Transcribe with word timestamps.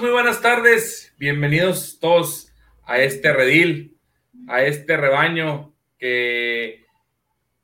Muy 0.00 0.12
buenas 0.12 0.40
tardes. 0.40 1.14
Bienvenidos 1.18 1.98
todos 2.00 2.50
a 2.84 3.00
este 3.00 3.34
redil, 3.34 3.98
a 4.48 4.62
este 4.62 4.96
rebaño 4.96 5.74
que 5.98 6.86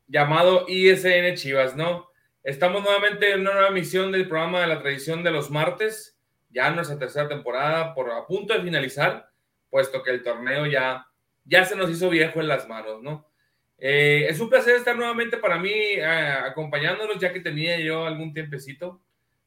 llamado 0.06 0.67
ISN 0.69 1.34
Chivas, 1.37 1.77
¿no? 1.77 2.11
Estamos 2.43 2.83
nuevamente 2.83 3.33
en 3.33 3.41
una 3.41 3.55
nueva 3.55 3.70
misión 3.70 4.12
del 4.12 4.28
programa 4.28 4.61
de 4.61 4.67
la 4.67 4.83
tradición 4.83 5.25
de 5.25 5.31
los 5.31 5.51
martes, 5.51 6.20
ya 6.51 6.69
nuestra 6.69 6.98
tercera 6.98 7.27
temporada, 7.27 7.95
por 7.95 8.11
a 8.11 8.27
punto 8.27 8.53
de 8.53 8.61
finalizar, 8.61 9.31
puesto 9.71 10.03
que 10.03 10.11
el 10.11 10.23
torneo 10.23 10.67
ya, 10.67 11.06
ya 11.47 11.65
se 11.65 11.75
nos 11.75 11.89
hizo 11.91 12.11
viejo 12.11 12.41
en 12.41 12.48
las 12.48 12.69
manos, 12.69 13.03
¿no? 13.03 13.31
Eh, 13.78 14.27
es 14.28 14.39
un 14.41 14.50
placer 14.50 14.77
estar 14.77 14.95
nuevamente 14.95 15.39
para 15.39 15.59
mí 15.59 15.73
eh, 15.73 16.05
acompañándonos, 16.05 17.19
ya 17.19 17.33
que 17.33 17.41
tenía 17.41 17.81
yo 17.81 18.05
algún 18.05 18.34
tiempecito 18.34 19.00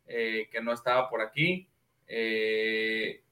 eh, 0.07 0.49
que 0.51 0.59
no 0.59 0.73
estaba 0.73 1.07
por 1.07 1.21
aquí. 1.21 1.68
Eh, 2.09 3.23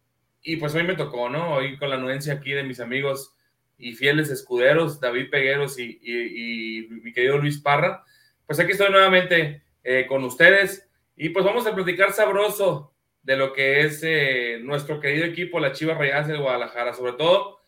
y 0.43 0.55
pues 0.55 0.73
hoy 0.75 0.83
me 0.83 0.95
tocó, 0.95 1.29
¿no? 1.29 1.55
Hoy 1.55 1.77
con 1.77 1.89
la 1.89 1.97
anuencia 1.97 2.33
aquí 2.33 2.53
de 2.53 2.63
mis 2.63 2.79
amigos 2.79 3.35
y 3.77 3.93
fieles 3.93 4.29
escuderos, 4.29 4.99
David 4.99 5.29
Pegueros 5.29 5.77
y, 5.77 5.99
y, 6.01 6.83
y 6.83 6.87
mi 6.87 7.11
querido 7.11 7.37
Luis 7.37 7.59
Parra. 7.59 8.05
Pues 8.45 8.59
aquí 8.59 8.71
estoy 8.71 8.89
nuevamente 8.91 9.63
eh, 9.83 10.05
con 10.07 10.23
ustedes 10.23 10.89
y 11.15 11.29
pues 11.29 11.43
vamos 11.43 11.67
a 11.67 11.75
platicar 11.75 12.13
sabroso 12.13 12.93
de 13.23 13.35
lo 13.35 13.51
que 13.51 13.81
es 13.81 14.01
eh, 14.03 14.59
nuestro 14.61 15.01
querido 15.01 15.25
equipo, 15.25 15.59
la 15.59 15.73
Chivas 15.73 15.97
Rayadas 15.97 16.27
de 16.27 16.37
Guadalajara, 16.37 16.93
sobre 16.93 17.13
todo 17.13 17.59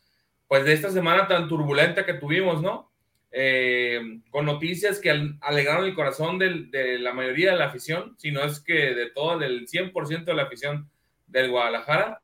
pues 0.48 0.64
de 0.66 0.74
esta 0.74 0.90
semana 0.90 1.28
tan 1.28 1.48
turbulenta 1.48 2.06
que 2.06 2.14
tuvimos, 2.14 2.62
¿no? 2.62 2.92
Eh, 3.32 4.22
con 4.32 4.46
noticias 4.46 5.00
que 5.00 5.12
alegraron 5.42 5.86
el 5.86 5.94
corazón 5.94 6.40
del, 6.40 6.72
de 6.72 6.98
la 6.98 7.14
mayoría 7.14 7.52
de 7.52 7.58
la 7.58 7.66
afición, 7.66 8.16
si 8.18 8.32
no 8.32 8.44
es 8.44 8.60
que 8.60 8.96
de 8.96 9.12
todo, 9.12 9.38
del 9.38 9.68
100% 9.68 10.24
de 10.24 10.34
la 10.34 10.44
afición 10.44 10.90
del 11.30 11.50
Guadalajara. 11.50 12.22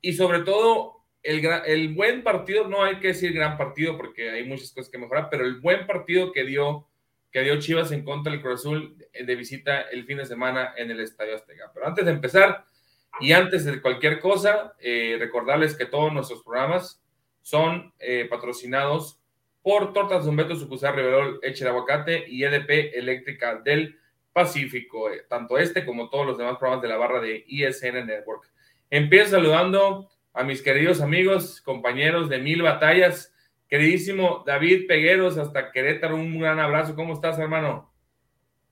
Y 0.00 0.12
sobre 0.12 0.40
todo, 0.40 1.04
el, 1.22 1.44
el, 1.66 1.94
buen 1.94 2.22
partido, 2.22 2.68
no 2.68 2.82
hay 2.82 3.00
que 3.00 3.08
decir 3.08 3.32
gran 3.32 3.56
partido 3.56 3.96
porque 3.96 4.30
hay 4.30 4.44
muchas 4.44 4.72
cosas 4.72 4.90
que 4.90 4.98
mejorar, 4.98 5.28
pero 5.30 5.44
el 5.44 5.60
buen 5.60 5.86
partido 5.86 6.32
que 6.32 6.44
dio, 6.44 6.86
que 7.30 7.42
dio 7.42 7.58
Chivas 7.58 7.92
en 7.92 8.04
contra 8.04 8.32
del 8.32 8.40
Cruz 8.40 8.60
Azul 8.60 8.96
de 9.12 9.36
visita 9.36 9.82
el 9.82 10.04
fin 10.04 10.18
de 10.18 10.26
semana 10.26 10.74
en 10.76 10.90
el 10.90 11.00
Estadio 11.00 11.34
Azteca. 11.34 11.70
Pero 11.74 11.86
antes 11.86 12.04
de 12.04 12.12
empezar 12.12 12.64
y 13.20 13.32
antes 13.32 13.64
de 13.64 13.82
cualquier 13.82 14.20
cosa, 14.20 14.74
eh, 14.78 15.16
recordarles 15.18 15.76
que 15.76 15.86
todos 15.86 16.12
nuestros 16.12 16.42
programas 16.42 17.02
son 17.42 17.92
eh, 17.98 18.26
patrocinados 18.30 19.20
por 19.62 19.92
Tortas 19.92 20.26
Humberto 20.26 20.56
Sucursal 20.56 20.94
Riverol 20.94 21.40
Eche 21.42 21.64
de 21.64 21.70
Aguacate 21.70 22.24
y 22.28 22.44
EDP 22.44 22.96
Eléctrica 22.96 23.56
del 23.56 23.98
Pacífico, 24.32 25.10
eh, 25.10 25.22
tanto 25.28 25.58
este 25.58 25.84
como 25.84 26.08
todos 26.10 26.26
los 26.26 26.38
demás 26.38 26.56
programas 26.58 26.82
de 26.82 26.88
la 26.88 26.96
barra 26.96 27.20
de 27.20 27.44
ISN 27.46 28.06
Network. 28.06 28.50
Empiezo 28.90 29.32
saludando 29.32 30.08
a 30.32 30.44
mis 30.44 30.62
queridos 30.62 31.00
amigos, 31.00 31.60
compañeros 31.60 32.28
de 32.28 32.38
mil 32.38 32.62
batallas, 32.62 33.34
queridísimo 33.68 34.44
David 34.46 34.86
Pegueros, 34.86 35.36
hasta 35.36 35.72
Querétaro, 35.72 36.16
un 36.16 36.38
gran 36.38 36.60
abrazo. 36.60 36.94
¿Cómo 36.94 37.14
estás, 37.14 37.38
hermano? 37.38 37.92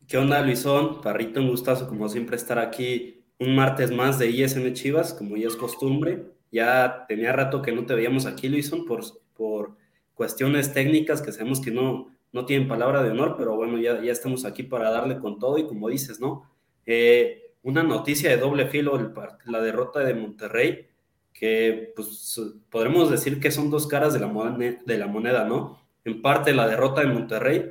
¿Qué 0.06 0.16
onda, 0.16 0.40
Luisón? 0.40 1.00
Parrito, 1.00 1.40
un 1.40 1.48
gustazo, 1.48 1.88
como 1.88 2.08
siempre, 2.08 2.36
estar 2.36 2.58
aquí 2.58 3.24
un 3.38 3.54
martes 3.56 3.90
más 3.90 4.18
de 4.18 4.28
ISN 4.30 4.72
Chivas, 4.72 5.12
como 5.12 5.36
ya 5.36 5.48
es 5.48 5.56
costumbre. 5.56 6.26
Ya 6.52 7.04
tenía 7.08 7.32
rato 7.32 7.60
que 7.60 7.72
no 7.72 7.84
te 7.84 7.94
veíamos 7.94 8.24
aquí, 8.24 8.48
Luisón, 8.48 8.86
por, 8.86 9.02
por 9.34 9.76
cuestiones 10.14 10.72
técnicas 10.72 11.20
que 11.20 11.32
sabemos 11.32 11.60
que 11.60 11.70
no, 11.70 12.15
no 12.36 12.44
tienen 12.44 12.68
palabra 12.68 13.02
de 13.02 13.12
honor, 13.12 13.34
pero 13.38 13.56
bueno, 13.56 13.78
ya, 13.78 14.02
ya 14.02 14.12
estamos 14.12 14.44
aquí 14.44 14.62
para 14.62 14.90
darle 14.90 15.18
con 15.18 15.38
todo 15.38 15.56
y 15.56 15.66
como 15.66 15.88
dices, 15.88 16.20
¿no? 16.20 16.42
Eh, 16.84 17.54
una 17.62 17.82
noticia 17.82 18.28
de 18.28 18.36
doble 18.36 18.66
filo, 18.66 19.14
la 19.46 19.60
derrota 19.62 20.00
de 20.00 20.12
Monterrey, 20.12 20.86
que 21.32 21.94
pues 21.96 22.38
podremos 22.68 23.10
decir 23.10 23.40
que 23.40 23.50
son 23.50 23.70
dos 23.70 23.86
caras 23.86 24.12
de 24.12 24.20
la, 24.20 24.26
moneda, 24.26 24.78
de 24.84 24.98
la 24.98 25.06
moneda, 25.06 25.46
¿no? 25.46 25.80
En 26.04 26.20
parte 26.20 26.52
la 26.52 26.68
derrota 26.68 27.00
de 27.00 27.06
Monterrey 27.06 27.70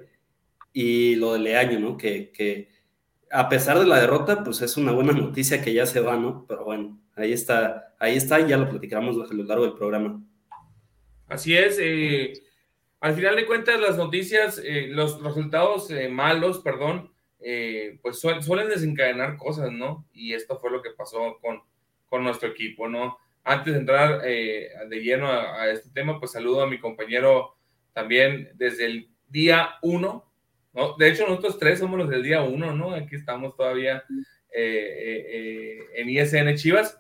y 0.74 1.16
lo 1.16 1.34
de 1.34 1.40
Leaño, 1.40 1.80
¿no? 1.80 1.96
Que, 1.96 2.32
que 2.32 2.70
a 3.30 3.48
pesar 3.50 3.78
de 3.78 3.86
la 3.86 4.00
derrota, 4.00 4.44
pues 4.44 4.64
es 4.64 4.78
una 4.78 4.94
buena 4.94 5.14
noticia 5.14 5.62
que 5.62 5.76
ya 5.76 5.86
se 5.86 6.00
va, 6.00 6.18
¿no? 6.18 6.48
Pero 6.48 6.66
bueno, 6.66 7.00
ahí 7.16 7.34
está, 7.34 7.94
ahí 8.00 8.16
está 8.16 8.40
y 8.40 8.48
ya 8.48 8.58
lo 8.58 8.68
platicaremos 8.68 9.30
a 9.30 9.32
lo 9.32 9.44
largo 9.44 9.66
del 9.66 9.76
programa. 9.76 10.24
Así 11.28 11.56
es, 11.56 11.78
eh, 11.80 12.34
al 13.00 13.14
final 13.14 13.36
de 13.36 13.46
cuentas 13.46 13.80
las 13.80 13.98
noticias, 13.98 14.62
eh, 14.64 14.88
los 14.90 15.22
resultados 15.22 15.92
eh, 15.92 16.10
malos, 16.10 16.60
perdón, 16.60 17.12
eh, 17.40 18.00
pues 18.02 18.20
su 18.20 18.30
suelen 18.42 18.70
desencadenar 18.70 19.38
cosas, 19.38 19.72
¿no? 19.72 20.08
Y 20.14 20.34
esto 20.34 20.58
fue 20.60 20.72
lo 20.72 20.82
que 20.82 20.92
pasó 20.92 21.38
con, 21.42 21.62
con 22.08 22.24
nuestro 22.24 22.50
equipo, 22.50 22.88
¿no? 22.88 23.20
Antes 23.44 23.74
de 23.74 23.80
entrar 23.80 24.22
de 24.24 25.02
lleno 25.04 25.28
a, 25.28 25.62
a, 25.62 25.70
este 25.70 25.92
tema, 25.92 26.20
pues 26.20 26.32
saludo 26.32 26.62
a 26.62 26.68
mi 26.68 26.80
compañero 26.80 27.56
también 27.94 28.50
desde 28.56 28.86
el 28.86 29.10
día 29.28 29.76
uno, 29.84 30.32
¿no? 30.74 30.96
De 30.98 31.10
hecho, 31.10 31.28
nosotros 31.28 31.60
tres 31.60 31.78
somos 31.78 32.00
los 32.00 32.10
del 32.10 32.24
día 32.24 32.42
uno, 32.42 32.74
¿no? 32.74 32.96
Aquí 32.96 33.16
estamos 33.16 33.56
todavía 33.56 34.04
en 34.52 36.10
ISN 36.10 36.56
Chivas. 36.56 36.98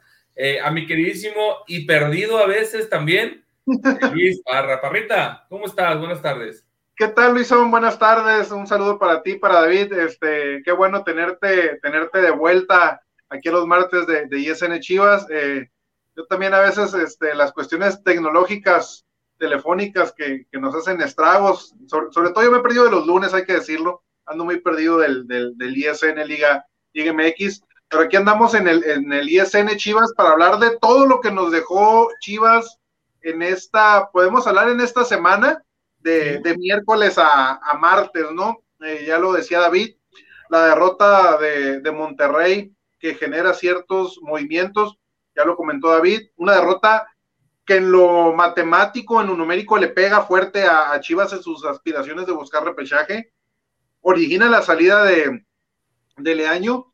a 0.62 0.70
mi 0.70 0.86
queridísimo 0.86 1.64
y 1.68 1.86
perdido 1.86 2.38
a 2.38 2.46
veces 2.46 2.90
también, 2.90 3.45
Luis 3.66 4.42
Parra. 4.44 4.80
Parrita, 4.80 5.46
¿cómo 5.50 5.66
estás? 5.66 5.98
Buenas 5.98 6.22
tardes. 6.22 6.66
¿Qué 6.96 7.08
tal, 7.08 7.34
Luisón? 7.34 7.72
Buenas 7.72 8.00
tardes. 8.00 8.52
Un 8.52 8.68
saludo 8.68 9.00
para 9.00 9.22
ti, 9.22 9.36
para 9.36 9.62
David. 9.62 9.92
Este, 9.94 10.62
qué 10.64 10.72
bueno 10.72 11.04
tenerte, 11.04 11.80
tenerte 11.82 12.22
de 12.22 12.32
vuelta 12.32 13.02
aquí 13.30 13.50
los 13.50 13.66
martes 13.66 14.06
de, 14.08 14.40
ISN 14.40 14.80
Chivas. 14.80 15.26
Eh, 15.30 15.70
yo 16.16 16.26
también 16.28 16.54
a 16.54 16.60
veces 16.60 16.94
este, 16.94 17.36
las 17.36 17.52
cuestiones 17.52 18.02
tecnológicas, 18.04 19.06
telefónicas 19.38 20.14
que, 20.14 20.48
nos 20.54 20.74
hacen 20.76 21.02
estragos, 21.02 21.76
sobre, 21.88 22.32
todo 22.32 22.44
yo 22.44 22.52
me 22.52 22.60
he 22.60 22.62
perdido 22.62 22.86
de 22.86 22.92
los 22.92 23.06
lunes, 23.06 23.34
hay 23.34 23.46
que 23.46 23.54
decirlo. 23.54 24.04
Ando 24.26 24.46
muy 24.46 24.60
perdido 24.62 24.98
del, 25.00 25.28
del, 25.28 25.58
del 25.58 25.78
ISN 25.78 26.26
Liga, 26.26 26.66
Liga 26.94 27.14
MX. 27.14 27.62
Pero 27.90 28.04
aquí 28.04 28.16
andamos 28.16 28.54
en 28.54 28.68
el, 28.68 28.84
en 28.84 29.12
el 29.12 29.30
ISN 29.30 29.76
Chivas 29.76 30.14
para 30.16 30.32
hablar 30.32 30.60
de 30.60 30.78
todo 30.80 31.06
lo 31.06 31.20
que 31.20 31.32
nos 31.32 31.52
dejó 31.52 32.10
Chivas 32.22 32.80
en 33.26 33.42
esta, 33.42 34.10
podemos 34.12 34.46
hablar 34.46 34.70
en 34.70 34.80
esta 34.80 35.04
semana 35.04 35.64
de, 35.98 36.40
de 36.40 36.58
miércoles 36.58 37.18
a, 37.18 37.56
a, 37.56 37.74
martes, 37.78 38.26
¿no? 38.32 38.64
Eh, 38.82 39.06
ya 39.08 39.18
lo 39.18 39.34
decía 39.34 39.60
David, 39.60 39.96
la 40.50 40.68
derrota 40.68 41.38
de, 41.38 41.82
de, 41.82 41.92
Monterrey 41.92 42.72
que 43.00 43.16
genera 43.16 43.56
ciertos 43.56 44.20
movimientos, 44.22 45.00
ya 45.36 45.44
lo 45.44 45.56
comentó 45.56 45.90
David, 45.90 46.30
una 46.36 46.54
derrota 46.54 47.08
que 47.66 47.78
en 47.78 47.92
lo 47.92 48.32
matemático, 48.34 49.20
en 49.20 49.28
lo 49.28 49.36
numérico 49.36 49.76
le 49.78 49.88
pega 49.88 50.22
fuerte 50.22 50.64
a, 50.64 50.92
a 50.92 51.00
Chivas 51.00 51.34
en 51.34 51.42
sus 51.42 51.66
aspiraciones 51.66 52.28
de 52.28 52.32
buscar 52.32 52.64
repechaje, 52.64 53.34
origina 54.02 54.48
la 54.48 54.62
salida 54.62 55.04
de, 55.04 55.46
de 56.18 56.36
Leaño 56.36 56.94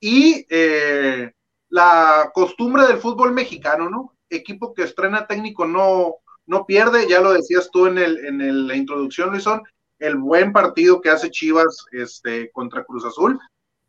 y 0.00 0.44
eh, 0.50 1.32
la 1.68 2.32
costumbre 2.34 2.88
del 2.88 2.98
fútbol 2.98 3.32
mexicano, 3.32 3.88
¿no? 3.88 4.16
Equipo 4.30 4.72
que 4.72 4.84
estrena 4.84 5.26
técnico 5.26 5.66
no, 5.66 6.14
no 6.46 6.64
pierde, 6.64 7.08
ya 7.08 7.20
lo 7.20 7.32
decías 7.32 7.68
tú 7.70 7.86
en, 7.86 7.98
el, 7.98 8.24
en 8.24 8.66
la 8.66 8.74
introducción, 8.74 9.30
Luisón, 9.30 9.62
el 9.98 10.16
buen 10.16 10.52
partido 10.52 11.00
que 11.00 11.10
hace 11.10 11.30
Chivas 11.30 11.84
este, 11.92 12.50
contra 12.52 12.84
Cruz 12.84 13.04
Azul, 13.04 13.38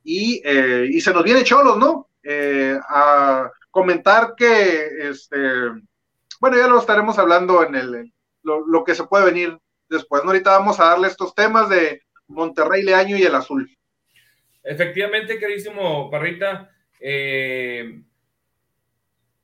y, 0.03 0.41
eh, 0.43 0.87
y 0.89 0.99
se 0.99 1.13
nos 1.13 1.23
viene 1.23 1.43
Cholos, 1.43 1.77
¿no? 1.77 2.07
Eh, 2.23 2.77
a 2.89 3.49
comentar 3.69 4.33
que, 4.35 5.09
este, 5.09 5.37
bueno, 6.39 6.57
ya 6.57 6.67
lo 6.67 6.79
estaremos 6.79 7.17
hablando 7.17 7.63
en 7.63 7.75
el, 7.75 8.13
lo, 8.43 8.67
lo 8.67 8.83
que 8.83 8.95
se 8.95 9.05
puede 9.05 9.25
venir 9.25 9.57
después, 9.89 10.23
¿no? 10.23 10.31
Ahorita 10.31 10.51
vamos 10.51 10.79
a 10.79 10.85
darle 10.85 11.07
estos 11.07 11.33
temas 11.35 11.69
de 11.69 12.01
Monterrey 12.27 12.83
Leaño 12.83 13.17
y 13.17 13.23
el 13.23 13.35
Azul. 13.35 13.69
Efectivamente, 14.63 15.39
queridísimo 15.39 16.09
Parrita, 16.09 16.71
eh, 16.99 18.01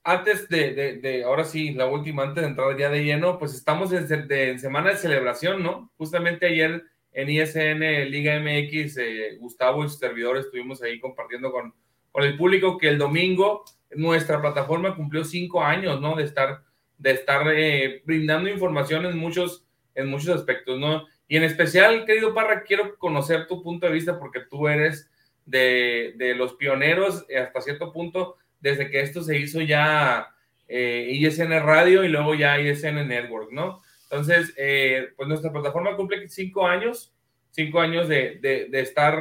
antes 0.08 0.48
de, 0.48 1.24
ahora 1.26 1.44
sí, 1.44 1.74
la 1.74 1.86
última, 1.86 2.24
antes 2.24 2.42
de 2.42 2.50
entrar 2.50 2.78
ya 2.78 2.90
de 2.90 3.04
lleno, 3.04 3.38
pues 3.38 3.54
estamos 3.54 3.92
en, 3.92 4.58
semana 4.58 4.92
de 4.92 4.96
celebración, 4.96 5.62
¿no? 5.62 5.92
Justamente 5.98 6.46
ayer 6.46 6.86
en 7.12 7.30
ISN 7.30 8.10
Liga 8.10 8.40
MX, 8.40 8.98
eh, 9.00 9.38
Gustavo 9.38 9.84
y 9.84 9.90
sus 9.90 10.00
servidores 10.00 10.46
estuvimos 10.46 10.82
ahí 10.82 10.98
compartiendo 11.02 11.52
con, 11.52 11.74
con 12.14 12.24
el 12.24 12.38
público 12.38 12.78
que 12.78 12.88
el 12.88 12.98
domingo 12.98 13.66
nuestra 13.92 14.40
plataforma 14.40 14.96
cumplió 14.96 15.26
cinco 15.26 15.62
años, 15.62 16.00
¿no? 16.00 16.16
De 16.16 16.24
estar, 16.24 16.64
de 16.98 17.12
estar 17.12 17.46
eh, 17.54 18.02
brindando 18.06 18.50
información 18.50 19.06
en 19.06 19.18
muchos, 19.18 19.66
en 19.94 20.08
muchos 20.08 20.30
aspectos, 20.30 20.80
¿no? 20.80 21.06
Y 21.28 21.36
en 21.36 21.44
especial, 21.44 22.06
querido 22.06 22.34
Parra, 22.34 22.64
quiero 22.64 22.98
conocer 22.98 23.46
tu 23.46 23.62
punto 23.62 23.88
de 23.88 23.92
vista 23.92 24.18
porque 24.18 24.40
tú 24.50 24.70
eres 24.70 25.12
de, 25.46 26.34
los 26.38 26.54
pioneros 26.54 27.26
hasta 27.38 27.60
cierto 27.60 27.92
punto, 27.92 28.38
desde 28.60 28.90
que 28.90 29.02
esto 29.02 29.22
se 29.22 29.38
hizo 29.38 29.62
ya 29.62 30.28
eh, 30.68 31.10
ISN 31.12 31.52
Radio 31.64 32.04
y 32.04 32.10
luego 32.10 32.36
ya 32.36 32.60
ISN 32.60 33.08
Network, 33.08 33.52
¿no? 33.52 33.82
Entonces, 34.04 34.54
eh, 34.58 35.10
pues 35.16 35.28
nuestra 35.28 35.52
plataforma 35.52 35.96
cumple 35.96 36.28
cinco 36.30 36.66
años, 36.68 37.14
cinco 37.52 37.80
años 37.80 38.08
de, 38.08 38.70
estar, 38.74 39.18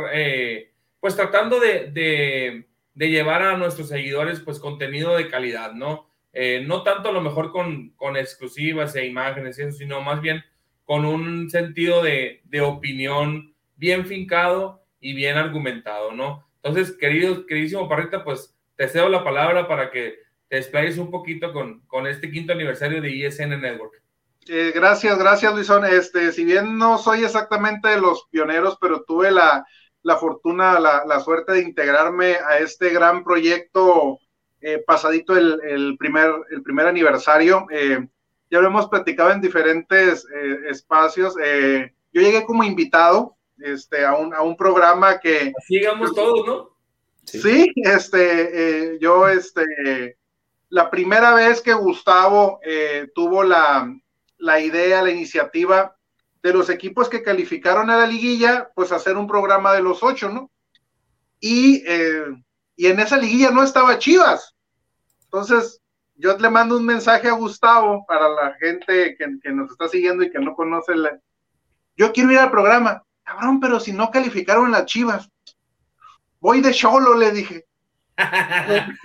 pues 1.00 1.16
tratando 1.16 1.58
de, 1.58 2.64
llevar 2.94 3.42
a 3.42 3.56
nuestros 3.56 3.88
seguidores, 3.88 4.40
pues 4.40 4.58
contenido 4.58 5.16
de 5.16 5.28
calidad, 5.28 5.72
¿no? 5.72 6.08
no 6.64 6.82
tanto 6.82 7.08
a 7.08 7.12
lo 7.12 7.20
mejor 7.20 7.50
con, 7.50 7.90
con 7.96 8.16
exclusivas 8.16 8.94
e 8.94 9.06
imágenes, 9.06 9.56
sino 9.76 10.02
más 10.02 10.20
bien 10.20 10.44
con 10.86 11.04
un 11.04 11.50
sentido 11.50 12.02
de, 12.02 12.40
opinión 12.62 13.54
bien 13.74 14.06
fincado 14.06 14.82
y 15.00 15.12
bien 15.12 15.36
argumentado, 15.36 16.12
¿no? 16.12 16.48
Entonces, 16.62 16.96
querido, 16.96 17.44
queridísimo 17.44 17.88
Parrita, 17.88 18.24
pues 18.24 18.55
te 18.76 18.88
cedo 18.88 19.08
la 19.08 19.24
palabra 19.24 19.66
para 19.66 19.90
que 19.90 20.18
te 20.48 20.58
explayes 20.58 20.98
un 20.98 21.10
poquito 21.10 21.52
con, 21.52 21.80
con 21.86 22.06
este 22.06 22.30
quinto 22.30 22.52
aniversario 22.52 23.00
de 23.00 23.10
ISN 23.10 23.60
Network. 23.60 24.02
Eh, 24.48 24.72
gracias, 24.74 25.18
gracias 25.18 25.54
Luisón. 25.54 25.84
Este, 25.84 26.30
si 26.32 26.44
bien 26.44 26.78
no 26.78 26.98
soy 26.98 27.24
exactamente 27.24 27.88
de 27.88 28.00
los 28.00 28.26
pioneros, 28.30 28.78
pero 28.80 29.02
tuve 29.02 29.30
la, 29.32 29.64
fortuna, 30.20 30.78
la, 30.78 31.20
suerte 31.20 31.52
de 31.52 31.62
integrarme 31.62 32.36
a 32.36 32.58
este 32.58 32.90
gran 32.90 33.24
proyecto 33.24 34.18
eh, 34.60 34.82
pasadito 34.86 35.36
el, 35.36 35.96
primer, 35.98 36.30
el 36.50 36.62
primer 36.62 36.86
aniversario. 36.86 37.66
Eh, 37.72 38.06
ya 38.48 38.60
lo 38.60 38.68
hemos 38.68 38.88
platicado 38.88 39.32
en 39.32 39.40
diferentes 39.40 40.24
espacios. 40.70 41.34
Yo 42.12 42.22
llegué 42.22 42.44
como 42.44 42.62
invitado 42.62 43.36
este, 43.58 44.04
a, 44.04 44.14
un, 44.14 44.32
a 44.32 44.42
un 44.42 44.56
programa 44.56 45.18
que... 45.18 45.52
Sigamos 45.66 46.14
todos, 46.14 46.46
¿no? 46.46 46.75
Sí, 47.26 47.72
este, 47.76 48.94
eh, 48.94 48.98
yo, 49.00 49.28
este, 49.28 50.16
la 50.70 50.90
primera 50.90 51.34
vez 51.34 51.60
que 51.60 51.74
Gustavo 51.74 52.60
tuvo 53.14 53.42
la, 53.42 53.92
la 54.38 54.60
idea, 54.60 55.02
la 55.02 55.10
iniciativa 55.10 55.96
de 56.42 56.52
los 56.52 56.70
equipos 56.70 57.08
que 57.08 57.22
calificaron 57.22 57.90
a 57.90 57.98
la 57.98 58.06
liguilla, 58.06 58.70
pues 58.74 58.92
hacer 58.92 59.16
un 59.16 59.26
programa 59.26 59.72
de 59.74 59.82
los 59.82 60.02
ocho, 60.02 60.28
¿no? 60.28 60.50
Y, 61.40 61.84
y 62.76 62.86
en 62.86 63.00
esa 63.00 63.16
liguilla 63.16 63.50
no 63.50 63.62
estaba 63.62 63.98
Chivas. 63.98 64.54
Entonces, 65.24 65.82
yo 66.18 66.36
le 66.38 66.50
mando 66.50 66.76
un 66.76 66.86
mensaje 66.86 67.28
a 67.28 67.32
Gustavo 67.32 68.04
para 68.06 68.28
la 68.28 68.54
gente 68.54 69.16
que, 69.16 69.52
nos 69.52 69.70
está 69.70 69.88
siguiendo 69.88 70.24
y 70.24 70.30
que 70.30 70.38
no 70.38 70.54
conoce 70.54 70.94
la... 70.94 71.18
Yo 71.96 72.12
quiero 72.12 72.32
ir 72.32 72.38
al 72.38 72.50
programa. 72.50 73.02
Cabrón, 73.22 73.60
pero 73.60 73.80
si 73.80 73.92
no 73.92 74.10
calificaron 74.10 74.70
las 74.70 74.86
chivas. 74.86 75.28
Voy 76.40 76.60
de 76.60 76.72
cholo, 76.72 77.14
le 77.14 77.30
dije. 77.30 77.66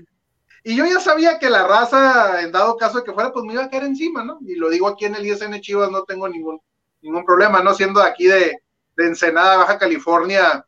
y 0.64 0.76
yo 0.76 0.86
ya 0.86 1.00
sabía 1.00 1.40
que 1.40 1.50
la 1.50 1.68
raza, 1.68 2.42
en 2.42 2.52
dado 2.52 2.78
caso 2.78 3.00
de 3.00 3.04
que 3.04 3.14
fuera, 3.14 3.32
pues 3.32 3.46
me 3.46 3.54
iba 3.54 3.64
a 3.64 3.70
caer 3.70 3.84
encima, 3.84 4.24
¿no? 4.24 4.40
Y 4.42 4.56
lo 4.56 4.70
digo 4.70 4.88
aquí 4.88 5.06
en 5.06 5.16
el 5.16 5.26
ISN 5.26 5.60
Chivas, 5.62 5.92
no 5.92 6.04
tengo 6.04 6.28
ningún, 6.28 6.62
ningún 7.02 7.26
problema, 7.26 7.62
¿no? 7.62 7.74
Siendo 7.74 8.02
aquí 8.02 8.28
de, 8.28 8.60
de 8.96 9.06
Ensenada, 9.06 9.58
Baja 9.58 9.78
California, 9.78 10.66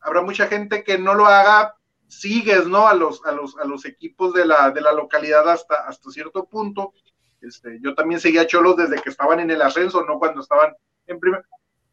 habrá 0.00 0.22
mucha 0.22 0.46
gente 0.46 0.84
que 0.84 0.98
no 0.98 1.14
lo 1.14 1.26
haga 1.26 1.74
sigues, 2.08 2.66
¿no? 2.66 2.86
A 2.86 2.94
los, 2.94 3.24
a 3.24 3.32
los, 3.32 3.56
a 3.58 3.64
los 3.64 3.84
equipos 3.84 4.32
de 4.34 4.46
la, 4.46 4.70
de 4.70 4.80
la 4.80 4.92
localidad 4.92 5.48
hasta, 5.48 5.86
hasta 5.86 6.10
cierto 6.10 6.46
punto. 6.46 6.92
Este, 7.40 7.78
yo 7.80 7.94
también 7.94 8.20
seguía 8.20 8.42
a 8.42 8.46
Cholos 8.46 8.76
desde 8.76 9.00
que 9.00 9.10
estaban 9.10 9.40
en 9.40 9.50
el 9.50 9.62
ascenso, 9.62 10.04
no 10.04 10.18
cuando 10.18 10.40
estaban 10.40 10.74
en 11.06 11.20
primer. 11.20 11.44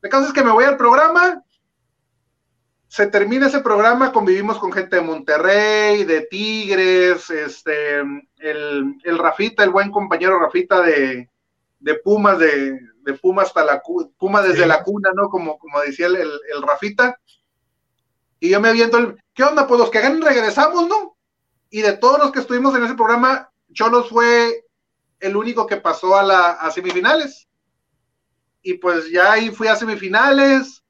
El 0.01 0.09
caso 0.09 0.27
es 0.27 0.33
que 0.33 0.43
me 0.43 0.51
voy 0.51 0.63
al 0.63 0.77
programa, 0.77 1.43
se 2.91 3.07
termina 3.07 3.47
ese 3.47 3.61
programa, 3.61 4.11
convivimos 4.11 4.59
con 4.59 4.73
gente 4.73 4.97
de 4.97 5.01
Monterrey, 5.01 6.03
de 6.03 6.27
Tigres, 6.29 7.29
este, 7.29 7.99
el, 7.99 8.97
el 9.01 9.17
Rafita, 9.17 9.63
el 9.63 9.69
buen 9.69 9.89
compañero 9.91 10.37
Rafita 10.37 10.81
de, 10.81 11.29
de 11.79 11.95
Pumas, 11.99 12.37
de, 12.37 12.77
de 13.03 13.13
Pumas 13.13 13.47
hasta 13.47 13.63
la 13.63 13.81
Puma 14.17 14.41
desde 14.41 14.65
la 14.65 14.83
cuna, 14.83 15.11
¿no? 15.15 15.29
Como, 15.29 15.57
como 15.57 15.79
decía 15.79 16.07
el, 16.07 16.17
el, 16.17 16.31
el 16.53 16.61
Rafita. 16.63 17.17
Y 18.41 18.49
yo 18.49 18.59
me 18.59 18.67
aviento 18.67 18.97
el, 18.97 19.23
¿qué 19.33 19.45
onda? 19.45 19.67
Pues 19.67 19.79
los 19.79 19.89
que 19.89 20.01
ganen 20.01 20.21
regresamos, 20.21 20.89
¿no? 20.89 21.15
Y 21.69 21.83
de 21.83 21.93
todos 21.93 22.19
los 22.19 22.33
que 22.33 22.39
estuvimos 22.39 22.75
en 22.75 22.83
ese 22.83 22.95
programa, 22.95 23.53
Cholos 23.71 24.09
fue 24.09 24.65
el 25.21 25.37
único 25.37 25.65
que 25.65 25.77
pasó 25.77 26.17
a, 26.17 26.23
la, 26.23 26.51
a 26.51 26.69
semifinales. 26.71 27.47
Y 28.61 28.73
pues 28.73 29.09
ya 29.09 29.31
ahí 29.31 29.49
fui 29.49 29.69
a 29.69 29.77
semifinales. 29.77 30.80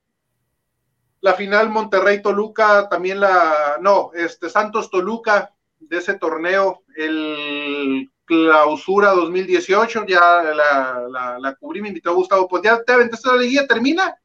La 1.22 1.34
final 1.34 1.70
Monterrey-Toluca, 1.70 2.90
también 2.90 3.20
la, 3.20 3.78
no, 3.82 4.12
este 4.14 4.50
Santos-Toluca 4.50 5.54
de 5.80 5.98
ese 5.98 6.16
torneo, 6.16 6.84
el 6.96 8.10
clausura 8.26 9.12
2018, 9.12 10.06
ya 10.08 10.44
la, 10.44 11.06
la, 11.10 11.40
la 11.40 11.56
cubrí, 11.56 11.82
me 11.82 11.90
invitó 11.90 12.14
Gustavo, 12.16 12.48
pues 12.48 12.64
ya 12.64 12.82
te 12.84 12.94
aventaste 12.94 13.30
la 13.30 13.38
liguilla, 13.38 13.68
termina 13.68 14.16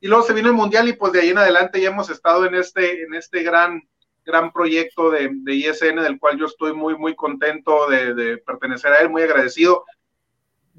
y 0.00 0.08
luego 0.08 0.22
se 0.22 0.32
vino 0.32 0.48
el 0.48 0.54
mundial 0.54 0.88
y 0.88 0.92
pues 0.92 1.12
de 1.12 1.20
ahí 1.20 1.30
en 1.30 1.38
adelante 1.38 1.80
ya 1.80 1.88
hemos 1.88 2.08
estado 2.10 2.44
en 2.46 2.54
este, 2.54 3.02
en 3.02 3.14
este 3.14 3.42
gran, 3.42 3.82
gran 4.24 4.52
proyecto 4.52 5.10
de, 5.10 5.30
de 5.32 5.54
ISN 5.54 5.96
del 5.96 6.18
cual 6.18 6.38
yo 6.38 6.46
estoy 6.46 6.72
muy, 6.72 6.96
muy 6.96 7.16
contento 7.16 7.88
de, 7.88 8.38
pertenecer 8.38 8.92
a 8.92 9.00
él, 9.00 9.10
muy 9.10 9.22
agradecido. 9.22 9.84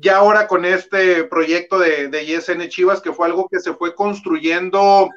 Ya 0.02 0.18
ahora 0.18 0.48
con 0.48 0.66
este 0.66 1.26
proyecto 1.26 1.78
de, 1.78 2.24
ISN 2.24 2.68
Chivas, 2.70 3.02
que 3.02 3.12
fue 3.12 3.28
algo 3.28 3.48
que 3.50 3.60
se 3.60 3.74
fue 3.74 3.94
construyendo 3.96 5.10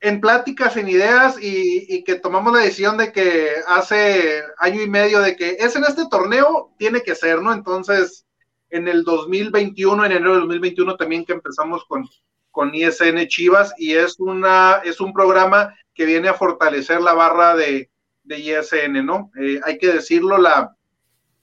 en 0.00 0.20
pláticas, 0.20 0.76
en 0.76 0.88
ideas 0.88 1.36
y, 1.40 1.86
y, 1.94 2.04
que 2.04 2.16
tomamos 2.16 2.52
la 2.52 2.60
decisión 2.60 2.96
de 2.96 3.12
que 3.12 3.50
hace 3.66 4.42
año 4.58 4.80
y 4.80 4.88
medio 4.88 5.20
de 5.20 5.36
que 5.36 5.56
es 5.58 5.74
en 5.76 5.84
este 5.84 6.06
torneo, 6.10 6.72
tiene 6.78 7.02
que 7.02 7.14
ser, 7.14 7.42
¿no? 7.42 7.52
Entonces, 7.52 8.26
en 8.70 8.88
el 8.88 9.04
2021, 9.04 10.04
en 10.04 10.12
enero 10.12 10.32
del 10.32 10.40
2021 10.42 10.96
también 10.96 11.24
que 11.24 11.32
empezamos 11.32 11.84
con, 11.86 12.04
con 12.50 12.74
ISN 12.74 13.26
Chivas 13.28 13.72
y 13.78 13.94
es, 13.94 14.18
una, 14.18 14.80
es 14.84 15.00
un 15.00 15.12
programa 15.12 15.74
que 15.94 16.06
viene 16.06 16.28
a 16.28 16.34
fortalecer 16.34 17.00
la 17.00 17.14
barra 17.14 17.56
de, 17.56 17.90
de 18.24 18.38
ISN, 18.38 19.04
¿no? 19.04 19.30
Eh, 19.40 19.60
hay 19.64 19.78
que 19.78 19.92
decirlo, 19.92 20.38
la, 20.38 20.75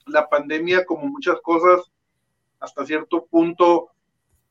la 0.06 0.28
pandemia, 0.28 0.84
como 0.84 1.06
muchas 1.06 1.40
cosas, 1.40 1.90
hasta 2.60 2.86
cierto 2.86 3.26
punto, 3.26 3.90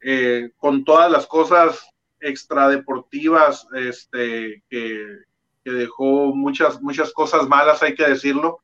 eh, 0.01 0.51
con 0.57 0.83
todas 0.83 1.11
las 1.11 1.25
cosas 1.27 1.87
extradeportivas, 2.19 3.67
este, 3.73 4.63
que, 4.69 5.19
dejó 5.65 6.35
muchas, 6.35 6.81
muchas 6.81 7.13
cosas 7.13 7.47
malas, 7.47 7.81
hay 7.81 7.95
que 7.95 8.05
decirlo. 8.05 8.59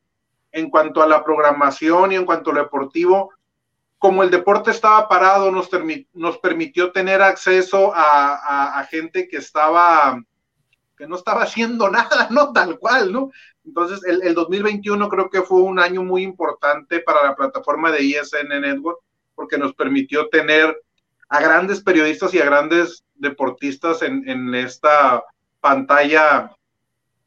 En 0.51 0.69
cuanto 0.69 1.01
a 1.01 1.07
la 1.07 1.23
programación 1.23 2.11
y 2.11 2.15
en 2.15 2.25
cuanto 2.25 2.51
a 2.51 2.55
lo 2.55 2.63
deportivo, 2.63 3.31
como 3.97 4.23
el 4.23 4.29
deporte 4.29 4.71
estaba 4.71 5.07
parado, 5.07 5.51
nos, 5.51 5.69
nos 6.13 6.37
permitió 6.39 6.91
tener 6.91 7.21
acceso 7.21 7.91
a, 7.93 8.85
gente 8.89 9.27
que 9.27 9.37
estaba, 9.37 10.21
que 10.99 11.07
no 11.07 11.15
estaba 11.15 11.43
haciendo 11.43 11.89
nada, 11.89 12.27
¿no? 12.29 12.51
Tal 12.51 12.77
cual, 12.77 13.11
¿no? 13.11 13.31
Entonces, 13.65 14.03
el, 14.05 14.21
el, 14.21 14.35
2021 14.35 15.09
creo 15.09 15.29
que 15.29 15.41
fue 15.41 15.61
un 15.61 15.79
año 15.79 16.03
muy 16.03 16.23
importante 16.23 16.99
para 16.99 17.23
la 17.23 17.35
plataforma 17.35 17.91
de 17.91 18.03
ISN 18.03 18.49
Network, 18.49 18.99
porque 19.33 19.57
nos 19.57 19.73
permitió 19.73 20.27
tener 20.27 20.77
a 21.29 21.39
grandes 21.39 21.81
periodistas 21.81 22.33
y 22.33 22.39
a 22.39 22.45
grandes 22.45 23.05
deportistas 23.15 24.01
en, 24.01 24.27
en 24.27 24.53
esta 24.53 25.23
pantalla 25.61 26.51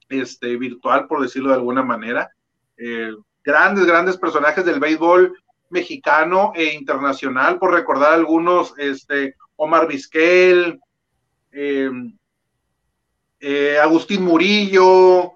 este, 0.08 0.56
virtual, 0.56 1.06
por 1.06 1.22
decirlo 1.22 1.48
de 1.50 1.56
alguna 1.56 1.82
manera. 1.82 2.30
Eh, 2.76 3.12
grandes, 3.42 3.86
grandes 3.86 4.18
personajes 4.18 4.64
del 4.64 4.80
béisbol 4.80 5.34
mexicano 5.70 6.52
e 6.54 6.74
internacional, 6.74 7.58
por 7.58 7.72
recordar 7.72 8.12
algunos, 8.12 8.74
este, 8.76 9.36
Omar 9.56 9.86
Vizquel, 9.88 10.78
eh, 11.52 11.90
eh, 13.44 13.76
Agustín 13.76 14.22
Murillo, 14.22 15.34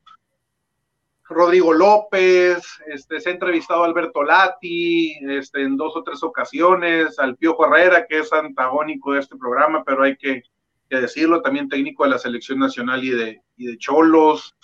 Rodrigo 1.29 1.73
López, 1.73 2.65
este, 2.87 3.19
se 3.19 3.31
ha 3.31 3.33
entrevistado 3.33 3.83
a 3.83 3.87
Alberto 3.87 4.23
Lati 4.23 5.19
este, 5.29 5.63
en 5.63 5.77
dos 5.77 5.97
o 5.97 6.05
tres 6.05 6.23
ocasiones, 6.23 7.19
al 7.19 7.37
Pío 7.37 7.57
Herrera, 7.65 8.07
que 8.07 8.21
es 8.21 8.33
antagónico 8.33 9.13
de 9.13 9.21
este 9.21 9.37
programa, 9.37 9.83
pero 9.85 10.05
hay 10.05 10.17
que, 10.17 10.45
decirlo, 10.89 11.43
también 11.43 11.69
técnico 11.69 12.05
de 12.05 12.11
la 12.11 12.19
selección 12.19 12.61
nacional 12.61 13.03
y 13.03 13.11
de, 13.11 13.43
Cholos, 13.79 14.55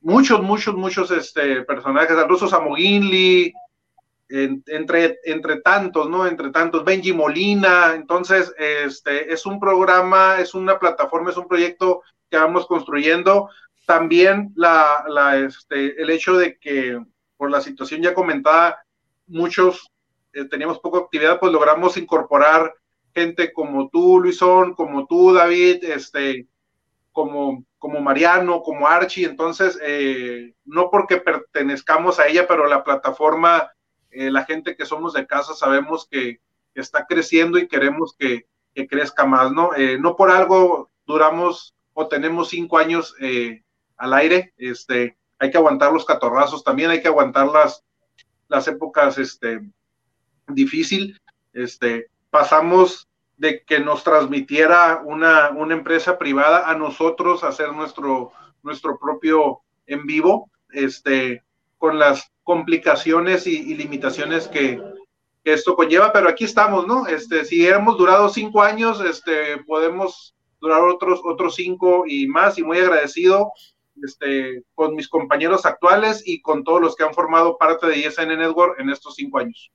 muchos, 0.00 0.42
muchos, 0.42 0.74
muchos 0.74 1.10
este, 1.10 1.64
personajes, 1.64 2.16
al 2.16 2.26
ruso 2.26 2.48
Samoginli, 2.48 3.52
entre, 4.30 5.18
entre 5.24 5.60
tantos, 5.60 6.08
¿no? 6.08 6.26
Entre 6.26 6.50
tantos, 6.50 6.86
Benji 6.86 7.12
Molina, 7.12 7.92
entonces, 7.94 8.54
este, 8.58 9.30
es 9.30 9.44
un 9.44 9.60
programa, 9.60 10.40
es 10.40 10.54
una 10.54 10.78
plataforma, 10.78 11.30
es 11.30 11.36
un 11.36 11.48
proyecto 11.48 12.02
que 12.30 12.36
vamos 12.36 12.66
construyendo. 12.66 13.48
También 13.86 14.52
la, 14.54 15.04
la, 15.08 15.38
este, 15.38 16.00
el 16.00 16.10
hecho 16.10 16.36
de 16.36 16.58
que 16.58 17.00
por 17.36 17.50
la 17.50 17.60
situación 17.60 18.02
ya 18.02 18.14
comentada, 18.14 18.84
muchos 19.26 19.90
eh, 20.32 20.44
teníamos 20.44 20.80
poca 20.80 20.98
actividad, 20.98 21.40
pues 21.40 21.52
logramos 21.52 21.96
incorporar 21.96 22.74
gente 23.14 23.52
como 23.52 23.88
tú, 23.88 24.20
Luisón, 24.20 24.74
como 24.74 25.06
tú, 25.06 25.32
David, 25.32 25.84
este, 25.84 26.46
como, 27.12 27.64
como 27.78 28.00
Mariano, 28.00 28.62
como 28.62 28.86
Archie. 28.86 29.24
Entonces, 29.24 29.78
eh, 29.82 30.54
no 30.64 30.90
porque 30.90 31.18
pertenezcamos 31.18 32.18
a 32.18 32.26
ella, 32.26 32.46
pero 32.46 32.66
la 32.66 32.84
plataforma, 32.84 33.72
eh, 34.10 34.30
la 34.30 34.44
gente 34.44 34.76
que 34.76 34.84
somos 34.84 35.14
de 35.14 35.26
casa, 35.26 35.54
sabemos 35.54 36.06
que, 36.10 36.40
está 36.74 37.06
creciendo 37.06 37.58
y 37.58 37.66
queremos 37.66 38.14
que, 38.16 38.46
que 38.72 38.86
crezca 38.86 39.26
más, 39.26 39.50
¿no? 39.50 39.70
no 39.98 40.14
por 40.14 40.30
algo 40.30 40.92
duramos 41.06 41.74
o 42.00 42.06
tenemos 42.06 42.50
cinco 42.50 42.78
años 42.78 43.16
eh, 43.18 43.64
al 43.96 44.14
aire, 44.14 44.54
este, 44.56 45.18
hay 45.36 45.50
que 45.50 45.58
aguantar 45.58 45.92
los 45.92 46.04
catorrazos, 46.04 46.62
también 46.62 46.90
hay 46.90 47.02
que 47.02 47.08
aguantar 47.08 47.48
las, 47.48 47.82
las 48.46 48.68
épocas 48.68 49.18
este, 49.18 49.68
difícil. 50.46 51.20
Este, 51.52 52.06
pasamos 52.30 53.08
de 53.36 53.64
que 53.64 53.80
nos 53.80 54.04
transmitiera 54.04 55.02
una, 55.04 55.50
una 55.50 55.74
empresa 55.74 56.18
privada 56.18 56.70
a 56.70 56.76
nosotros 56.76 57.42
hacer 57.42 57.72
nuestro, 57.72 58.30
nuestro 58.62 58.96
propio 58.96 59.62
en 59.86 60.06
vivo, 60.06 60.52
este, 60.70 61.42
con 61.78 61.98
las 61.98 62.30
complicaciones 62.44 63.48
y, 63.48 63.74
limitaciones 63.74 64.46
que, 64.46 64.80
esto 65.42 65.74
conlleva, 65.74 66.12
pero 66.12 66.28
aquí 66.28 66.44
estamos, 66.44 66.86
¿no? 66.86 67.06
Este, 67.06 67.46
si 67.46 67.66
hemos 67.66 67.96
durado 67.96 68.28
cinco 68.28 68.62
años, 68.62 69.00
este, 69.00 69.56
podemos 69.66 70.34
durar 70.60 70.82
otros, 70.82 71.20
otros 71.24 71.54
cinco 71.54 72.04
y 72.06 72.26
más, 72.26 72.58
y 72.58 72.62
muy 72.62 72.78
agradecido 72.78 73.52
este, 74.02 74.62
con 74.74 74.94
mis 74.94 75.08
compañeros 75.08 75.66
actuales 75.66 76.22
y 76.26 76.40
con 76.40 76.64
todos 76.64 76.80
los 76.80 76.96
que 76.96 77.04
han 77.04 77.14
formado 77.14 77.58
parte 77.58 77.86
de 77.86 77.98
ISN 77.98 78.28
Network 78.28 78.78
en 78.80 78.90
estos 78.90 79.14
cinco 79.14 79.38
años. 79.38 79.72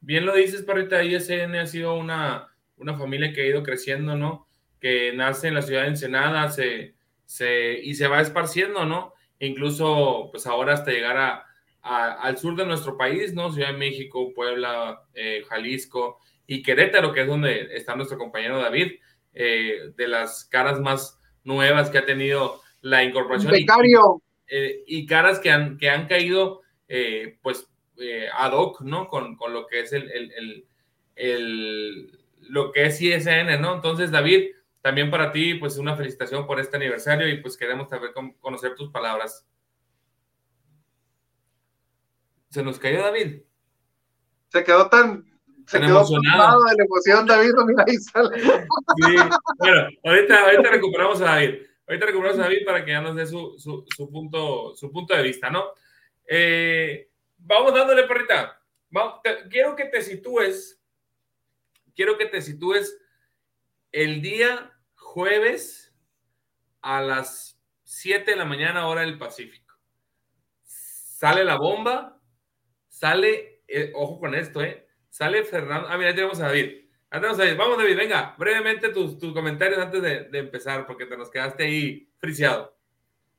Bien 0.00 0.26
lo 0.26 0.34
dices, 0.34 0.62
Parrita, 0.62 1.02
ISN 1.02 1.54
ha 1.56 1.66
sido 1.66 1.96
una, 1.96 2.48
una 2.76 2.96
familia 2.96 3.32
que 3.32 3.42
ha 3.42 3.46
ido 3.46 3.62
creciendo, 3.62 4.16
¿no? 4.16 4.46
Que 4.80 5.12
nace 5.14 5.48
en 5.48 5.54
la 5.54 5.62
ciudad 5.62 5.82
de 5.82 5.88
Ensenada 5.88 6.50
se, 6.50 6.94
se, 7.24 7.80
y 7.82 7.94
se 7.94 8.06
va 8.06 8.20
esparciendo, 8.20 8.84
¿no? 8.84 9.14
incluso, 9.46 10.28
pues 10.30 10.46
ahora 10.46 10.74
hasta 10.74 10.90
llegar 10.90 11.16
a, 11.16 11.46
al 11.82 12.38
sur 12.38 12.56
de 12.56 12.64
nuestro 12.64 12.96
país, 12.96 13.34
¿no? 13.34 13.52
Ciudad 13.52 13.72
de 13.72 13.78
México, 13.78 14.32
Puebla, 14.34 15.02
eh, 15.12 15.44
Jalisco 15.48 16.18
y 16.46 16.62
Querétaro, 16.62 17.12
que 17.12 17.22
es 17.22 17.26
donde 17.26 17.76
está 17.76 17.94
nuestro 17.94 18.16
compañero 18.16 18.58
David. 18.58 18.92
Eh, 19.34 19.92
de 19.96 20.08
las 20.08 20.44
caras 20.44 20.80
más 20.80 21.18
nuevas 21.42 21.90
que 21.90 21.98
ha 21.98 22.06
tenido 22.06 22.60
la 22.82 23.02
incorporación. 23.02 23.52
Becario. 23.52 24.22
Eh, 24.46 24.84
y, 24.86 25.06
caras 25.06 25.40
que 25.40 25.50
han, 25.50 25.76
que 25.76 25.90
han 25.90 26.06
caído, 26.06 26.62
eh, 26.88 27.38
pues, 27.42 27.68
ad 28.36 28.52
hoc, 28.52 28.82
¿no? 28.82 29.08
Con, 29.08 29.36
lo 29.50 29.66
que 29.66 29.80
es 29.80 29.92
el, 29.92 30.66
lo 32.40 32.72
que 32.72 32.86
es 32.86 33.00
ISN, 33.00 33.60
¿no? 33.60 33.74
Entonces, 33.74 34.10
David, 34.10 34.50
también 34.82 35.10
para 35.10 35.32
ti, 35.32 35.54
pues, 35.54 35.78
una 35.78 35.96
felicitación 35.96 36.46
por 36.46 36.60
este 36.60 36.76
aniversario 36.76 37.28
y 37.28 37.38
pues 37.38 37.56
queremos 37.56 37.88
saber, 37.88 38.12
conocer 38.40 38.74
tus 38.74 38.90
palabras. 38.90 39.46
¿Se 42.50 42.62
nos 42.62 42.78
cayó 42.78 43.02
David? 43.02 43.42
Se 44.48 44.62
quedó 44.62 44.88
tan, 44.88 45.33
se 45.66 45.80
quedó 45.80 46.00
emocionado 46.00 46.62
de 46.64 46.76
la 46.76 46.84
emoción, 46.84 47.26
David, 47.26 47.52
mira 47.66 47.84
ahí 47.86 47.96
sale. 47.96 48.40
Sí, 48.40 49.16
bueno, 49.58 49.88
ahorita, 50.04 50.44
ahorita 50.44 50.70
recuperamos 50.70 51.20
a 51.20 51.24
David. 51.24 51.54
Ahorita 51.86 52.06
recuperamos 52.06 52.40
a 52.40 52.42
David 52.42 52.64
para 52.64 52.84
que 52.84 52.90
ya 52.92 53.00
nos 53.00 53.16
dé 53.16 53.26
su, 53.26 53.58
su, 53.58 53.84
su 53.94 54.10
punto, 54.10 54.74
su 54.74 54.90
punto 54.90 55.14
de 55.14 55.22
vista, 55.22 55.50
¿no? 55.50 55.64
Eh, 56.26 57.10
vamos 57.38 57.74
dándole, 57.74 58.04
perrita. 58.04 58.60
Vamos, 58.90 59.20
quiero 59.50 59.74
que 59.76 59.86
te 59.86 60.02
sitúes, 60.02 60.80
quiero 61.94 62.16
que 62.16 62.26
te 62.26 62.40
sitúes 62.40 62.96
el 63.92 64.22
día 64.22 64.72
jueves 64.94 65.94
a 66.80 67.00
las 67.00 67.60
7 67.84 68.30
de 68.30 68.36
la 68.36 68.44
mañana, 68.44 68.86
hora 68.86 69.02
del 69.02 69.18
Pacífico. 69.18 69.74
Sale 70.62 71.44
la 71.44 71.56
bomba, 71.56 72.20
sale, 72.88 73.62
eh, 73.68 73.92
ojo 73.94 74.18
con 74.18 74.34
esto, 74.34 74.62
¿eh? 74.62 74.86
Sale 75.14 75.44
Fernando. 75.44 75.86
Ah, 75.88 75.96
mira, 75.96 76.10
ya 76.10 76.16
tenemos 76.16 76.40
a 76.40 76.48
David. 76.48 76.86
Vamos, 77.08 77.78
David, 77.78 77.96
venga, 77.96 78.34
brevemente 78.36 78.88
tus, 78.88 79.14
comentarios 79.32 79.78
antes 79.78 80.02
de, 80.02 80.28
empezar, 80.32 80.88
porque 80.88 81.06
te 81.06 81.16
nos 81.16 81.30
quedaste 81.30 81.62
ahí 81.62 82.08
friciado. 82.18 82.76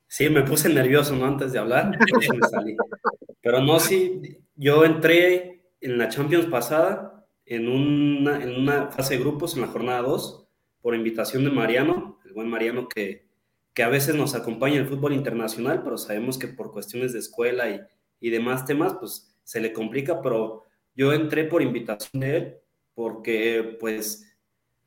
Sí, 0.08 0.30
me 0.30 0.44
puse 0.44 0.70
nervioso, 0.70 1.18
¿no? 1.18 1.26
Antes 1.26 1.52
de 1.52 1.60
hablar, 1.60 1.92
Pero 3.42 3.60
no, 3.60 3.78
sí, 3.82 4.38
yo 4.56 4.86
entré 4.86 5.66
en 5.82 5.98
la 5.98 6.08
Champions 6.08 6.46
pasada, 6.46 7.28
en 7.46 7.68
una, 7.68 8.42
en 8.42 8.56
una 8.56 8.88
fase 8.88 9.16
de 9.16 9.20
grupos, 9.20 9.56
en 9.56 9.64
la 9.64 9.68
jornada 9.68 10.02
2, 10.04 10.48
por 10.82 10.96
invitación 10.96 11.44
de 11.44 11.52
Mariano, 11.52 12.22
el 12.24 12.32
buen 12.32 12.50
Mariano 12.50 12.88
que, 12.88 13.28
que 13.74 13.84
a 13.84 13.90
veces 13.90 14.16
nos 14.16 14.34
acompaña 14.34 14.76
en 14.76 14.84
el 14.84 14.88
fútbol 14.88 15.12
internacional, 15.12 15.84
pero 15.84 15.98
sabemos 15.98 16.38
que 16.38 16.48
por 16.48 16.72
cuestiones 16.72 17.12
de 17.12 17.20
escuela 17.20 17.70
y, 17.70 17.82
y 18.22 18.30
demás 18.30 18.64
temas, 18.64 18.94
pues 18.94 19.36
se 19.44 19.60
le 19.60 19.74
complica, 19.74 20.22
pero 20.22 20.65
yo 20.96 21.14
entré 21.14 21.44
por 21.46 21.62
invitación 21.62 22.22
de 22.22 22.38
él 22.38 22.58
porque 22.94 23.78
pues 23.80 24.26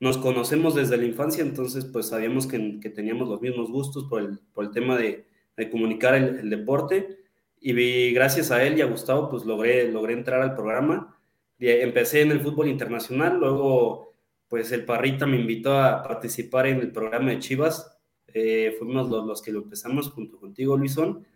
nos 0.00 0.16
conocemos 0.18 0.74
desde 0.74 0.96
la 0.96 1.04
infancia, 1.04 1.42
entonces 1.42 1.84
pues 1.84 2.08
sabíamos 2.08 2.46
que, 2.46 2.58
teníamos 2.90 3.28
los 3.28 3.40
mismos 3.40 3.70
gustos 3.70 4.04
por 4.04 4.22
el, 4.22 4.38
por 4.52 4.64
el 4.64 4.70
tema 4.70 4.96
de, 4.96 5.26
comunicar 5.70 6.14
el, 6.14 6.48
deporte. 6.50 7.18
Y 7.60 8.12
gracias 8.12 8.52
a 8.52 8.62
él 8.62 8.78
y 8.78 8.80
a 8.80 8.86
Gustavo 8.86 9.28
pues 9.28 9.44
logré, 9.44 9.90
logré 9.90 10.12
entrar 10.14 10.40
al 10.40 10.54
programa. 10.54 11.16
Empecé 11.58 12.22
en 12.22 12.30
el 12.30 12.40
fútbol 12.40 12.68
internacional, 12.68 13.38
luego 13.38 14.14
pues 14.46 14.70
el 14.72 14.84
Parrita 14.84 15.26
me 15.26 15.38
invitó 15.38 15.78
a 15.78 16.02
participar 16.02 16.68
en 16.68 16.78
el 16.78 16.92
programa 16.92 17.30
de 17.30 17.40
Chivas, 17.40 17.98
eh, 18.28 18.76
fuimos 18.78 19.10
los, 19.10 19.26
los, 19.26 19.42
que 19.42 19.52
lo 19.52 19.62
empezamos 19.62 20.10
junto 20.10 20.38
contigo 20.38 20.76
Luisón. 20.76 21.26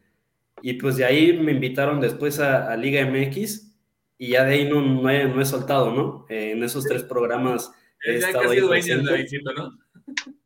Y 0.62 0.74
pues 0.74 0.96
de 0.96 1.04
ahí 1.04 1.36
me 1.36 1.52
invitaron 1.52 2.00
después 2.00 2.38
a, 2.38 2.70
a 2.70 2.76
Liga 2.76 3.04
MX 3.04 3.71
y 4.22 4.28
ya 4.28 4.44
de 4.44 4.54
ahí 4.54 4.70
no, 4.70 4.80
no, 4.80 5.10
he, 5.10 5.44
soltado, 5.44 5.92
¿no? 5.92 6.26
Eh, 6.28 6.52
en 6.52 6.62
esos 6.62 6.84
tres 6.84 7.02
programas 7.02 7.72
he 8.06 8.18
estado 8.18 8.50
ahí 8.50 8.60
¿no? 8.60 8.70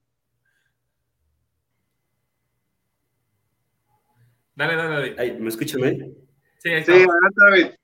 Dale, 4.55 4.77
dale, 4.77 5.15
dale. 5.15 5.33
¿Me 5.35 5.51
escuchan 5.51 5.85
ahí? 5.85 6.11
Sí, 6.57 6.71
ahí 6.71 6.83
sí 6.83 6.93
David. 7.37 7.75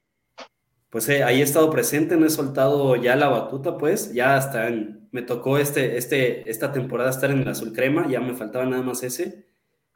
Pues 0.88 1.06
eh, 1.10 1.22
ahí 1.22 1.40
he 1.40 1.44
estado 1.44 1.68
presente, 1.68 2.16
no 2.16 2.24
he 2.24 2.30
soltado 2.30 2.96
ya 2.96 3.14
la 3.14 3.28
batuta, 3.28 3.76
pues, 3.76 4.14
ya 4.14 4.38
hasta 4.38 4.70
me 5.10 5.20
tocó 5.20 5.58
este, 5.58 5.98
este, 5.98 6.50
esta 6.50 6.72
temporada 6.72 7.10
estar 7.10 7.30
en 7.30 7.40
el 7.40 7.48
azul 7.48 7.74
crema, 7.74 8.08
ya 8.08 8.20
me 8.20 8.32
faltaba 8.34 8.64
nada 8.64 8.82
más 8.82 9.02
ese, 9.02 9.44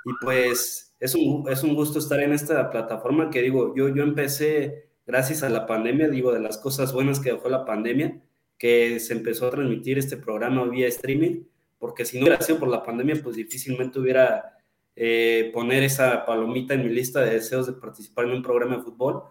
y 0.05 0.11
pues 0.23 0.95
es 1.01 1.15
un, 1.15 1.47
es 1.51 1.63
un 1.63 1.75
gusto 1.75 1.99
estar 2.01 2.21
en 2.21 2.35
esta 2.35 2.69
plataforma 2.71 3.31
que 3.31 3.41
digo, 3.41 3.75
yo, 3.75 3.89
yo 3.89 4.03
empecé 4.03 4.86
gracias 5.07 5.43
a 5.43 5.49
la 5.49 5.67
pandemia, 5.67 6.09
digo, 6.09 6.33
de 6.33 6.41
las 6.41 6.59
cosas 6.59 6.93
buenas 6.93 7.21
que 7.21 7.33
dejó 7.33 7.49
la 7.49 7.65
pandemia, 7.65 8.21
que 8.59 8.99
se 9.01 9.13
empezó 9.13 9.47
a 9.47 9.51
transmitir 9.51 9.99
este 9.99 10.17
programa 10.17 10.65
vía 10.65 10.89
streaming, 10.89 11.45
porque 11.79 12.05
si 12.05 12.19
no 12.19 12.25
hubiera 12.25 12.41
sido 12.43 12.59
por 12.59 12.69
la 12.69 12.83
pandemia, 12.83 13.21
pues 13.23 13.37
difícilmente 13.37 13.99
hubiera 13.99 14.57
eh, 14.97 15.51
poner 15.53 15.83
esa 15.83 16.25
palomita 16.25 16.75
en 16.75 16.85
mi 16.85 16.93
lista 16.93 17.21
de 17.21 17.35
deseos 17.35 17.67
de 17.67 17.75
participar 17.75 18.25
en 18.25 18.33
un 18.33 18.43
programa 18.43 18.77
de 18.77 18.83
fútbol. 18.83 19.23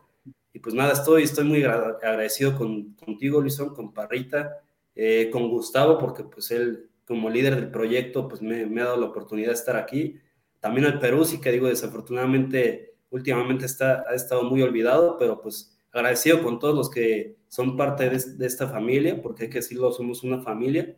Y 0.54 0.60
pues 0.60 0.74
nada, 0.74 0.94
estoy, 0.94 1.24
estoy 1.24 1.44
muy 1.44 1.64
agradecido 1.64 2.56
con, 2.58 2.94
contigo, 2.94 3.42
Luisón, 3.42 3.74
con 3.74 3.94
Parrita, 3.94 4.62
eh, 4.96 5.30
con 5.32 5.50
Gustavo, 5.50 5.98
porque 5.98 6.24
pues 6.24 6.52
él 6.52 6.90
como 7.06 7.30
líder 7.30 7.56
del 7.56 7.72
proyecto, 7.72 8.28
pues 8.28 8.42
me, 8.42 8.66
me, 8.66 8.82
ha 8.82 8.86
dado 8.86 8.98
la 8.98 9.08
oportunidad 9.08 9.50
de 9.50 9.56
estar 9.56 9.76
aquí. 9.76 10.20
también 10.60 10.86
al 10.88 11.00
Perú, 11.00 11.26
sí 11.26 11.40
que 11.40 11.52
digo, 11.52 11.68
desafortunadamente, 11.68 12.95
últimamente 13.10 13.66
está, 13.66 14.04
ha 14.10 14.14
estado 14.14 14.44
muy 14.44 14.62
olvidado, 14.62 15.18
pero 15.18 15.42
pues 15.42 15.78
agradecido 15.92 16.44
con 16.44 16.60
todos 16.60 16.76
los 16.76 16.90
que 16.90 17.38
son 17.48 17.78
parte 17.78 18.10
de, 18.10 18.46
esta 18.46 18.68
familia, 18.68 19.22
porque 19.22 19.44
hay 19.44 19.50
que 19.50 19.60
decirlo, 19.60 19.92
somos 19.92 20.24
una 20.24 20.42
familia. 20.42 20.96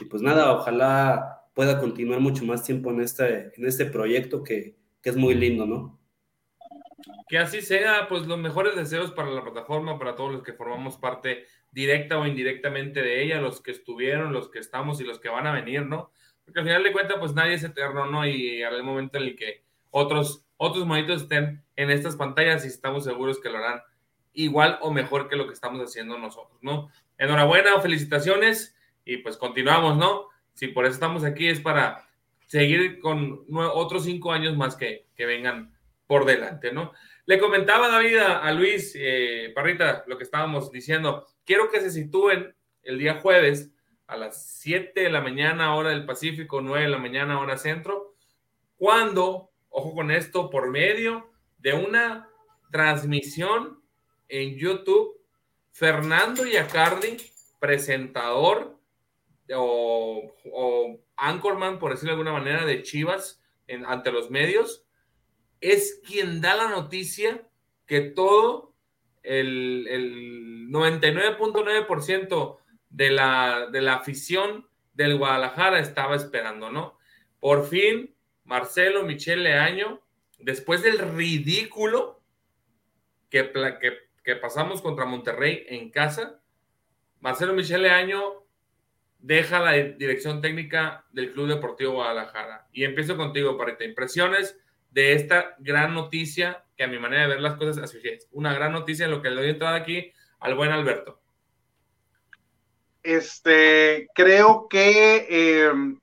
Y 0.00 0.06
pues 0.06 0.22
nada, 0.22 0.52
ojalá 0.52 1.46
pueda 1.54 1.78
continuar 1.78 2.20
mucho 2.20 2.44
más 2.44 2.64
tiempo 2.64 2.90
en 2.90 3.02
este, 3.02 3.52
en 3.54 3.66
este 3.66 3.84
proyecto 3.84 4.42
que, 4.42 4.76
que 5.02 5.10
es 5.10 5.16
muy 5.16 5.34
lindo, 5.34 5.66
¿no? 5.66 6.00
Que 7.28 7.38
así 7.38 7.60
sea, 7.60 8.08
pues 8.08 8.26
los 8.26 8.38
mejores 8.38 8.74
deseos 8.74 9.12
para 9.12 9.30
la 9.30 9.42
plataforma, 9.42 9.98
para 9.98 10.16
todos 10.16 10.32
los 10.32 10.42
que 10.42 10.52
formamos 10.54 10.96
parte 10.96 11.46
directa 11.70 12.18
o 12.18 12.26
indirectamente 12.26 13.02
de 13.02 13.22
ella, 13.22 13.40
los 13.40 13.60
que 13.60 13.70
estuvieron, 13.70 14.32
los 14.32 14.50
que 14.50 14.58
estamos 14.60 15.00
y 15.00 15.04
los 15.04 15.18
que 15.18 15.28
van 15.28 15.46
a 15.46 15.52
venir, 15.52 15.84
¿no? 15.84 16.10
Porque 16.44 16.60
al 16.60 16.66
final 16.66 16.82
de 16.82 16.92
cuentas, 16.92 17.18
pues 17.18 17.34
nadie 17.34 17.54
es 17.54 17.64
eterno, 17.64 18.06
¿no? 18.06 18.26
Y 18.26 18.62
al 18.62 18.82
momento 18.82 19.18
en 19.18 19.24
el 19.24 19.36
que 19.36 19.64
otros, 19.90 20.46
otros 20.64 20.86
monitos 20.86 21.22
estén 21.22 21.60
en 21.74 21.90
estas 21.90 22.14
pantallas 22.14 22.64
y 22.64 22.68
estamos 22.68 23.02
seguros 23.02 23.40
que 23.40 23.50
lo 23.50 23.58
harán 23.58 23.82
igual 24.32 24.78
o 24.80 24.92
mejor 24.92 25.28
que 25.28 25.34
lo 25.34 25.48
que 25.48 25.54
estamos 25.54 25.80
haciendo 25.82 26.16
nosotros, 26.18 26.56
¿no? 26.62 26.88
Enhorabuena, 27.18 27.80
felicitaciones 27.80 28.76
y 29.04 29.16
pues 29.16 29.36
continuamos, 29.36 29.96
¿no? 29.96 30.28
Si 30.54 30.68
por 30.68 30.84
eso 30.84 30.94
estamos 30.94 31.24
aquí 31.24 31.48
es 31.48 31.58
para 31.58 32.08
seguir 32.46 33.00
con 33.00 33.44
otros 33.50 34.04
cinco 34.04 34.30
años 34.30 34.56
más 34.56 34.76
que, 34.76 35.08
vengan 35.18 35.76
por 36.06 36.26
delante, 36.26 36.72
¿no? 36.72 36.92
Le 37.26 37.40
comentaba 37.40 37.88
David 37.88 38.18
a, 38.18 38.52
Luis 38.52 38.92
eh, 38.96 39.50
Parrita 39.56 40.04
lo 40.06 40.16
que 40.16 40.24
estábamos 40.24 40.70
diciendo. 40.70 41.26
Quiero 41.44 41.72
que 41.72 41.80
se 41.80 41.90
sitúen 41.90 42.54
el 42.84 42.98
día 43.00 43.20
jueves 43.20 43.72
a 44.06 44.16
las 44.16 44.46
7 44.60 45.00
de 45.00 45.10
la 45.10 45.22
mañana, 45.22 45.74
hora 45.74 45.90
del 45.90 46.04
Pacífico, 46.04 46.60
9 46.60 46.84
de 46.84 46.90
la 46.90 46.98
mañana, 46.98 47.40
hora 47.40 47.56
centro, 47.56 48.14
cuando, 48.76 49.51
ojo 49.72 49.94
con 49.94 50.10
esto, 50.10 50.50
por 50.50 50.70
medio 50.70 51.30
de 51.58 51.72
una 51.74 52.28
transmisión 52.70 53.82
en 54.28 54.56
YouTube, 54.56 55.20
Fernando 55.72 56.46
Yacardi, 56.46 57.16
presentador 57.58 58.78
o, 59.54 60.32
anchorman, 61.16 61.78
por 61.78 61.92
decirlo 61.92 62.14
de 62.14 62.20
alguna 62.20 62.38
manera, 62.38 62.64
de 62.64 62.82
Chivas 62.82 63.42
ante 63.86 64.12
los 64.12 64.30
medios, 64.30 64.84
es 65.60 66.00
quien 66.06 66.40
da 66.40 66.56
la 66.56 66.68
noticia 66.68 67.46
que 67.86 68.00
todo 68.00 68.74
el, 69.22 69.86
el 69.88 70.68
99.9% 70.68 72.58
de 72.90 73.10
la, 73.10 73.68
de 73.70 73.80
la 73.80 73.94
afición 73.94 74.68
del 74.92 75.16
Guadalajara 75.16 75.78
estaba 75.78 76.16
esperando, 76.16 76.70
¿no? 76.70 76.98
Por 77.40 77.66
fin, 77.66 78.14
Marcelo 78.52 79.02
Michel 79.04 79.44
Leaño, 79.44 80.02
después 80.38 80.82
del 80.82 80.98
ridículo 80.98 82.20
que, 83.30 83.50
que, 84.22 84.36
pasamos 84.36 84.82
contra 84.82 85.06
Monterrey 85.06 85.64
en 85.68 85.88
casa, 85.88 86.38
Marcelo 87.20 87.54
Michel 87.54 87.80
Leaño 87.80 88.44
deja 89.20 89.58
la 89.58 89.72
dirección 89.72 90.42
técnica 90.42 91.06
del 91.12 91.32
Club 91.32 91.48
Deportivo 91.48 91.92
Guadalajara. 91.92 92.68
Y 92.74 92.84
empiezo 92.84 93.16
contigo, 93.16 93.56
Parita. 93.56 93.84
Impresiones 93.84 94.60
de 94.90 95.14
esta 95.14 95.56
gran 95.58 95.94
noticia, 95.94 96.62
que 96.76 96.84
a 96.84 96.88
mi 96.88 96.98
manera 96.98 97.22
de 97.22 97.28
ver 97.28 97.40
las 97.40 97.54
cosas 97.54 97.78
así 97.78 98.06
es. 98.06 98.28
Una 98.32 98.52
gran 98.52 98.72
noticia 98.72 99.06
en 99.06 99.12
lo 99.12 99.22
que 99.22 99.30
le 99.30 99.40
doy 99.40 99.50
entrada 99.52 99.76
aquí 99.76 100.12
al 100.40 100.54
buen 100.56 100.72
Alberto. 100.72 101.22
Este, 103.02 104.10
creo 104.14 104.68
que 104.68 105.64
em, 105.70 106.01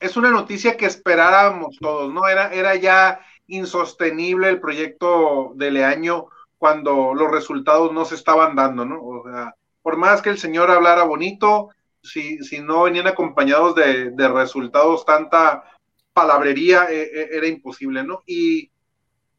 es 0.00 0.16
una 0.16 0.30
noticia 0.30 0.76
que 0.76 0.86
esperábamos 0.86 1.76
todos, 1.80 2.12
¿no? 2.12 2.26
Era, 2.26 2.52
era 2.52 2.74
ya 2.76 3.20
insostenible 3.46 4.48
el 4.48 4.60
proyecto 4.60 5.52
de 5.54 5.70
Leaño 5.70 6.26
cuando 6.58 7.14
los 7.14 7.30
resultados 7.30 7.92
no 7.92 8.04
se 8.04 8.14
estaban 8.14 8.56
dando, 8.56 8.84
¿no? 8.84 9.02
O 9.02 9.24
sea, 9.24 9.54
por 9.82 9.96
más 9.96 10.22
que 10.22 10.30
el 10.30 10.38
señor 10.38 10.70
hablara 10.70 11.04
bonito, 11.04 11.70
si, 12.02 12.38
si 12.38 12.60
no 12.60 12.82
venían 12.82 13.06
acompañados 13.06 13.74
de, 13.74 14.10
de 14.10 14.28
resultados, 14.28 15.04
tanta 15.04 15.64
palabrería 16.12 16.86
eh, 16.90 17.10
eh, 17.12 17.28
era 17.32 17.46
imposible, 17.46 18.02
¿no? 18.02 18.22
Y, 18.26 18.70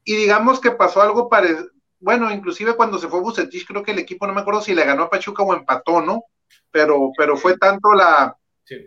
y, 0.04 0.16
digamos 0.16 0.60
que 0.60 0.70
pasó 0.70 1.02
algo 1.02 1.28
parecido, 1.28 1.68
bueno, 2.00 2.30
inclusive 2.32 2.76
cuando 2.76 2.98
se 2.98 3.08
fue 3.08 3.20
Bucetich, 3.20 3.66
creo 3.66 3.82
que 3.82 3.90
el 3.90 3.98
equipo, 3.98 4.26
no 4.26 4.32
me 4.32 4.42
acuerdo 4.42 4.60
si 4.60 4.74
le 4.74 4.84
ganó 4.84 5.04
a 5.04 5.10
Pachuca 5.10 5.42
o 5.42 5.54
empató, 5.54 6.00
¿no? 6.00 6.24
Pero, 6.70 7.10
pero 7.16 7.36
fue 7.36 7.58
tanto 7.58 7.92
la, 7.92 8.36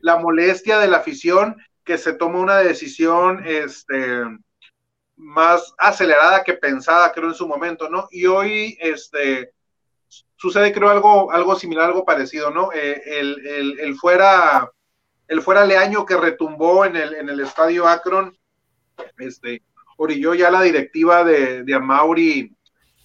la 0.01 0.17
molestia 0.17 0.79
de 0.79 0.87
la 0.87 0.97
afición 0.97 1.57
que 1.83 1.97
se 1.97 2.13
tomó 2.13 2.39
una 2.39 2.57
decisión 2.57 3.43
este, 3.45 4.23
más 5.15 5.73
acelerada 5.77 6.43
que 6.43 6.53
pensada, 6.53 7.11
creo, 7.11 7.29
en 7.29 7.35
su 7.35 7.47
momento, 7.47 7.89
¿no? 7.89 8.07
Y 8.11 8.25
hoy, 8.25 8.77
este, 8.79 9.51
sucede, 10.35 10.73
creo, 10.73 10.89
algo, 10.89 11.31
algo 11.31 11.55
similar, 11.55 11.85
algo 11.85 12.05
parecido, 12.05 12.51
¿no? 12.51 12.71
Eh, 12.73 13.01
el, 13.05 13.47
el, 13.47 13.79
el, 13.79 13.95
fuera 13.95 14.71
el 15.31 15.41
fuera 15.41 15.65
Leaño 15.65 16.05
que 16.05 16.17
retumbó 16.17 16.83
en 16.83 16.97
el, 16.97 17.13
en 17.13 17.29
el 17.29 17.39
estadio 17.39 17.87
Akron, 17.87 18.37
este, 19.17 19.63
orilló 19.95 20.33
ya 20.33 20.51
la 20.51 20.61
directiva 20.61 21.23
de, 21.23 21.63
de 21.63 21.73
Amauri 21.73 22.53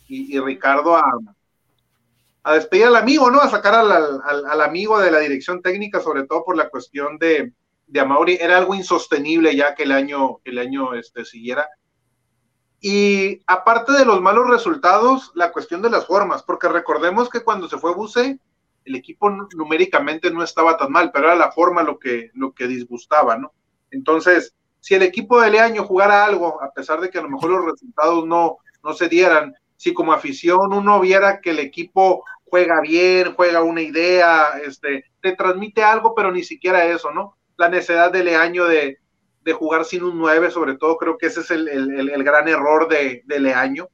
y, 0.09 0.41
Ricardo 0.41 0.97
a, 0.97 1.05
a, 2.43 2.55
despedir 2.55 2.87
al 2.87 2.97
amigo, 2.97 3.31
¿no? 3.31 3.41
A 3.41 3.49
sacar 3.49 3.75
al, 3.75 4.21
al, 4.25 4.61
amigo 4.61 4.99
de 4.99 5.13
la 5.13 5.21
dirección 5.21 5.63
técnica, 5.63 6.01
sobre 6.01 6.25
todo 6.25 6.45
por 6.45 6.57
la 6.57 6.69
cuestión 6.69 7.17
de, 7.19 7.53
de 7.87 8.01
Amauri. 8.01 8.39
Era 8.41 8.59
algo 8.59 8.75
insostenible 8.75 9.55
ya 9.55 9.75
que 9.75 9.85
el 9.85 9.93
año, 9.93 10.39
el 10.45 10.59
año 10.59 10.95
este, 10.95 11.25
siguiera. 11.25 11.69
Y 12.81 13.43
aparte 13.47 13.93
de 13.93 14.05
los 14.05 14.21
malos 14.21 14.49
resultados, 14.49 15.33
la 15.35 15.51
cuestión 15.53 15.83
de 15.83 15.91
las 15.91 16.07
formas, 16.07 16.43
porque 16.43 16.69
recordemos 16.69 17.29
que 17.29 17.43
cuando 17.43 17.69
se 17.69 17.79
fue 17.79 17.95
Buse, 17.95 18.39
el 18.85 18.95
equipo 18.95 19.31
numéricamente 19.31 20.31
no 20.31 20.43
estaba 20.43 20.77
tan 20.77 20.93
mal, 20.93 21.11
pero 21.13 21.27
era 21.27 21.37
la 21.37 21.51
forma 21.51 21.83
lo 21.83 21.99
que, 21.99 22.31
lo 22.35 22.53
que 22.53 22.69
disgustaba, 22.69 23.37
¿no? 23.37 23.53
Entonces, 23.91 24.55
si 24.81 24.95
el 24.95 25.03
equipo 25.03 25.41
de 25.41 25.51
Leaño 25.51 25.85
jugara 25.85 26.25
algo, 26.25 26.63
a 26.63 26.71
pesar 26.73 27.01
de 27.01 27.11
que 27.11 27.19
a 27.19 27.23
lo 27.23 27.29
mejor 27.29 27.51
los 27.51 27.65
resultados 27.65 28.25
no, 28.27 28.59
no 28.85 28.93
se 28.93 29.09
dieran, 29.09 29.55
si 29.77 29.93
como 29.93 30.13
afición 30.13 30.73
uno 30.73 31.01
viera 31.01 31.41
que 31.41 31.51
el 31.51 31.59
equipo 31.59 32.25
juega 32.45 32.81
bien, 32.81 33.35
juega 33.35 33.63
una 33.63 33.83
idea, 33.83 34.59
este, 34.65 35.07
te 35.21 35.35
transmite 35.35 35.83
algo, 35.83 36.15
pero 36.15 36.31
ni 36.31 36.45
siquiera 36.45 36.85
eso, 36.85 37.11
¿no? 37.11 37.37
La 37.57 37.69
necesidad 37.69 38.13
de 38.13 38.25
Leaño 38.25 38.67
de, 38.67 38.99
de 39.43 39.53
jugar 39.53 39.85
sin 39.85 40.03
un 40.03 40.19
9, 40.19 40.51
sobre 40.51 40.77
todo, 40.77 40.97
creo 40.97 41.17
que 41.17 41.27
ese 41.27 41.41
es 41.41 41.51
el, 41.51 41.69
el, 41.69 42.11
el 42.11 42.25
gran 42.25 42.49
error 42.49 42.89
de, 42.89 43.23
de 43.27 43.41
Leaño. 43.41 43.89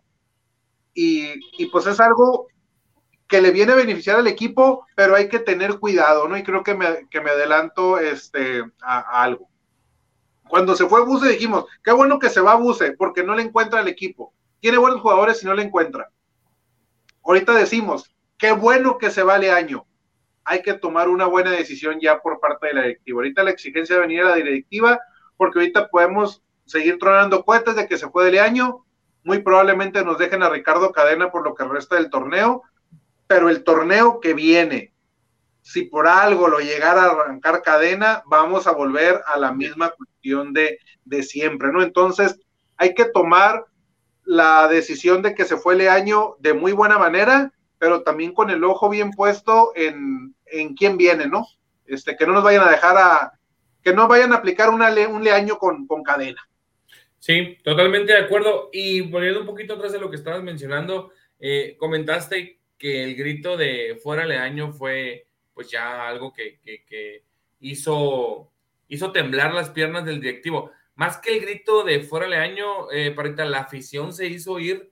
Y, 0.94 1.28
y, 1.58 1.66
pues 1.66 1.86
es 1.86 2.00
algo 2.00 2.48
que 3.28 3.40
le 3.40 3.50
viene 3.50 3.72
a 3.72 3.76
beneficiar 3.76 4.18
al 4.18 4.26
equipo, 4.26 4.86
pero 4.94 5.14
hay 5.14 5.28
que 5.28 5.38
tener 5.38 5.78
cuidado, 5.78 6.28
¿no? 6.28 6.36
Y 6.36 6.42
creo 6.42 6.62
que 6.62 6.74
me, 6.74 7.08
que 7.10 7.20
me 7.20 7.30
adelanto 7.30 7.98
este, 7.98 8.62
a, 8.82 9.22
algo. 9.22 9.48
Cuando 10.48 10.74
se 10.76 10.86
fue 10.86 11.04
Buse 11.04 11.28
dijimos, 11.28 11.64
qué 11.82 11.92
bueno 11.92 12.18
que 12.18 12.28
se 12.28 12.40
va 12.40 12.56
Buse, 12.56 12.92
porque 12.92 13.22
no 13.22 13.34
le 13.34 13.42
encuentra 13.42 13.80
al 13.80 13.88
equipo. 13.88 14.34
Tiene 14.60 14.78
buenos 14.78 15.00
jugadores 15.00 15.42
y 15.42 15.46
no 15.46 15.54
le 15.54 15.62
encuentra. 15.62 16.10
Ahorita 17.24 17.54
decimos, 17.54 18.14
qué 18.36 18.52
bueno 18.52 18.98
que 18.98 19.10
se 19.10 19.22
vale 19.22 19.50
año. 19.50 19.86
Hay 20.44 20.62
que 20.62 20.74
tomar 20.74 21.08
una 21.08 21.26
buena 21.26 21.50
decisión 21.50 21.98
ya 22.00 22.20
por 22.20 22.40
parte 22.40 22.68
de 22.68 22.74
la 22.74 22.82
directiva. 22.82 23.18
Ahorita 23.18 23.42
la 23.42 23.50
exigencia 23.50 23.96
de 23.96 24.02
venir 24.02 24.22
a 24.22 24.30
la 24.30 24.36
directiva, 24.36 25.00
porque 25.36 25.58
ahorita 25.58 25.88
podemos 25.88 26.42
seguir 26.66 26.98
tronando 26.98 27.44
cohetes 27.44 27.76
de 27.76 27.86
que 27.86 27.98
se 27.98 28.08
fue 28.08 28.30
de 28.30 28.40
año. 28.40 28.84
Muy 29.24 29.38
probablemente 29.38 30.04
nos 30.04 30.18
dejen 30.18 30.42
a 30.42 30.48
Ricardo 30.48 30.92
Cadena 30.92 31.30
por 31.30 31.44
lo 31.44 31.54
que 31.54 31.64
resta 31.64 31.96
del 31.96 32.10
torneo 32.10 32.64
pero 33.32 33.48
el 33.48 33.64
torneo 33.64 34.20
que 34.20 34.34
viene, 34.34 34.92
si 35.62 35.84
por 35.84 36.06
algo 36.06 36.48
lo 36.48 36.58
llegara 36.58 37.04
a 37.04 37.12
arrancar 37.12 37.62
cadena, 37.62 38.22
vamos 38.26 38.66
a 38.66 38.72
volver 38.72 39.22
a 39.26 39.38
la 39.38 39.52
misma 39.52 39.88
cuestión 39.88 40.52
de, 40.52 40.78
de 41.06 41.22
siempre, 41.22 41.72
¿no? 41.72 41.82
Entonces, 41.82 42.38
hay 42.76 42.94
que 42.94 43.06
tomar 43.06 43.64
la 44.24 44.68
decisión 44.68 45.22
de 45.22 45.34
que 45.34 45.46
se 45.46 45.56
fue 45.56 45.76
el 45.76 45.88
año 45.88 46.36
de 46.40 46.52
muy 46.52 46.72
buena 46.72 46.98
manera, 46.98 47.54
pero 47.82 48.04
también 48.04 48.32
con 48.32 48.48
el 48.48 48.62
ojo 48.62 48.88
bien 48.88 49.10
puesto 49.10 49.72
en, 49.74 50.36
en 50.46 50.76
quién 50.76 50.96
viene, 50.96 51.26
¿no? 51.26 51.48
Este, 51.84 52.14
que 52.14 52.24
no 52.24 52.32
nos 52.32 52.44
vayan 52.44 52.62
a 52.62 52.70
dejar 52.70 52.96
a, 52.96 53.32
que 53.82 53.92
no 53.92 54.06
vayan 54.06 54.32
a 54.32 54.36
aplicar 54.36 54.70
una 54.70 54.88
un 55.08 55.24
leaño 55.24 55.58
con, 55.58 55.88
con 55.88 56.04
cadena. 56.04 56.48
Sí, 57.18 57.58
totalmente 57.64 58.12
de 58.12 58.20
acuerdo. 58.20 58.70
Y 58.72 59.00
volviendo 59.00 59.40
un 59.40 59.46
poquito 59.46 59.74
atrás 59.74 59.90
de 59.90 59.98
lo 59.98 60.10
que 60.10 60.14
estabas 60.14 60.44
mencionando, 60.44 61.10
eh, 61.40 61.74
comentaste 61.76 62.60
que 62.78 63.02
el 63.02 63.16
grito 63.16 63.56
de 63.56 63.98
fuera 64.00 64.22
año 64.40 64.72
fue 64.72 65.26
pues 65.52 65.68
ya 65.68 66.06
algo 66.06 66.32
que, 66.32 66.60
hizo, 67.58 68.52
hizo 68.86 69.10
temblar 69.10 69.52
las 69.52 69.70
piernas 69.70 70.04
del 70.04 70.20
directivo. 70.20 70.70
Más 70.94 71.16
que 71.16 71.36
el 71.36 71.40
grito 71.40 71.82
de 71.82 71.98
fuera 72.02 72.40
año, 72.40 72.92
eh, 72.92 73.10
Parita, 73.10 73.44
la 73.44 73.58
afición 73.58 74.12
se 74.12 74.28
hizo 74.28 74.60
ir 74.60 74.91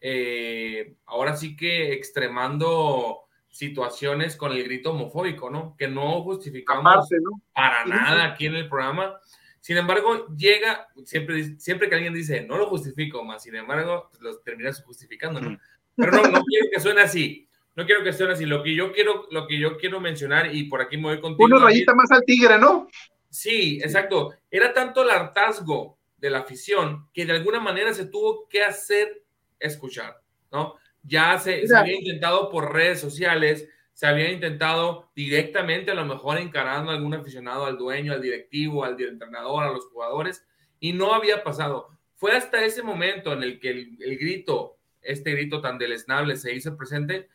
eh, 0.00 0.94
ahora 1.06 1.36
sí 1.36 1.56
que 1.56 1.92
extremando 1.92 3.28
situaciones 3.50 4.36
con 4.36 4.52
el 4.52 4.62
grito 4.64 4.90
homofóbico, 4.90 5.50
¿no? 5.50 5.74
Que 5.76 5.88
no 5.88 6.22
justificamos 6.22 7.08
para 7.54 7.84
nada 7.86 8.24
aquí 8.26 8.46
en 8.46 8.54
el 8.54 8.68
programa, 8.68 9.20
Sin 9.60 9.76
embargo, 9.76 10.28
llega, 10.36 10.88
siempre, 11.04 11.58
siempre 11.58 11.88
que 11.88 11.96
alguien 11.96 12.14
dice, 12.14 12.42
no 12.42 12.56
lo 12.56 12.66
justifico 12.68 13.24
más, 13.24 13.42
sin 13.42 13.56
embargo, 13.56 14.08
pues, 14.10 14.22
lo 14.22 14.38
terminas 14.38 14.82
justificando, 14.82 15.40
¿no? 15.40 15.58
Pero 15.96 16.12
no, 16.12 16.22
no 16.22 16.44
quiero 16.44 16.66
que 16.72 16.80
suene 16.80 17.00
así. 17.00 17.48
No 17.74 17.84
quiero 17.84 18.02
que 18.02 18.12
suene 18.12 18.32
así. 18.32 18.46
Lo 18.46 18.62
que 18.62 18.74
yo 18.74 18.92
quiero, 18.92 19.26
lo 19.30 19.46
que 19.46 19.58
yo 19.58 19.76
quiero 19.76 20.00
mencionar, 20.00 20.54
y 20.54 20.64
por 20.64 20.80
aquí 20.80 20.96
me 20.96 21.04
voy 21.04 21.20
contigo. 21.20 21.44
Una 21.44 21.58
rayita 21.58 21.94
más 21.94 22.10
al 22.10 22.24
tigre, 22.24 22.58
¿no? 22.58 22.88
Sí, 23.28 23.78
exacto. 23.82 24.34
Era 24.50 24.72
tanto 24.72 25.02
el 25.02 25.10
hartazgo 25.10 25.98
de 26.16 26.30
la 26.30 26.38
afición 26.38 27.08
que 27.12 27.26
de 27.26 27.32
alguna 27.32 27.60
manera 27.60 27.92
se 27.94 28.06
tuvo 28.06 28.48
que 28.48 28.64
hacer 28.64 29.22
escuchar, 29.58 30.20
¿no? 30.50 30.74
Ya 31.02 31.38
se, 31.38 31.66
se 31.66 31.76
había 31.76 31.96
intentado 31.96 32.50
por 32.50 32.72
redes 32.72 33.00
sociales, 33.00 33.68
se 33.98 34.06
había 34.06 34.30
intentado 34.30 35.10
directamente, 35.16 35.90
a 35.90 35.94
lo 35.94 36.04
mejor 36.04 36.38
encarando 36.38 36.92
a 36.92 36.94
algún 36.94 37.14
aficionado, 37.14 37.66
al 37.66 37.76
dueño, 37.76 38.12
al 38.12 38.22
directivo, 38.22 38.84
al 38.84 39.00
entrenador, 39.00 39.64
a 39.64 39.72
los 39.72 39.86
jugadores, 39.86 40.46
y 40.78 40.92
no 40.92 41.14
había 41.14 41.42
pasado. 41.42 41.88
Fue 42.14 42.30
hasta 42.30 42.64
ese 42.64 42.84
momento 42.84 43.32
en 43.32 43.42
el 43.42 43.58
que 43.58 43.70
el, 43.70 44.18
grito, 44.18 44.76
este 45.02 45.32
grito 45.32 45.60
tan 45.60 45.78
deleznable 45.78 46.36
se 46.36 46.54
hizo 46.54 46.76
presente, 46.76 47.28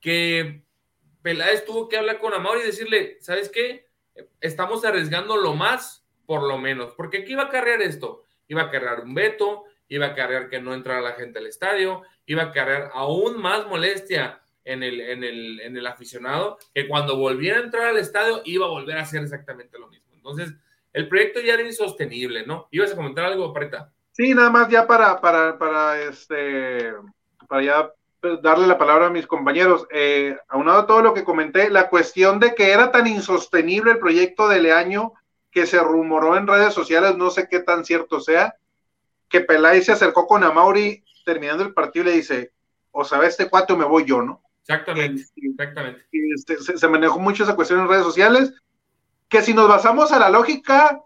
que 0.00 0.64
Peláez 1.22 1.64
tuvo 1.64 1.88
que 1.88 1.96
hablar 1.96 2.18
con 2.18 2.34
Amor 2.34 2.58
y 2.58 2.66
decirle, 2.66 3.16
¿sabes 3.20 3.48
qué? 3.48 3.88
Estamos 4.42 4.84
arriesgando 4.84 5.38
lo 5.38 5.54
más 5.54 6.06
por 6.26 6.42
lo 6.42 6.58
menos, 6.58 6.92
porque 6.94 7.18
aquí 7.18 7.32
iba 7.32 7.44
a 7.44 7.50
cargar 7.50 7.80
esto, 7.80 8.24
iba 8.48 8.60
a 8.60 8.70
cargar 8.70 9.00
un 9.00 9.14
veto, 9.14 9.64
iba 9.94 10.06
a 10.06 10.14
cargar 10.14 10.48
que 10.48 10.58
no 10.58 10.72
entrara 10.72 11.02
la 11.02 11.12
gente 11.12 11.38
al 11.38 11.46
estadio, 11.46 12.02
iba 12.24 12.44
a 12.44 12.52
cargar 12.52 12.90
aún 12.94 13.40
más 13.40 13.66
molestia 13.66 14.40
en 14.64 14.82
el, 14.82 15.86
aficionado, 15.86 16.58
que 16.72 16.88
cuando 16.88 17.16
volviera 17.16 17.58
a 17.58 17.62
entrar 17.62 17.88
al 17.88 17.98
estadio 17.98 18.40
iba 18.46 18.64
a 18.64 18.70
volver 18.70 18.96
a 18.96 19.02
hacer 19.02 19.22
exactamente 19.22 19.78
lo 19.78 19.88
mismo. 19.88 20.06
Entonces, 20.14 20.54
el 20.94 21.08
proyecto 21.08 21.40
ya 21.40 21.54
era 21.54 21.62
insostenible, 21.62 22.46
¿no? 22.46 22.68
¿Ibas 22.70 22.92
a 22.92 22.96
comentar 22.96 23.26
algo, 23.26 23.52
Preta? 23.52 23.92
Sí, 24.12 24.32
nada 24.34 24.48
más 24.48 24.68
ya 24.70 24.86
para, 24.86 25.18
este, 26.08 26.94
para 27.46 27.62
ya 27.62 27.92
darle 28.40 28.66
la 28.66 28.78
palabra 28.78 29.08
a 29.08 29.10
mis 29.10 29.26
compañeros. 29.26 29.86
Eh, 29.90 30.38
aunado 30.48 30.80
a 30.80 30.86
todo 30.86 31.02
lo 31.02 31.12
que 31.12 31.24
comenté, 31.24 31.68
la 31.68 31.90
cuestión 31.90 32.40
de 32.40 32.54
que 32.54 32.72
era 32.72 32.90
tan 32.92 33.06
insostenible 33.06 33.92
el 33.92 33.98
proyecto 33.98 34.48
de 34.48 34.62
Leaño 34.62 35.12
que 35.50 35.66
se 35.66 35.80
rumoró 35.80 36.38
en 36.38 36.46
redes 36.46 36.72
sociales, 36.72 37.16
no 37.18 37.28
sé 37.28 37.46
qué 37.50 37.60
tan 37.60 37.84
cierto 37.84 38.20
sea, 38.20 38.54
que 39.32 39.40
Peláez 39.40 39.86
se 39.86 39.92
acercó 39.92 40.26
con 40.26 40.44
Amauri 40.44 41.02
terminando 41.24 41.64
el 41.64 41.72
partido 41.72 42.04
y 42.04 42.08
le 42.08 42.16
dice, 42.16 42.52
o 42.90 43.02
sabes 43.02 43.30
este 43.30 43.48
cuate 43.48 43.74
me 43.74 43.86
voy 43.86 44.04
yo, 44.04 44.20
¿no? 44.20 44.42
Exactamente, 44.60 45.24
exactamente. 45.36 46.04
Este, 46.12 46.58
se, 46.78 46.88
manejó 46.88 47.18
mucho 47.18 47.42
esa 47.42 47.56
cuestión 47.56 47.80
en 47.80 47.88
redes 47.88 48.04
sociales, 48.04 48.52
que 49.28 49.40
si 49.40 49.54
nos 49.54 49.68
basamos 49.68 50.12
a 50.12 50.18
la 50.18 50.28
lógica, 50.28 51.00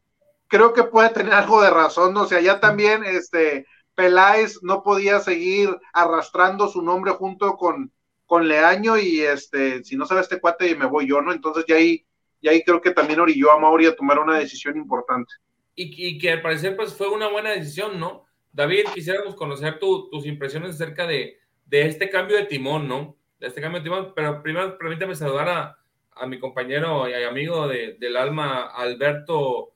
creo 0.49 0.73
que 0.75 0.83
puede 0.83 1.11
tener 1.11 1.33
algo 1.33 1.62
de 1.62 1.71
razón, 1.71 2.12
¿no? 2.12 2.23
o 2.23 2.27
sea, 2.27 2.41
ya 2.41 2.59
también 2.59 3.05
este, 3.05 3.67
Peláez 3.95 4.59
no 4.62 4.83
podía 4.83 5.21
seguir 5.21 5.77
arrastrando 5.93 6.69
su 6.69 6.83
nombre 6.83 7.12
junto 7.12 7.57
con, 7.57 7.93
con 8.27 8.49
Leaño 8.49 8.99
y 8.99 9.21
este, 9.21 9.85
si 9.85 9.97
no 9.97 10.05
sabe 10.05 10.23
este 10.23 10.41
cuate 10.41 10.75
me 10.75 10.87
voy 10.87 11.07
yo, 11.07 11.23
¿no? 11.23 11.33
Entonces 11.33 11.65
ya 11.69 11.77
ahí, 11.77 12.05
ya 12.43 12.51
ahí 12.51 12.65
creo 12.65 12.81
que 12.81 12.91
también 12.91 13.21
orilló 13.21 13.53
a 13.53 13.61
Mauri 13.61 13.87
a 13.87 13.95
tomar 13.95 14.19
una 14.19 14.37
decisión 14.37 14.77
importante. 14.77 15.33
Y, 15.77 16.09
y, 16.09 16.19
que 16.19 16.33
al 16.33 16.43
parecer 16.43 16.75
pues 16.75 16.95
fue 16.95 17.09
una 17.09 17.29
buena 17.29 17.51
decisión, 17.51 18.01
¿no? 18.01 18.25
David, 18.53 18.87
quisiéramos 18.95 19.37
conocer 19.37 19.79
tus 19.79 20.25
impresiones 20.27 20.71
acerca 20.71 21.07
de, 21.07 21.39
de 21.67 21.83
este 21.83 22.09
cambio 22.09 22.37
de 22.37 22.47
timón, 22.47 22.89
¿no? 22.89 23.17
De 23.39 23.49
este 23.49 23.61
cambio 23.61 23.81
de 23.81 23.85
timón, 23.85 24.12
pero 24.17 24.43
primero 24.43 24.79
permítame 24.79 25.15
saludar 25.15 25.49
a, 25.49 25.79
a 26.17 26.27
mi 26.27 26.39
compañero 26.39 27.09
y 27.09 27.12
amigo 27.25 27.69
de, 27.69 27.97
del 28.01 28.17
alma, 28.17 28.67
Alberto, 28.69 29.75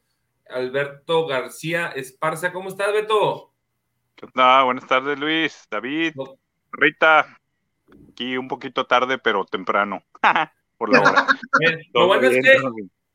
Alberto 0.49 1.27
García 1.27 1.89
Esparza. 1.89 2.53
¿Cómo 2.53 2.71
estás, 2.71 2.93
Beto? 2.93 3.53
¿Qué 4.15 4.27
Buenas 4.35 4.87
tardes, 4.87 5.19
Luis, 5.19 5.67
David, 5.71 6.15
Rita. 6.73 7.39
Aquí 8.13 8.37
un 8.37 8.49
poquito 8.49 8.87
tarde, 8.87 9.19
pero 9.19 9.45
temprano. 9.45 10.03
Por 10.79 10.93
la 10.93 11.01
hora. 11.01 11.27
lo, 11.95 12.07
bueno 12.07 12.29
es 12.29 12.43
que, 12.43 12.59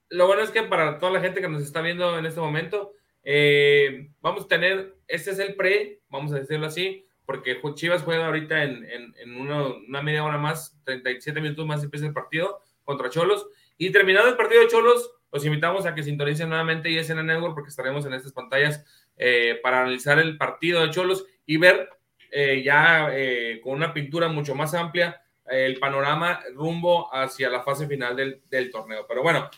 lo 0.09 0.27
bueno 0.27 0.43
es 0.43 0.51
que 0.51 0.63
para 0.63 0.99
toda 0.99 1.11
la 1.11 1.21
gente 1.21 1.41
que 1.41 1.49
nos 1.49 1.63
está 1.63 1.81
viendo 1.81 2.17
en 2.17 2.25
este 2.25 2.39
momento, 2.39 2.93
eh, 3.23 4.09
vamos 4.21 4.45
a 4.45 4.47
tener, 4.47 4.95
este 5.07 5.31
es 5.31 5.39
el 5.39 5.55
pre, 5.55 6.01
vamos 6.09 6.31
a 6.31 6.39
decirlo 6.39 6.67
así, 6.67 7.05
porque 7.25 7.59
Chivas 7.73 8.03
juega 8.03 8.27
ahorita 8.27 8.63
en, 8.63 8.85
en, 9.17 9.35
una 9.35 10.01
media 10.01 10.23
hora 10.23 10.37
más, 10.37 10.79
37 10.85 11.41
minutos 11.41 11.65
más 11.65 11.83
empieza 11.83 12.05
el 12.05 12.13
partido 12.13 12.61
contra 12.83 13.09
Cholos. 13.09 13.47
Y 13.77 13.91
terminado 13.91 14.29
el 14.29 14.37
partido 14.37 14.61
de 14.61 14.67
Cholos, 14.67 15.11
los 15.31 15.45
invitamos 15.45 15.85
a 15.85 15.95
que 15.95 16.03
sintonicen 16.03 16.49
nuevamente 16.49 16.89
ISN 16.89 17.25
Network 17.25 17.55
porque 17.55 17.69
estaremos 17.69 18.05
en 18.05 18.13
estas 18.13 18.31
pantallas 18.31 18.85
eh, 19.17 19.59
para 19.61 19.81
analizar 19.81 20.19
el 20.19 20.37
partido 20.37 20.81
de 20.81 20.91
Cholos 20.91 21.25
y 21.45 21.57
ver 21.57 21.89
eh, 22.31 22.61
ya 22.63 23.09
eh, 23.11 23.59
con 23.63 23.73
una 23.73 23.93
pintura 23.93 24.27
mucho 24.27 24.55
más 24.55 24.73
amplia 24.73 25.21
el 25.47 25.77
panorama 25.77 26.41
rumbo 26.53 27.13
hacia 27.13 27.49
la 27.49 27.61
fase 27.61 27.87
final 27.87 28.15
del, 28.15 28.41
del 28.49 28.71
torneo. 28.71 29.05
Pero 29.07 29.21
bueno, 29.21 29.49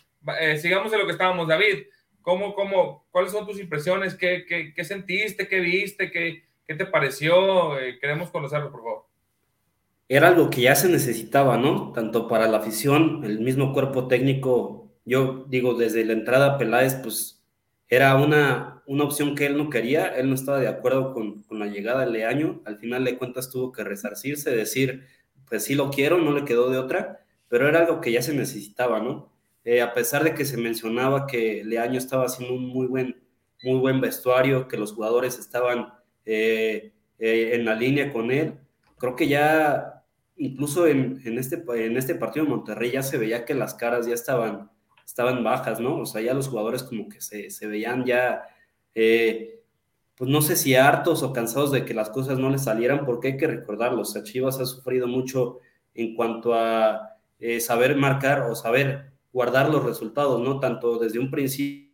sigamos 0.59 0.91
en 0.93 0.99
lo 0.99 1.05
que 1.05 1.11
estábamos, 1.11 1.47
David. 1.47 1.85
¿Cómo, 2.21 2.53
cómo, 2.55 3.07
¿Cuáles 3.09 3.31
son 3.31 3.47
tus 3.47 3.59
impresiones? 3.59 4.15
¿Qué, 4.15 4.45
qué, 4.45 4.73
qué 4.73 4.83
sentiste? 4.83 5.47
¿Qué 5.47 5.61
viste? 5.61 6.11
¿Qué, 6.11 6.43
¿Qué 6.67 6.75
te 6.75 6.85
pareció? 6.85 7.79
Eh, 7.79 7.97
queremos 7.99 8.29
conocerlo, 8.29 8.69
por 8.71 8.81
favor. 8.81 9.05
Era 10.09 10.27
algo 10.27 10.49
que 10.49 10.61
ya 10.61 10.75
se 10.75 10.89
necesitaba, 10.89 11.57
¿no? 11.57 11.93
Tanto 11.93 12.27
para 12.27 12.47
la 12.47 12.57
afición, 12.57 13.23
el 13.23 13.39
mismo 13.39 13.73
cuerpo 13.73 14.07
técnico. 14.07 14.91
Yo 15.05 15.45
digo, 15.47 15.75
desde 15.75 16.03
la 16.03 16.13
entrada 16.13 16.57
Peláez, 16.57 16.95
pues 16.95 17.45
era 17.87 18.15
una, 18.15 18.83
una 18.85 19.05
opción 19.05 19.35
que 19.35 19.45
él 19.45 19.57
no 19.57 19.69
quería, 19.69 20.07
él 20.07 20.27
no 20.27 20.35
estaba 20.35 20.59
de 20.59 20.67
acuerdo 20.67 21.13
con, 21.13 21.43
con 21.43 21.59
la 21.59 21.67
llegada 21.67 22.05
de 22.05 22.11
Leaño, 22.11 22.61
al 22.65 22.77
final 22.77 23.05
de 23.05 23.17
cuentas 23.17 23.49
tuvo 23.49 23.71
que 23.71 23.85
resarcirse, 23.85 24.51
decir, 24.53 25.05
pues 25.47 25.63
sí 25.63 25.75
lo 25.75 25.89
quiero, 25.89 26.17
no 26.17 26.33
le 26.33 26.43
quedó 26.43 26.69
de 26.69 26.77
otra, 26.77 27.25
pero 27.47 27.69
era 27.69 27.79
algo 27.79 28.01
que 28.01 28.11
ya 28.11 28.21
se 28.21 28.33
necesitaba, 28.33 28.99
¿no? 28.99 29.31
Eh, 29.69 29.81
a 29.81 29.93
pesar 29.93 30.23
de 30.23 30.33
que 30.33 30.45
se 30.45 30.55
mencionaba 30.55 31.27
que 31.27 31.61
Leaño 31.65 31.97
estaba 31.97 32.23
haciendo 32.23 32.55
un 32.55 32.69
muy 32.69 32.87
buen, 32.87 33.21
muy 33.63 33.77
buen 33.79 33.99
vestuario, 33.99 34.65
que 34.65 34.77
los 34.77 34.93
jugadores 34.93 35.37
estaban 35.39 35.93
eh, 36.25 36.93
eh, 37.19 37.49
en 37.51 37.65
la 37.65 37.75
línea 37.75 38.13
con 38.13 38.31
él. 38.31 38.53
Creo 38.97 39.17
que 39.17 39.27
ya, 39.27 40.05
incluso 40.37 40.87
en, 40.87 41.21
en, 41.25 41.37
este, 41.37 41.65
en 41.67 41.97
este 41.97 42.15
partido 42.15 42.45
de 42.45 42.51
Monterrey, 42.51 42.91
ya 42.91 43.03
se 43.03 43.17
veía 43.17 43.43
que 43.43 43.55
las 43.55 43.73
caras 43.73 44.07
ya 44.07 44.13
estaban, 44.13 44.71
estaban 45.05 45.43
bajas, 45.43 45.81
¿no? 45.81 45.99
O 45.99 46.05
sea, 46.05 46.21
ya 46.21 46.33
los 46.33 46.47
jugadores 46.47 46.81
como 46.83 47.09
que 47.09 47.19
se, 47.19 47.49
se 47.49 47.67
veían 47.67 48.05
ya, 48.05 48.43
pues 48.93 50.29
no 50.31 50.41
sé 50.41 50.55
si 50.55 50.75
hartos 50.75 51.23
o 51.23 51.33
cansados 51.33 51.73
de 51.73 51.83
que 51.83 51.93
las 51.93 52.09
cosas 52.09 52.39
no 52.39 52.49
les 52.49 52.63
salieran, 52.63 53.05
porque 53.05 53.27
hay 53.27 53.37
que 53.37 53.47
recordarlo, 53.47 54.03
o 54.03 54.23
Chivas 54.23 54.61
ha 54.61 54.65
sufrido 54.65 55.07
mucho 55.07 55.59
en 55.93 56.15
cuanto 56.15 56.53
a 56.53 57.17
saber 57.59 57.97
marcar 57.97 58.43
o 58.49 58.55
saber 58.55 59.16
guardar 59.31 59.69
los 59.69 59.83
resultados, 59.83 60.41
¿no? 60.41 60.59
Tanto 60.59 60.97
desde 60.97 61.19
un 61.19 61.29
principio 61.29 61.87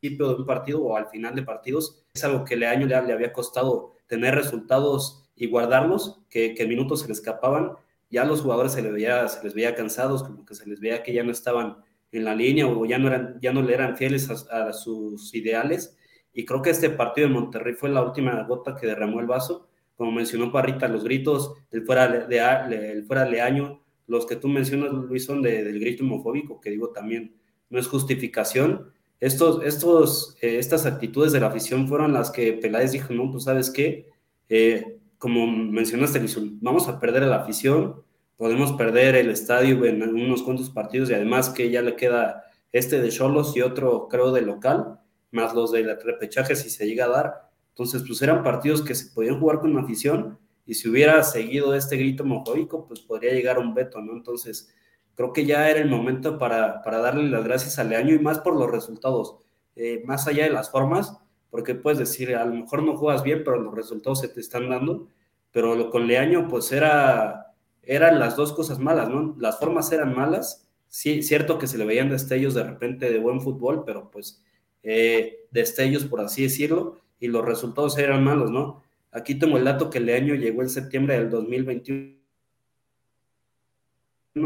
de 0.00 0.34
un 0.34 0.46
partido 0.46 0.82
o 0.82 0.96
al 0.96 1.08
final 1.08 1.34
de 1.34 1.42
partidos, 1.42 2.02
es 2.14 2.24
algo 2.24 2.44
que 2.44 2.56
le 2.56 2.66
año 2.66 2.86
le, 2.86 2.94
había 2.94 3.32
costado 3.32 3.92
tener 4.06 4.34
resultados 4.34 5.30
y 5.36 5.46
guardarlos, 5.46 6.20
que, 6.28 6.54
minutos 6.66 7.00
se 7.00 7.06
le 7.06 7.12
escapaban, 7.12 7.72
ya 8.10 8.22
a 8.22 8.24
los 8.24 8.42
jugadores 8.42 8.72
se 8.72 8.82
les, 8.82 8.92
veía, 8.92 9.28
se 9.28 9.42
les 9.44 9.54
veía 9.54 9.74
cansados, 9.74 10.22
como 10.22 10.44
que 10.44 10.54
se 10.54 10.68
les 10.68 10.80
veía 10.80 11.02
que 11.02 11.12
ya 11.12 11.22
no 11.22 11.30
estaban 11.30 11.78
en 12.12 12.24
la 12.24 12.34
línea 12.34 12.66
o 12.66 12.84
ya 12.84 12.98
no, 12.98 13.08
eran, 13.08 13.38
ya 13.40 13.52
no 13.52 13.62
le 13.62 13.72
eran 13.72 13.96
fieles 13.96 14.28
a, 14.30 14.72
sus 14.72 15.34
ideales. 15.34 15.96
Y 16.32 16.44
creo 16.44 16.62
que 16.62 16.70
este 16.70 16.90
partido 16.90 17.28
de 17.28 17.34
Monterrey 17.34 17.74
fue 17.74 17.88
la 17.88 18.02
última 18.02 18.42
gota 18.44 18.76
que 18.76 18.86
derramó 18.86 19.20
el 19.20 19.26
vaso. 19.26 19.68
Como 19.96 20.12
mencionó 20.12 20.50
Parrita, 20.50 20.88
los 20.88 21.04
gritos 21.04 21.54
del 21.70 21.84
fuera 21.84 22.08
de, 22.08 22.92
el 22.92 23.04
fuera 23.04 23.24
de 23.24 23.40
año, 23.40 23.80
los 24.10 24.26
que 24.26 24.34
tú 24.34 24.48
mencionas, 24.48 24.92
Luis, 24.92 25.24
son 25.24 25.40
del 25.40 25.78
grito 25.78 26.02
homofóbico, 26.02 26.60
que 26.60 26.70
digo 26.70 26.90
también 26.90 27.36
no 27.70 27.78
es 27.78 27.86
justificación, 27.86 28.92
estos, 29.20 29.62
estos, 29.64 30.36
eh, 30.40 30.58
estas 30.58 30.84
actitudes 30.84 31.30
de 31.30 31.38
la 31.38 31.46
afición 31.46 31.86
fueron 31.86 32.12
las 32.12 32.30
que 32.32 32.54
Peláez 32.54 32.90
dijo, 32.90 33.14
no, 33.14 33.30
pues 33.30 33.44
sabes 33.44 33.70
qué, 33.70 34.08
eh, 34.48 34.98
como 35.18 35.46
mencionaste, 35.46 36.20
vamos 36.60 36.88
a 36.88 36.98
perder 36.98 37.22
la 37.22 37.36
afición, 37.36 38.02
podemos 38.36 38.72
perder 38.72 39.14
el 39.14 39.30
estadio 39.30 39.84
en 39.84 40.02
unos 40.02 40.42
cuantos 40.42 40.70
partidos 40.70 41.08
y 41.10 41.14
además 41.14 41.50
que 41.50 41.70
ya 41.70 41.82
le 41.82 41.94
queda 41.94 42.42
este 42.72 43.00
de 43.00 43.10
Cholos 43.10 43.56
y 43.56 43.60
otro 43.60 44.08
creo 44.08 44.32
de 44.32 44.40
local, 44.40 44.98
más 45.30 45.54
los 45.54 45.70
del 45.70 45.96
repechaje 46.02 46.56
si 46.56 46.68
se 46.68 46.86
llega 46.86 47.04
a 47.04 47.08
dar. 47.08 47.50
Entonces, 47.68 48.02
pues 48.04 48.20
eran 48.22 48.42
partidos 48.42 48.82
que 48.82 48.96
se 48.96 49.14
podían 49.14 49.38
jugar 49.38 49.60
con 49.60 49.78
afición 49.78 50.38
y 50.70 50.74
si 50.74 50.88
hubiera 50.88 51.20
seguido 51.24 51.74
este 51.74 51.96
grito 51.96 52.22
homofóbico, 52.22 52.86
pues 52.86 53.00
podría 53.00 53.32
llegar 53.32 53.58
un 53.58 53.74
veto, 53.74 54.00
¿no? 54.00 54.12
Entonces, 54.12 54.72
creo 55.16 55.32
que 55.32 55.44
ya 55.44 55.68
era 55.68 55.80
el 55.80 55.88
momento 55.88 56.38
para, 56.38 56.80
para 56.82 56.98
darle 56.98 57.28
las 57.28 57.42
gracias 57.42 57.80
a 57.80 57.82
Leaño 57.82 58.14
y 58.14 58.20
más 58.20 58.38
por 58.38 58.54
los 58.54 58.70
resultados, 58.70 59.34
eh, 59.74 60.00
más 60.06 60.28
allá 60.28 60.44
de 60.44 60.50
las 60.50 60.70
formas, 60.70 61.18
porque 61.50 61.74
puedes 61.74 61.98
decir, 61.98 62.36
a 62.36 62.44
lo 62.44 62.54
mejor 62.54 62.84
no 62.84 62.96
juegas 62.96 63.24
bien, 63.24 63.42
pero 63.44 63.58
los 63.58 63.74
resultados 63.74 64.20
se 64.20 64.28
te 64.28 64.38
están 64.38 64.70
dando, 64.70 65.08
pero 65.50 65.90
con 65.90 66.06
Leaño 66.06 66.46
pues 66.46 66.70
era, 66.70 67.52
eran 67.82 68.20
las 68.20 68.36
dos 68.36 68.52
cosas 68.52 68.78
malas, 68.78 69.08
¿no? 69.08 69.34
Las 69.40 69.58
formas 69.58 69.90
eran 69.90 70.14
malas 70.14 70.68
sí, 70.86 71.24
cierto 71.24 71.58
que 71.58 71.66
se 71.66 71.78
le 71.78 71.84
veían 71.84 72.10
destellos 72.10 72.54
de 72.54 72.62
repente 72.62 73.10
de 73.10 73.18
buen 73.18 73.40
fútbol, 73.40 73.82
pero 73.84 74.08
pues 74.10 74.44
eh, 74.84 75.46
destellos, 75.50 76.04
por 76.04 76.20
así 76.20 76.42
decirlo, 76.42 77.00
y 77.18 77.26
los 77.26 77.44
resultados 77.44 77.96
eran 77.98 78.22
malos, 78.22 78.52
¿no? 78.52 78.82
Aquí 79.12 79.34
tengo 79.34 79.56
el 79.56 79.64
dato 79.64 79.90
que 79.90 79.98
el 79.98 80.08
año 80.10 80.34
llegó 80.34 80.62
en 80.62 80.70
septiembre 80.70 81.14
del 81.18 81.30
2021, 81.30 82.16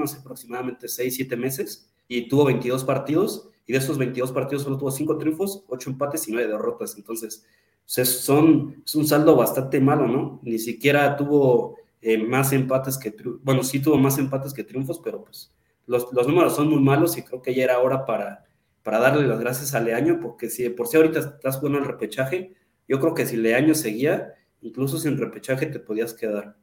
hace 0.03 0.19
aproximadamente 0.19 0.89
6, 0.89 1.15
7 1.15 1.37
meses, 1.37 1.91
y 2.09 2.29
tuvo 2.29 2.47
22 2.47 2.85
partidos, 2.85 3.51
y 3.67 3.73
de 3.73 3.79
esos 3.79 3.99
22 3.99 4.33
partidos 4.33 4.63
solo 4.63 4.79
tuvo 4.79 4.91
5 4.91 5.19
triunfos, 5.19 5.65
8 5.69 5.91
empates 5.91 6.29
y 6.29 6.33
9 6.33 6.49
derrotas. 6.49 6.97
Entonces, 6.97 7.47
pues, 7.95 8.09
son, 8.09 8.83
es 8.85 8.95
un 8.95 9.07
saldo 9.07 9.37
bastante 9.37 9.81
malo, 9.81 10.07
¿no? 10.07 10.41
Ni 10.43 10.59
siquiera 10.59 11.17
tuvo 11.17 11.77
eh, 12.01 12.19
más 12.19 12.53
empates 12.53 12.99
que, 12.99 13.15
bueno, 13.43 13.63
sí 13.63 13.81
tuvo 13.81 13.99
más 13.99 14.19
empates 14.19 14.53
que 14.53 14.65
triunfos, 14.65 15.01
pero 15.03 15.25
pues 15.25 15.55
los, 15.87 16.13
los, 16.13 16.27
números 16.27 16.55
son 16.55 16.69
muy 16.69 16.81
malos 16.81 17.17
y 17.17 17.23
creo 17.23 17.43
que 17.43 17.55
ya 17.55 17.65
era 17.65 17.79
hora 17.79 18.05
para, 18.07 18.45
para 18.83 18.99
darle 18.99 19.27
las 19.27 19.41
gracias 19.41 19.75
a 19.75 19.81
Leaño, 19.81 20.21
porque 20.21 20.49
si 20.49 20.69
por 20.71 20.87
si 20.87 20.97
ahorita 20.97 21.19
estás 21.19 21.57
jugando 21.57 21.79
el 21.79 21.87
repechaje, 21.87 22.55
yo 22.89 23.01
creo 23.01 23.15
que 23.15 23.27
si 23.27 23.37
Leaño 23.37 23.75
seguía, 23.75 24.35
incluso 24.65 24.99
sin 24.99 25.19
repechaje 25.19 25.67
te 25.67 25.79
podías 25.79 26.15
quedar. 26.15 26.57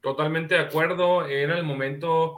Totalmente 0.00 0.54
de 0.54 0.60
acuerdo, 0.60 1.26
era 1.26 1.58
el 1.58 1.64
momento, 1.64 2.36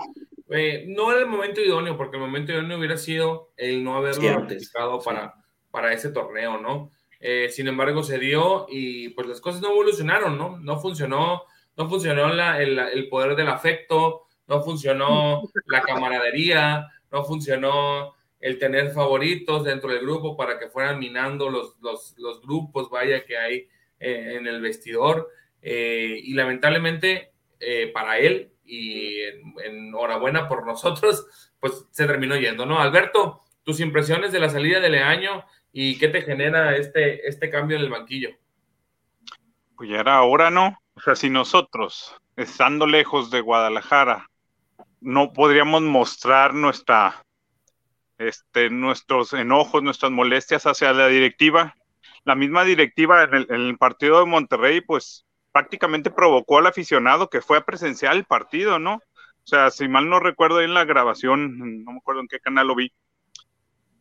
eh, 0.49 0.87
no 0.89 1.13
era 1.13 1.21
el 1.21 1.27
momento 1.27 1.61
idóneo, 1.61 1.97
porque 1.97 2.17
el 2.17 2.23
momento 2.23 2.51
idóneo 2.51 2.79
hubiera 2.79 2.97
sido 2.97 3.53
el 3.57 3.85
no 3.85 3.97
haberlo 3.97 4.31
aplicado 4.31 4.99
para, 5.01 5.35
para 5.71 5.93
ese 5.93 6.11
torneo, 6.11 6.59
¿no? 6.59 6.91
Eh, 7.21 7.51
sin 7.51 7.69
embargo, 7.69 8.03
se 8.03 8.19
dio 8.19 8.67
y 8.71 9.11
pues 9.11 9.29
las 9.29 9.43
cosas 9.43 9.61
no 9.61 9.73
evolucionaron, 9.73 10.39
¿no? 10.39 10.59
No 10.59 10.81
funcionó, 10.81 11.43
no 11.77 11.89
funcionó 11.91 12.33
la, 12.33 12.63
el, 12.63 12.79
el, 12.79 13.09
poder 13.11 13.37
del 13.37 13.49
afecto, 13.49 14.23
no 14.49 14.63
funcionó 14.63 15.43
la 15.67 15.83
camaradería, 15.83 16.89
no 17.13 17.25
funcionó 17.25 18.15
el 18.41 18.59
tener 18.59 18.93
favoritos 18.93 19.65
dentro 19.65 19.91
del 19.91 20.01
grupo 20.01 20.35
para 20.35 20.59
que 20.59 20.71
fueran 20.71 20.99
minando 20.99 21.51
los, 21.51 21.77
los, 21.83 22.15
los 22.17 22.41
grupos, 22.41 22.89
vaya, 22.89 23.23
que 23.27 23.37
hay 23.37 23.69
eh, 24.01 24.37
en 24.37 24.47
el 24.47 24.61
vestidor. 24.61 25.31
Eh, 25.63 26.19
y 26.23 26.35
lamentablemente 26.35 27.33
eh, 27.61 27.91
para 27.93 28.19
él, 28.19 28.53
y 28.65 29.21
enhorabuena 29.65 30.49
por 30.49 30.65
nosotros, 30.65 31.53
pues 31.61 31.87
se 31.91 32.07
terminó 32.07 32.37
yendo, 32.37 32.67
¿no? 32.67 32.81
Alberto, 32.81 33.41
tus 33.63 33.81
impresiones 33.81 34.33
de 34.33 34.41
la 34.41 34.49
salida 34.49 34.81
de 34.81 34.89
Leaño 34.89 35.45
y 35.73 35.99
qué 35.99 36.09
te 36.09 36.23
genera 36.23 36.77
este, 36.77 37.29
este 37.29 37.51
cambio 37.51 37.77
en 37.77 37.83
el 37.85 37.91
banquillo. 37.91 38.31
Pues 39.77 39.91
ya 39.91 40.01
era 40.01 40.23
hora, 40.23 40.51
¿no? 40.51 40.79
O 40.95 41.01
sea, 41.01 41.15
si 41.15 41.31
nosotros, 41.31 42.15
estando 42.37 42.87
lejos 42.87 43.31
de 43.31 43.41
Guadalajara, 43.41 44.31
no 45.01 45.33
podríamos 45.33 45.83
mostrar 45.83 46.55
nuestra, 46.55 47.25
este, 48.19 48.71
nuestros 48.71 49.33
enojos, 49.33 49.83
nuestras 49.83 50.13
molestias 50.13 50.67
hacia 50.67 50.93
la 50.93 51.09
directiva. 51.09 51.75
La 52.25 52.35
misma 52.35 52.65
directiva 52.65 53.25
en 53.25 53.35
el, 53.35 53.47
en 53.51 53.61
el, 53.63 53.79
partido 53.79 54.21
de 54.21 54.27
Monterrey, 54.27 54.81
pues 54.81 55.27
prácticamente 55.53 56.11
provocó 56.11 56.59
al 56.59 56.67
aficionado 56.67 57.31
que 57.31 57.41
fue 57.41 57.59
a 57.59 57.65
presenciar 57.65 58.15
el 58.15 58.25
partido, 58.25 58.79
¿no? 58.79 58.95
O 58.95 59.47
sea, 59.47 59.71
si 59.71 59.89
mal 59.89 60.09
no 60.09 60.21
recuerdo 60.21 60.61
en 60.61 60.75
la 60.75 60.85
grabación, 60.85 61.85
no 61.85 61.93
me 61.93 61.99
acuerdo 61.99 62.21
en 62.21 62.29
qué 62.29 62.41
canal 62.41 62.69
lo 62.69 62.75
vi, 62.75 62.93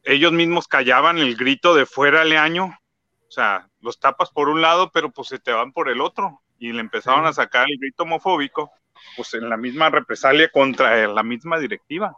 ellos 0.04 0.32
mismos 0.32 0.68
callaban 0.68 1.18
el 1.18 1.36
grito 1.36 1.76
de 1.76 1.86
fuera 1.86 2.24
Leaño, 2.24 2.66
o 2.66 3.32
sea, 3.32 3.68
los 3.80 4.00
tapas 4.00 4.32
por 4.32 4.50
un 4.50 4.62
lado, 4.62 4.92
pero 4.92 5.12
pues 5.12 5.28
se 5.28 5.40
te 5.40 5.52
van 5.52 5.72
por 5.72 5.90
el 5.90 6.02
otro, 6.02 6.42
y 6.58 6.74
le 6.74 6.82
empezaron 6.82 7.26
a 7.26 7.34
sacar 7.34 7.68
el 7.70 7.78
grito 7.80 8.04
homofóbico, 8.04 8.72
pues 9.16 9.34
en 9.34 9.50
la 9.50 9.58
misma 9.58 9.90
represalia 9.90 10.50
contra 10.50 11.08
la 11.08 11.24
misma 11.24 11.58
directiva. 11.58 12.18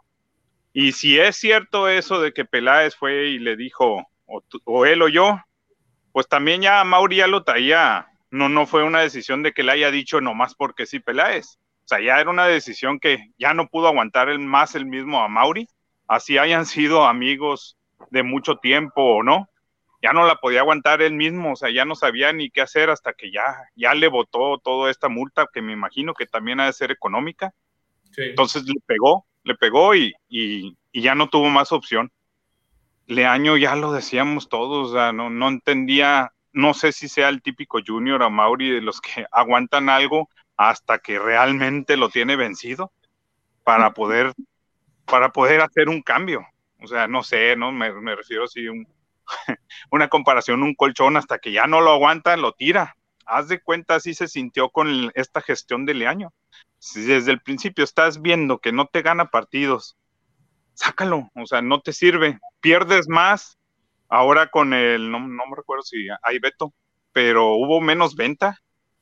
Y 0.74 0.94
si 0.94 1.20
es 1.20 1.36
cierto 1.36 1.88
eso 1.88 2.22
de 2.22 2.34
que 2.34 2.46
Peláez 2.46 2.96
fue 2.96 3.28
y 3.28 3.40
le 3.40 3.56
dijo, 3.56 4.08
o, 4.26 4.44
o 4.66 4.86
él 4.86 5.02
o 5.02 5.08
yo, 5.10 5.38
pues 6.12 6.28
también 6.28 6.62
ya 6.62 6.84
Mauri 6.84 7.18
ya 7.18 7.28
lo 7.28 7.44
traía, 7.44 8.08
no, 8.30 8.50
no 8.50 8.66
fue 8.66 8.84
una 8.84 9.02
decisión 9.02 9.44
de 9.44 9.54
que 9.54 9.64
le 9.64 9.72
haya 9.72 9.92
dicho 9.92 10.22
nomás 10.22 10.56
porque 10.56 10.86
sí 10.86 11.00
Peláez. 11.00 11.58
O 11.86 11.88
sea, 11.88 12.00
ya 12.00 12.20
era 12.20 12.30
una 12.30 12.46
decisión 12.46 13.00
que 13.00 13.32
ya 13.38 13.54
no 13.54 13.68
pudo 13.68 13.88
aguantar 13.88 14.30
el, 14.30 14.40
más 14.40 14.76
el 14.76 14.86
mismo 14.86 15.22
a 15.22 15.28
Mauri, 15.28 15.68
así 16.08 16.38
hayan 16.38 16.66
sido 16.66 17.06
amigos 17.06 17.78
de 18.10 18.24
mucho 18.24 18.58
tiempo 18.58 19.02
o 19.02 19.24
no, 19.24 19.50
ya 20.02 20.14
no 20.14 20.26
la 20.26 20.36
podía 20.36 20.62
aguantar 20.62 21.02
él 21.02 21.14
mismo, 21.14 21.54
o 21.54 21.56
sea, 21.56 21.70
ya 21.70 21.86
no 21.86 21.96
sabía 21.96 22.34
ni 22.34 22.50
qué 22.50 22.62
hacer 22.62 22.90
hasta 22.90 23.14
que 23.14 23.32
ya, 23.32 23.56
ya 23.76 23.94
le 23.94 24.08
votó 24.08 24.58
toda 24.58 24.90
esta 24.90 25.10
multa 25.10 25.48
que 25.54 25.62
me 25.62 25.74
imagino 25.74 26.14
que 26.14 26.26
también 26.26 26.60
ha 26.60 26.66
de 26.66 26.74
ser 26.74 26.92
económica. 26.92 27.54
Sí. 28.12 28.24
Entonces 28.24 28.64
le 28.64 28.76
pegó, 28.86 29.26
le 29.44 29.56
pegó 29.56 29.96
y, 29.96 30.14
y, 30.28 30.76
y, 30.92 31.02
ya 31.02 31.14
no 31.14 31.30
tuvo 31.30 31.50
más 31.50 31.72
opción. 31.72 32.12
Leaño 33.08 33.58
ya 33.58 33.76
lo 33.76 33.92
decíamos 33.92 34.50
todos, 34.50 34.90
o 34.90 34.94
sea, 34.94 35.12
no, 35.12 35.30
no 35.30 35.50
entendía, 35.50 36.34
no 36.54 36.74
sé 36.74 36.92
si 36.92 37.08
sea 37.08 37.30
el 37.30 37.42
típico 37.42 37.80
Junior 37.86 38.22
o 38.24 38.30
Mauri 38.30 38.70
de 38.70 38.82
los 38.82 39.02
que 39.02 39.26
aguantan 39.32 39.90
algo 39.90 40.30
hasta 40.58 41.00
que 41.00 41.20
realmente 41.20 41.98
lo 41.98 42.10
tiene 42.10 42.36
vencido 42.36 42.92
para 43.64 43.94
poder, 43.94 44.34
para 45.06 45.32
poder 45.32 45.62
hacer 45.62 45.90
un 45.90 46.02
cambio. 46.02 46.46
O 46.80 46.88
sea, 46.88 47.08
no 47.08 47.24
sé, 47.24 47.56
¿no? 47.56 47.72
Me, 47.72 47.92
me 47.94 48.16
refiero 48.16 48.46
así 48.46 48.68
un, 48.68 48.88
una 49.92 50.08
comparación, 50.08 50.64
un 50.64 50.76
colchón, 50.76 51.18
hasta 51.18 51.40
que 51.40 51.52
ya 51.52 51.68
no 51.68 51.82
lo 51.82 51.92
aguanta, 51.92 52.38
lo 52.38 52.54
tira. 52.54 52.96
Haz 53.26 53.48
de 53.48 53.62
cuenta, 53.62 53.96
así 53.96 54.14
se 54.14 54.28
sintió 54.28 54.70
con 54.70 55.12
esta 55.16 55.42
gestión 55.42 55.86
del 55.86 56.06
año. 56.08 56.34
Si 56.80 57.02
desde 57.02 57.32
el 57.32 57.42
principio 57.42 57.84
estás 57.84 58.22
viendo 58.22 58.60
que 58.60 58.72
no 58.72 58.88
te 58.88 59.02
gana 59.02 59.30
partidos, 59.30 59.98
sácalo, 60.82 61.30
o 61.36 61.46
sea, 61.46 61.62
no 61.62 61.82
te 61.82 61.94
sirve. 61.94 62.40
Pierdes 62.60 63.08
más 63.08 63.58
ahora 64.10 64.48
con 64.48 64.74
el, 64.74 65.12
no, 65.12 65.20
no 65.20 65.48
me 65.48 65.56
recuerdo 65.56 65.84
si 65.84 66.08
hay 66.24 66.40
veto, 66.40 66.74
pero 67.14 67.54
hubo 67.54 67.80
menos 67.82 68.16
venta. 68.16 68.58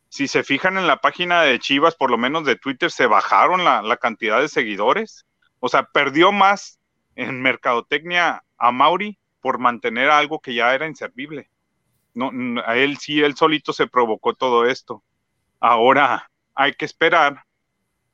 Si 0.10 0.28
se 0.28 0.44
fijan 0.44 0.78
en 0.78 0.88
la 0.88 0.98
página 0.98 1.44
de 1.44 1.60
Chivas, 1.60 1.96
por 1.96 2.12
lo 2.12 2.18
menos 2.18 2.46
de 2.46 2.56
Twitter, 2.56 2.92
se 2.92 3.06
bajaron 3.06 3.64
la, 3.64 3.98
cantidad 3.98 4.42
de 4.42 4.48
seguidores. 4.48 5.26
O 5.60 5.70
sea, 5.70 5.84
perdió 5.84 6.32
más 6.32 6.80
en 7.16 7.42
mercadotecnia 7.42 8.44
a 8.58 8.72
Mauri 8.72 9.20
por 9.40 9.60
mantener 9.60 10.10
algo 10.10 10.40
que 10.40 10.54
ya 10.56 10.74
era 10.74 10.88
inservible. 10.88 11.50
No, 12.16 12.32
a 12.66 12.76
él 12.76 12.98
sí, 12.98 13.22
él 13.22 13.36
solito 13.36 13.72
se 13.72 13.88
provocó 13.88 14.34
todo 14.34 14.66
esto. 14.66 15.04
Ahora 15.60 16.32
hay 16.56 16.74
que 16.74 16.86
esperar 16.86 17.44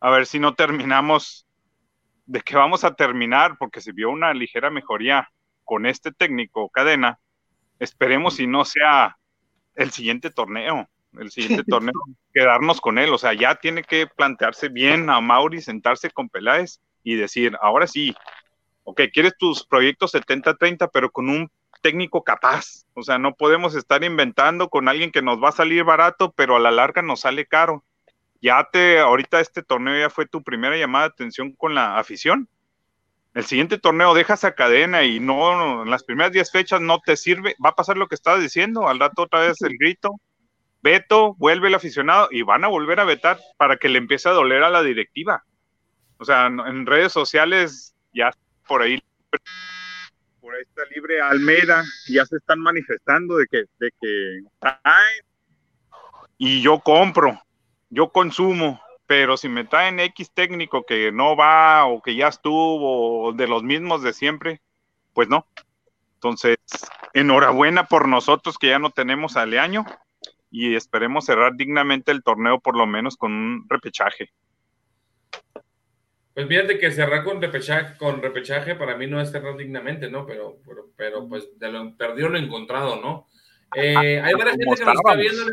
a 0.01 0.09
ver 0.09 0.25
si 0.25 0.37
no 0.37 0.53
terminamos 0.53 1.44
de 2.25 2.41
que 2.41 2.55
vamos 2.55 2.83
a 2.83 2.95
terminar, 2.95 3.57
porque 3.57 3.81
se 3.81 3.91
vio 3.91 4.09
una 4.09 4.33
ligera 4.33 4.69
mejoría 4.69 5.29
con 5.63 5.85
este 5.85 6.11
técnico 6.11 6.69
cadena. 6.69 7.19
Esperemos 7.79 8.35
si 8.35 8.47
no 8.47 8.65
sea 8.65 9.17
el 9.75 9.91
siguiente 9.91 10.29
torneo, 10.31 10.87
el 11.19 11.31
siguiente 11.31 11.63
torneo, 11.67 11.93
quedarnos 12.33 12.81
con 12.81 12.97
él. 12.97 13.13
O 13.13 13.17
sea, 13.17 13.33
ya 13.33 13.55
tiene 13.55 13.83
que 13.83 14.07
plantearse 14.07 14.69
bien 14.69 15.09
a 15.09 15.21
Mauri, 15.21 15.61
sentarse 15.61 16.09
con 16.09 16.29
Peláez 16.29 16.79
y 17.03 17.15
decir, 17.15 17.57
ahora 17.61 17.87
sí, 17.87 18.15
ok, 18.83 19.01
quieres 19.13 19.37
tus 19.37 19.65
proyectos 19.65 20.13
70-30, 20.13 20.89
pero 20.91 21.11
con 21.11 21.29
un 21.29 21.51
técnico 21.81 22.23
capaz. 22.23 22.85
O 22.93 23.03
sea, 23.03 23.19
no 23.19 23.35
podemos 23.35 23.75
estar 23.75 24.03
inventando 24.03 24.69
con 24.69 24.87
alguien 24.87 25.11
que 25.11 25.21
nos 25.21 25.43
va 25.43 25.49
a 25.49 25.53
salir 25.53 25.83
barato, 25.83 26.31
pero 26.31 26.55
a 26.55 26.59
la 26.59 26.71
larga 26.71 27.01
nos 27.01 27.21
sale 27.21 27.45
caro. 27.45 27.83
Ya 28.41 28.67
te, 28.71 28.99
ahorita 28.99 29.39
este 29.39 29.63
torneo 29.63 29.99
ya 29.99 30.09
fue 30.09 30.25
tu 30.25 30.43
primera 30.43 30.77
llamada 30.77 31.05
de 31.05 31.13
atención 31.13 31.51
con 31.53 31.73
la 31.73 31.97
afición. 31.97 32.47
El 33.33 33.43
siguiente 33.43 33.77
torneo 33.77 34.13
dejas 34.13 34.43
a 34.45 34.55
cadena 34.55 35.03
y 35.03 35.19
no, 35.19 35.83
en 35.83 35.89
las 35.89 36.03
primeras 36.03 36.31
10 36.31 36.51
fechas 36.51 36.79
no 36.79 36.99
te 36.99 37.17
sirve, 37.17 37.55
va 37.63 37.71
a 37.71 37.75
pasar 37.75 37.97
lo 37.97 38.07
que 38.07 38.15
estabas 38.15 38.41
diciendo, 38.41 38.87
al 38.87 38.99
rato 38.99 39.23
otra 39.23 39.41
vez 39.41 39.61
el 39.61 39.77
grito, 39.77 40.21
veto, 40.81 41.35
vuelve 41.37 41.67
el 41.67 41.75
aficionado 41.75 42.29
y 42.31 42.43
van 42.43 42.63
a 42.63 42.69
volver 42.69 42.99
a 43.01 43.03
vetar 43.03 43.39
para 43.57 43.75
que 43.75 43.89
le 43.89 43.97
empiece 43.97 44.29
a 44.29 44.33
doler 44.33 44.63
a 44.63 44.69
la 44.69 44.83
directiva. 44.83 45.43
O 46.17 46.23
sea, 46.23 46.45
en 46.45 46.85
redes 46.85 47.11
sociales 47.11 47.93
ya 48.13 48.31
por 48.67 48.81
ahí 48.81 49.03
por 50.39 50.55
ahí 50.55 50.61
está 50.61 50.83
libre 50.93 51.19
Almeida 51.19 51.83
ya 52.07 52.25
se 52.25 52.37
están 52.37 52.59
manifestando 52.59 53.35
de 53.35 53.47
que 53.47 53.63
de 53.79 53.91
que 53.99 54.39
y 56.37 56.61
yo 56.61 56.79
compro 56.79 57.37
yo 57.89 58.09
consumo 58.09 58.81
pero 59.07 59.37
si 59.37 59.49
me 59.49 59.65
traen 59.65 59.99
X 59.99 60.31
técnico 60.31 60.83
que 60.83 61.11
no 61.11 61.35
va 61.35 61.85
o 61.85 62.01
que 62.01 62.15
ya 62.15 62.27
estuvo 62.27 63.27
o 63.27 63.33
de 63.33 63.47
los 63.47 63.63
mismos 63.63 64.01
de 64.01 64.13
siempre 64.13 64.61
pues 65.13 65.29
no 65.29 65.47
entonces 66.15 66.57
enhorabuena 67.13 67.85
por 67.85 68.07
nosotros 68.07 68.57
que 68.57 68.67
ya 68.67 68.79
no 68.79 68.89
tenemos 68.89 69.37
a 69.37 69.45
Leaño 69.45 69.85
y 70.49 70.75
esperemos 70.75 71.25
cerrar 71.25 71.55
dignamente 71.55 72.11
el 72.11 72.23
torneo 72.23 72.59
por 72.59 72.75
lo 72.75 72.87
menos 72.87 73.17
con 73.17 73.31
un 73.31 73.65
repechaje 73.69 74.31
pues 76.35 76.49
fíjate 76.49 76.77
que 76.77 76.91
cerrar 76.91 77.23
con 77.23 77.41
repechaje, 77.41 77.97
con 77.97 78.21
repechaje 78.21 78.75
para 78.75 78.97
mí 78.97 79.07
no 79.07 79.21
es 79.21 79.31
cerrar 79.31 79.55
dignamente, 79.55 80.09
¿no? 80.09 80.25
Pero, 80.25 80.57
pero, 80.67 80.89
pero 80.97 81.29
pues 81.29 81.57
de 81.57 81.71
lo 81.71 81.95
perdió 81.95 82.27
lo 82.27 82.37
encontrado, 82.37 82.97
¿no? 82.97 83.29
Eh, 83.73 84.19
hay 84.19 84.33
varias 84.33 84.57
gente 84.57 84.75
que 84.75 84.85
nos 84.85 84.95
está 84.95 85.15
viendo. 85.15 85.45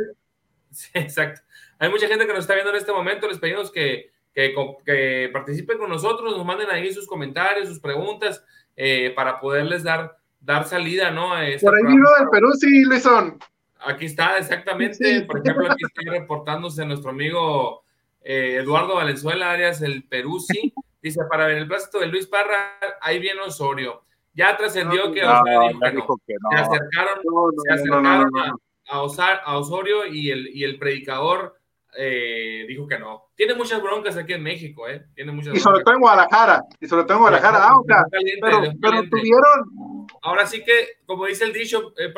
Sí, 0.72 0.90
exacto. 0.94 1.40
Hay 1.78 1.90
mucha 1.90 2.08
gente 2.08 2.26
que 2.26 2.32
nos 2.32 2.40
está 2.40 2.54
viendo 2.54 2.70
en 2.70 2.76
este 2.76 2.92
momento. 2.92 3.28
Les 3.28 3.38
pedimos 3.38 3.70
que, 3.70 4.10
que, 4.34 4.54
que 4.84 5.30
participen 5.32 5.78
con 5.78 5.90
nosotros, 5.90 6.36
nos 6.36 6.46
manden 6.46 6.70
ahí 6.70 6.92
sus 6.92 7.06
comentarios, 7.06 7.68
sus 7.68 7.80
preguntas, 7.80 8.44
eh, 8.76 9.12
para 9.14 9.40
poderles 9.40 9.82
dar, 9.82 10.16
dar 10.40 10.64
salida, 10.64 11.10
¿no? 11.10 11.34
A 11.34 11.46
este 11.46 11.66
Por 11.66 11.74
ahí 11.74 11.82
vino 11.82 12.08
del 12.18 12.28
Perú, 12.30 12.52
sí, 12.52 12.84
Luisón. 12.84 13.38
Aquí 13.84 14.06
está, 14.06 14.38
exactamente. 14.38 15.22
Por 15.22 15.40
ejemplo, 15.40 15.70
aquí 15.70 15.84
está 15.84 16.10
reportándose 16.10 16.86
nuestro 16.86 17.10
amigo 17.10 17.82
eh, 18.22 18.58
Eduardo 18.60 18.94
Valenzuela 18.94 19.50
Arias, 19.50 19.82
el 19.82 20.04
Perú, 20.04 20.38
sí. 20.38 20.72
Dice, 21.02 21.20
para 21.28 21.46
ver 21.46 21.58
el 21.58 21.66
plástico 21.66 21.98
de 21.98 22.06
Luis 22.06 22.26
Parra, 22.28 22.78
ahí 23.00 23.18
viene 23.18 23.40
Osorio. 23.40 24.04
Ya 24.34 24.56
trascendió 24.56 25.12
que, 25.12 25.24
Osorio 25.24 25.90
dijo 25.92 26.16
que 26.24 26.34
no. 26.40 26.50
Se 26.50 26.56
acercaron, 26.56 27.18
se 27.66 27.72
acercaron 27.72 28.06
a, 28.06 28.54
a, 28.92 29.58
Osorio 29.58 30.06
y 30.06 30.30
el, 30.30 30.48
y 30.54 30.64
el 30.64 30.78
predicador 30.78 31.56
eh, 31.96 32.64
dijo 32.68 32.86
que 32.86 32.98
no. 32.98 33.30
Tiene 33.34 33.54
muchas 33.54 33.82
broncas 33.82 34.16
aquí 34.16 34.32
en 34.32 34.42
México, 34.42 34.88
¿eh? 34.88 35.04
Tiene 35.14 35.32
muchas 35.32 35.54
y 35.54 35.60
sobre 35.60 35.82
todo 35.82 35.94
en 35.94 36.00
Guadalajara. 36.00 36.62
Y 36.80 36.86
sobre 36.86 37.04
todo 37.04 37.14
en 37.14 37.20
Guadalajara. 37.20 37.58
Ah, 37.62 37.78
o 37.78 37.84
sea, 37.84 38.04
pero, 38.40 38.62
pero, 38.80 39.02
tuvieron. 39.10 40.06
Ahora 40.22 40.46
sí 40.46 40.64
que, 40.64 41.00
como 41.06 41.26
dice 41.26 41.44
el 41.44 41.52
dicho, 41.52 41.92
eh, 41.98 42.12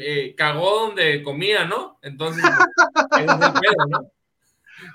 eh, 0.00 0.34
cagó 0.36 0.86
donde 0.86 1.22
comía, 1.22 1.64
¿no? 1.64 1.98
Entonces, 2.02 2.44
ese 3.18 3.24
es 3.24 3.30
el 3.30 3.52
pedo, 3.52 3.86
¿no? 3.88 4.10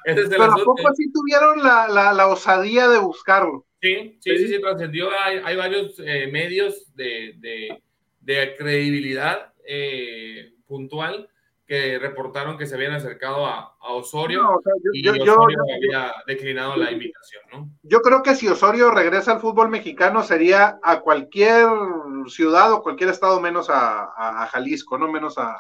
Ese 0.04 0.22
es 0.22 0.32
el 0.32 0.38
pero 0.38 0.54
poco 0.64 0.94
sí 0.96 1.12
tuvieron 1.12 1.64
la, 1.64 1.88
la, 1.88 2.14
la, 2.14 2.28
osadía 2.28 2.88
de 2.88 3.00
buscarlo. 3.00 3.66
Sí, 3.82 4.18
sí, 4.20 4.38
sí, 4.38 4.48
sí, 4.48 4.62
trascendió. 4.62 5.10
Hay, 5.20 5.42
hay, 5.44 5.56
varios 5.56 5.96
eh, 6.00 6.28
medios 6.32 6.94
de, 6.96 7.34
de, 7.38 7.82
de 8.22 8.56
credibilidad 8.58 9.54
eh, 9.68 10.54
puntual 10.66 11.30
que 11.68 12.00
reportaron 12.00 12.58
que 12.58 12.66
se 12.66 12.76
habían 12.76 12.94
acercado 12.94 13.46
a, 13.46 13.76
a 13.82 13.94
Osorio 13.94 14.62
y 14.94 15.06
Osorio 15.06 15.58
había 15.76 16.14
declinado 16.26 16.78
la 16.78 16.92
invitación, 16.92 17.44
¿no? 17.52 17.70
Yo 17.84 18.02
creo 18.02 18.24
que 18.24 18.36
si 18.36 18.48
Osorio 18.48 18.90
regresa 18.90 19.34
al 19.34 19.42
fútbol 19.42 19.68
mexicano 19.68 20.24
sería 20.24 20.80
a 20.82 21.02
cualquier 21.02 21.68
ciudad 22.28 22.72
o 22.72 22.82
cualquier 22.82 23.10
estado 23.10 23.42
menos 23.42 23.70
a, 23.70 24.14
a 24.16 24.48
Jalisco, 24.48 24.98
no 24.98 25.12
menos 25.12 25.38
a, 25.38 25.58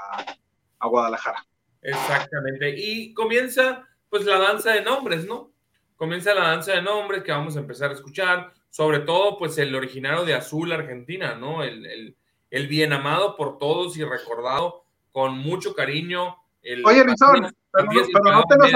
a, 0.79 0.87
Guadalajara. 0.87 1.45
Exactamente. 1.81 2.73
Y 2.77 3.13
comienza 3.13 3.85
pues 4.09 4.23
la 4.23 4.39
danza 4.39 4.71
de 4.71 4.83
nombres, 4.83 5.25
¿no? 5.25 5.51
Comienza 5.97 6.33
la 6.33 6.49
danza 6.49 6.71
de 6.71 6.81
nombres 6.81 7.23
que 7.23 7.33
vamos 7.33 7.57
a 7.57 7.59
empezar 7.59 7.89
a 7.89 7.95
escuchar, 7.95 8.53
sobre 8.69 8.99
todo 8.99 9.37
pues 9.37 9.57
el 9.57 9.75
originario 9.75 10.23
de 10.23 10.35
Azul, 10.35 10.71
Argentina, 10.71 11.35
¿no? 11.35 11.63
El, 11.63 11.85
el, 11.85 12.15
el 12.49 12.67
bien 12.67 12.93
amado 12.93 13.35
por 13.35 13.57
todos 13.57 13.97
y 13.97 14.03
recordado 14.03 14.83
con 15.11 15.37
mucho 15.37 15.73
cariño. 15.73 16.35
El 16.61 16.85
Oye, 16.85 17.03
Rizón, 17.03 17.53
pero, 17.71 17.87
no, 17.87 18.43
te 18.43 18.57
nos 18.57 18.71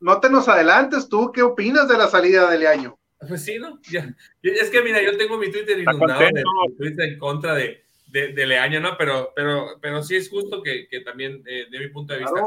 no, 0.00 0.20
te 0.20 0.30
nos 0.30 0.48
adelantes 0.48 1.08
tú, 1.08 1.30
¿qué 1.32 1.42
opinas 1.42 1.88
de 1.88 1.98
la 1.98 2.08
salida 2.08 2.50
de 2.50 2.58
Leaño? 2.58 2.98
Pues 3.28 3.44
sí, 3.44 3.58
¿no? 3.58 3.78
Ya. 3.90 4.14
Es 4.42 4.70
que 4.70 4.82
mira, 4.82 5.02
yo 5.02 5.16
tengo 5.16 5.36
mi 5.36 5.50
Twitter 5.50 5.78
inundado 5.78 6.20
de, 6.20 6.42
Twitter 6.78 7.08
en 7.10 7.18
contra 7.18 7.54
de, 7.54 7.84
de, 8.06 8.46
Leaño, 8.46 8.80
¿no? 8.80 8.96
Pero, 8.96 9.32
pero, 9.36 9.78
pero 9.80 10.02
sí 10.02 10.16
es 10.16 10.30
justo 10.30 10.62
que, 10.62 10.88
que 10.88 11.00
también, 11.00 11.42
eh, 11.46 11.66
de 11.70 11.78
mi 11.78 11.88
punto 11.88 12.14
de 12.14 12.20
vista. 12.20 12.42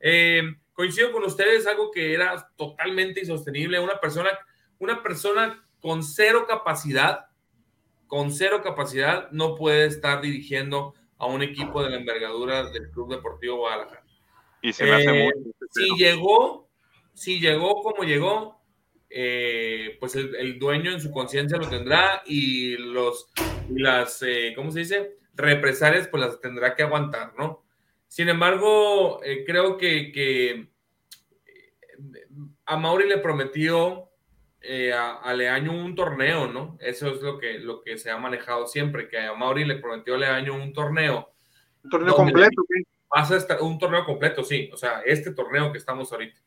Eh, 0.00 0.42
coincido 0.72 1.12
con 1.12 1.24
ustedes, 1.24 1.66
algo 1.66 1.90
que 1.90 2.14
era 2.14 2.50
totalmente 2.56 3.20
insostenible. 3.20 3.78
Una 3.78 4.00
persona, 4.00 4.30
una 4.78 5.02
persona 5.02 5.64
con 5.80 6.02
cero 6.02 6.46
capacidad, 6.48 7.26
con 8.14 8.30
cero 8.30 8.60
capacidad, 8.62 9.28
no 9.32 9.56
puede 9.56 9.86
estar 9.86 10.20
dirigiendo 10.20 10.94
a 11.18 11.26
un 11.26 11.42
equipo 11.42 11.82
de 11.82 11.90
la 11.90 11.96
envergadura 11.96 12.70
del 12.70 12.88
Club 12.92 13.10
Deportivo 13.10 13.56
Guadalajara. 13.56 14.04
Y 14.62 14.72
se 14.72 14.84
me 14.84 14.92
hace 14.92 15.26
eh, 15.26 15.32
Si 15.72 15.96
llegó, 15.96 16.68
si 17.12 17.40
llegó 17.40 17.82
como 17.82 18.04
llegó, 18.04 18.62
eh, 19.10 19.96
pues 19.98 20.14
el, 20.14 20.60
dueño 20.60 20.92
en 20.92 21.00
su 21.00 21.10
conciencia 21.10 21.58
lo 21.58 21.68
tendrá 21.68 22.22
y 22.24 22.76
los, 22.76 23.32
las, 23.70 24.22
eh, 24.22 24.52
¿cómo 24.54 24.70
se 24.70 24.78
dice? 24.78 25.16
Represalias, 25.34 26.06
pues 26.06 26.22
las 26.22 26.40
tendrá 26.40 26.76
que 26.76 26.84
aguantar, 26.84 27.34
¿no? 27.36 27.64
Sin 28.06 28.28
embargo, 28.28 29.22
creo 29.44 29.76
que, 29.76 30.12
que 30.12 30.68
a 32.64 32.76
Mauri 32.76 33.08
le 33.08 33.18
prometió 33.18 34.08
eh, 34.66 34.92
a, 34.94 35.32
Leaño 35.34 35.72
un 35.72 35.94
torneo, 35.94 36.46
¿no? 36.46 36.78
Eso 36.80 37.08
es 37.08 37.20
lo 37.20 37.38
que, 37.38 37.58
lo 37.58 37.82
que 37.82 37.98
se 37.98 38.10
ha 38.10 38.16
manejado 38.16 38.66
siempre, 38.66 39.08
que 39.08 39.18
a 39.18 39.34
Mauri 39.34 39.64
le 39.64 39.76
prometió 39.76 40.14
a 40.14 40.18
Leaño 40.18 40.54
un 40.54 40.72
torneo. 40.72 41.32
Un 41.82 41.90
torneo 41.90 42.14
completo, 42.14 42.62
¿qué? 42.68 42.82
Pasa 43.08 43.46
un 43.60 43.78
torneo 43.78 44.04
completo, 44.04 44.42
sí, 44.42 44.70
o 44.72 44.76
sea, 44.76 45.02
este 45.04 45.32
torneo 45.32 45.70
que 45.70 45.78
estamos 45.78 46.10
ahorita. 46.10 46.40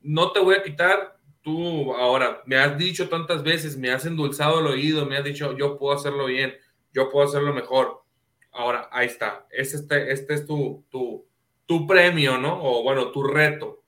No 0.00 0.32
te 0.32 0.40
voy 0.40 0.54
a 0.54 0.62
quitar, 0.62 1.18
tú 1.42 1.94
ahora, 1.94 2.42
me 2.46 2.56
has 2.56 2.78
dicho 2.78 3.08
tantas 3.10 3.42
veces, 3.42 3.76
me 3.76 3.90
has 3.90 4.06
endulzado 4.06 4.60
el 4.60 4.66
oído, 4.66 5.04
me 5.04 5.18
has 5.18 5.24
dicho, 5.24 5.54
yo 5.56 5.78
puedo 5.78 5.94
hacerlo 5.94 6.24
bien, 6.26 6.54
yo 6.92 7.10
puedo 7.10 7.26
hacerlo 7.26 7.52
mejor. 7.52 8.02
Ahora, 8.52 8.88
ahí 8.90 9.06
está, 9.06 9.46
este, 9.50 10.10
este 10.10 10.34
es 10.34 10.46
tu, 10.46 10.84
tu, 10.88 11.26
tu 11.66 11.86
premio, 11.86 12.38
¿no? 12.38 12.58
O 12.62 12.82
bueno, 12.82 13.10
tu 13.10 13.22
reto. 13.22 13.82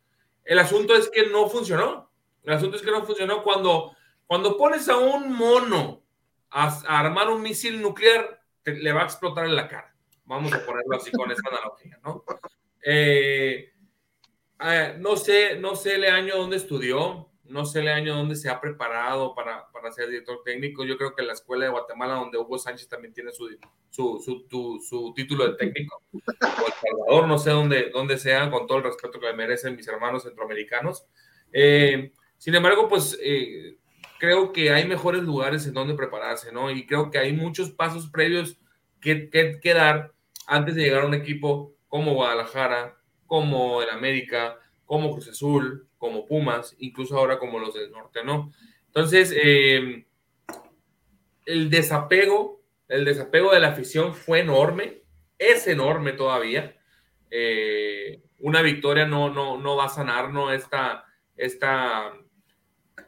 El 0.44 0.58
asunto 0.58 0.94
es 0.94 1.08
que 1.08 1.28
no 1.30 1.48
funcionó 1.48 2.06
el 2.46 2.52
asunto 2.52 2.76
es 2.76 2.82
que 2.82 2.92
no 2.92 3.04
funcionó 3.04 3.42
cuando, 3.42 3.94
cuando 4.26 4.56
pones 4.56 4.88
a 4.88 4.96
un 4.96 5.32
mono 5.32 6.02
a, 6.50 6.68
armar 6.86 7.28
un 7.28 7.42
misil 7.42 7.82
nuclear, 7.82 8.40
le 8.64 8.92
va 8.92 9.02
a 9.02 9.04
explotar 9.04 9.46
en 9.46 9.56
la 9.56 9.68
cara. 9.68 9.94
Vamos 10.24 10.52
a 10.52 10.64
ponerlo 10.64 10.96
así 10.96 11.10
con 11.10 11.30
esa 11.30 11.42
analogía, 11.48 11.98
¿no? 12.04 12.24
Eh, 12.82 13.72
eh, 14.60 14.94
no 14.98 15.16
sé, 15.16 15.58
no 15.58 15.74
sé 15.74 15.96
el 15.96 16.04
año 16.04 16.36
donde 16.36 16.56
estudió, 16.56 17.30
no 17.44 17.64
sé 17.64 17.80
el 17.80 17.88
año 17.88 18.14
donde 18.14 18.36
se 18.36 18.48
ha 18.48 18.60
preparado 18.60 19.34
para, 19.34 19.68
para, 19.72 19.90
ser 19.90 20.08
director 20.08 20.42
técnico. 20.44 20.84
Yo 20.84 20.96
creo 20.96 21.14
que 21.14 21.22
la 21.22 21.32
escuela 21.32 21.64
de 21.64 21.72
Guatemala, 21.72 22.14
donde 22.14 22.38
Hugo 22.38 22.58
Sánchez 22.58 22.88
también 22.88 23.12
tiene 23.12 23.32
su, 23.32 23.48
su, 23.90 24.20
su, 24.20 24.80
su, 24.80 25.12
título 25.14 25.48
de 25.48 25.56
técnico, 25.56 26.00
o 26.12 26.18
El 26.18 26.74
Salvador, 26.80 27.28
no 27.28 27.38
sé 27.38 27.50
dónde, 27.50 27.90
dónde 27.92 28.18
sea, 28.18 28.50
con 28.50 28.68
todo 28.68 28.78
el 28.78 28.84
respeto 28.84 29.18
que 29.18 29.26
me 29.26 29.34
merecen 29.34 29.76
mis 29.76 29.88
hermanos 29.88 30.22
centroamericanos. 30.22 31.06
Eh, 31.52 32.12
sin 32.38 32.54
embargo, 32.54 32.88
pues 32.88 33.18
eh, 33.22 33.76
creo 34.18 34.52
que 34.52 34.70
hay 34.70 34.86
mejores 34.86 35.22
lugares 35.22 35.66
en 35.66 35.74
donde 35.74 35.94
prepararse, 35.94 36.52
¿no? 36.52 36.70
Y 36.70 36.86
creo 36.86 37.10
que 37.10 37.18
hay 37.18 37.32
muchos 37.32 37.70
pasos 37.70 38.08
previos 38.08 38.58
que, 39.00 39.30
que, 39.30 39.74
dar 39.74 40.12
antes 40.46 40.74
de 40.74 40.82
llegar 40.82 41.02
a 41.02 41.06
un 41.06 41.14
equipo 41.14 41.74
como 41.88 42.14
Guadalajara, 42.14 42.96
como 43.26 43.82
el 43.82 43.90
América, 43.90 44.58
como 44.84 45.12
Cruz 45.12 45.28
Azul, 45.28 45.88
como 45.98 46.26
Pumas, 46.26 46.74
incluso 46.78 47.16
ahora 47.16 47.38
como 47.38 47.58
los 47.58 47.74
del 47.74 47.90
norte, 47.90 48.24
¿no? 48.24 48.52
Entonces, 48.86 49.34
eh, 49.36 50.06
el 51.44 51.70
desapego, 51.70 52.62
el 52.88 53.04
desapego 53.04 53.52
de 53.52 53.60
la 53.60 53.68
afición 53.68 54.14
fue 54.14 54.40
enorme, 54.40 55.02
es 55.38 55.66
enorme 55.66 56.12
todavía. 56.12 56.76
Eh, 57.30 58.22
una 58.40 58.62
victoria 58.62 59.06
no, 59.06 59.30
no, 59.30 59.58
no 59.58 59.76
va 59.76 59.86
a 59.86 59.90
sanar, 59.90 60.32
¿no? 60.32 60.52
Esta, 60.52 61.04
esta 61.36 62.12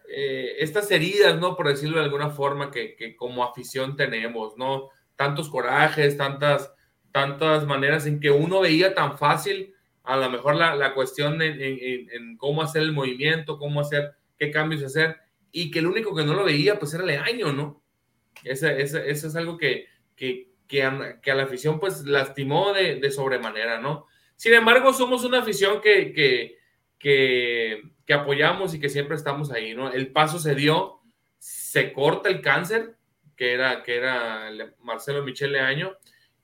eh, 0.09 0.57
estas 0.59 0.91
heridas, 0.91 1.39
¿no? 1.39 1.57
Por 1.57 1.69
decirlo 1.69 1.99
de 1.99 2.05
alguna 2.05 2.31
forma, 2.31 2.71
que, 2.71 3.15
como 3.17 3.45
afición 3.45 3.97
tenemos, 3.97 4.57
¿no? 4.57 4.89
Tantos 5.17 5.49
corajes, 5.49 6.17
tantas, 6.17 6.73
tantas 7.13 7.67
maneras 7.67 8.07
en 8.07 8.21
que 8.21 8.31
uno 8.31 8.61
veía 8.61 8.95
tan 8.95 9.19
fácil, 9.19 9.75
a 10.05 10.17
lo 10.17 10.31
mejor 10.31 10.57
la, 10.57 10.75
la 10.75 10.95
cuestión 10.95 11.43
en, 11.43 11.61
en, 11.61 12.37
cómo 12.39 12.63
hacer 12.63 12.83
el 12.83 12.93
movimiento, 12.93 13.59
cómo 13.59 13.81
hacer, 13.81 14.13
qué 14.39 14.51
cambios 14.51 14.83
hacer, 14.83 15.17
y 15.53 15.71
que 15.71 15.81
el 15.81 15.87
único 15.87 16.15
que 16.15 16.25
no 16.25 16.35
lo 16.35 16.45
veía, 16.45 16.79
pues 16.79 16.95
era 16.95 17.05
Leaño, 17.05 17.53
¿no? 17.53 17.83
Ese, 18.45 18.81
ese, 18.81 19.11
ese 19.11 19.27
es 19.27 19.37
algo 19.37 19.59
que, 19.59 19.87
que, 20.17 20.53
que, 20.67 20.83
a, 20.83 21.21
que, 21.21 21.31
a, 21.31 21.35
la 21.35 21.43
afición, 21.43 21.81
pues, 21.81 22.05
lastimó 22.05 22.73
de, 22.73 22.97
de 22.97 23.11
sobremanera, 23.11 23.81
¿no? 23.81 24.07
Sin 24.39 24.55
embargo, 24.55 24.93
somos 24.93 25.25
una 25.25 25.41
afición 25.41 25.81
que, 25.81 26.13
que, 26.99 27.83
que 28.09 28.15
apoyamos 28.15 28.73
y 28.73 28.81
que 28.81 28.89
siempre 28.89 29.17
estamos 29.17 29.53
ahí, 29.53 29.75
¿no? 29.75 29.93
El 29.93 30.11
paso 30.11 30.39
se 30.39 30.55
dio, 30.55 31.03
se 31.37 31.93
corta 31.93 32.31
el 32.31 32.41
cáncer, 32.41 32.97
que 33.37 33.53
era, 33.53 33.83
que 33.83 33.97
era 33.97 34.51
Marcelo 34.81 35.23
Michele 35.23 35.61
Año, 35.61 35.95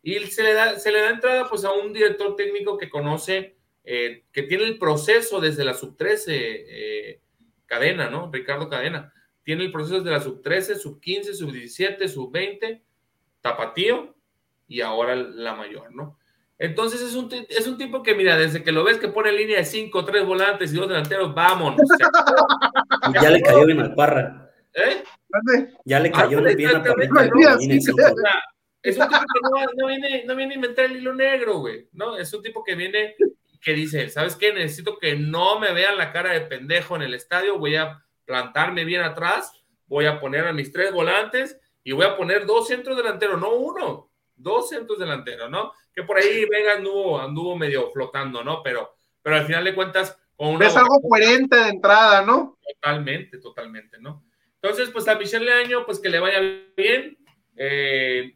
y 0.02 0.18
se 0.26 0.42
le, 0.42 0.52
da, 0.52 0.78
se 0.78 0.92
le 0.92 1.00
da 1.00 1.08
entrada 1.08 1.48
pues 1.48 1.64
a 1.64 1.72
un 1.72 1.94
director 1.94 2.36
técnico 2.36 2.76
que 2.76 2.90
conoce, 2.90 3.56
eh, 3.82 4.24
que 4.30 4.42
tiene 4.42 4.64
el 4.64 4.78
proceso 4.78 5.40
desde 5.40 5.64
la 5.64 5.72
sub-13 5.72 6.24
eh, 6.28 7.20
cadena, 7.64 8.10
¿no? 8.10 8.30
Ricardo 8.30 8.68
Cadena. 8.68 9.14
Tiene 9.42 9.64
el 9.64 9.72
proceso 9.72 10.00
desde 10.00 10.10
la 10.10 10.20
sub-13, 10.20 10.76
sub-15, 10.76 11.32
sub-17, 11.32 12.08
sub-20, 12.08 12.82
tapatío 13.40 14.14
y 14.68 14.82
ahora 14.82 15.16
la 15.16 15.54
mayor, 15.54 15.94
¿no? 15.94 16.18
Entonces 16.58 17.02
es 17.02 17.14
un, 17.14 17.28
es 17.48 17.66
un 17.66 17.76
tipo 17.76 18.02
que, 18.02 18.14
mira, 18.14 18.36
desde 18.36 18.62
que 18.62 18.72
lo 18.72 18.84
ves 18.84 18.98
que 18.98 19.08
pone 19.08 19.32
línea 19.32 19.58
de 19.58 19.64
5, 19.64 20.04
3 20.04 20.24
volantes 20.24 20.72
y 20.72 20.76
dos 20.76 20.88
delanteros, 20.88 21.34
vámonos. 21.34 21.80
ya 23.22 23.30
le 23.30 23.42
cayó 23.42 23.66
bien 23.66 23.80
al 23.80 23.94
Parra. 23.94 24.52
¿Eh? 24.72 25.02
Ya 25.84 26.00
le 26.00 26.10
cayó 26.10 26.38
ah, 26.38 26.54
bien 26.54 26.68
al 26.68 26.82
Parra. 26.82 26.94
Es 28.82 28.98
un 28.98 29.08
tipo 29.08 29.20
que 29.20 29.40
no, 29.42 29.66
no, 29.76 29.86
viene, 29.88 30.24
no 30.26 30.36
viene 30.36 30.52
a 30.52 30.56
inventar 30.56 30.84
el 30.84 30.96
hilo 30.98 31.14
negro, 31.14 31.58
güey. 31.60 31.88
¿no? 31.92 32.18
Es 32.18 32.32
un 32.34 32.42
tipo 32.42 32.62
que 32.62 32.74
viene, 32.74 33.16
¿qué 33.60 33.72
dice? 33.72 34.10
¿Sabes 34.10 34.36
qué? 34.36 34.52
Necesito 34.52 34.98
que 34.98 35.16
no 35.16 35.58
me 35.58 35.72
vean 35.72 35.96
la 35.96 36.12
cara 36.12 36.32
de 36.32 36.42
pendejo 36.42 36.94
en 36.94 37.02
el 37.02 37.14
estadio, 37.14 37.58
voy 37.58 37.76
a 37.76 38.04
plantarme 38.26 38.84
bien 38.84 39.02
atrás, 39.02 39.52
voy 39.86 40.04
a 40.04 40.20
poner 40.20 40.46
a 40.46 40.52
mis 40.52 40.70
tres 40.70 40.92
volantes 40.92 41.58
y 41.82 41.92
voy 41.92 42.04
a 42.04 42.16
poner 42.16 42.44
dos 42.44 42.68
centros 42.68 42.96
delanteros, 42.96 43.40
no 43.40 43.54
uno, 43.54 44.10
dos 44.36 44.68
centros 44.68 44.98
delanteros, 44.98 45.50
¿no? 45.50 45.72
Que 45.94 46.02
por 46.02 46.18
ahí 46.18 46.44
Vega 46.46 46.74
anduvo, 46.74 47.20
anduvo 47.20 47.56
medio 47.56 47.90
flotando, 47.92 48.42
¿no? 48.42 48.62
Pero, 48.62 48.96
pero 49.22 49.36
al 49.36 49.46
final 49.46 49.64
de 49.64 49.74
cuentas, 49.74 50.18
con 50.36 50.48
una... 50.54 50.66
Es 50.66 50.76
algo 50.76 51.00
coherente 51.00 51.56
de 51.56 51.68
entrada, 51.68 52.22
¿no? 52.22 52.58
Totalmente, 52.74 53.38
totalmente, 53.38 53.98
¿no? 54.00 54.24
Entonces, 54.60 54.90
pues 54.90 55.06
a 55.08 55.16
Michelle 55.16 55.44
Leaño, 55.44 55.84
pues 55.84 56.00
que 56.00 56.08
le 56.08 56.18
vaya 56.18 56.40
bien. 56.76 57.18
Eh, 57.56 58.34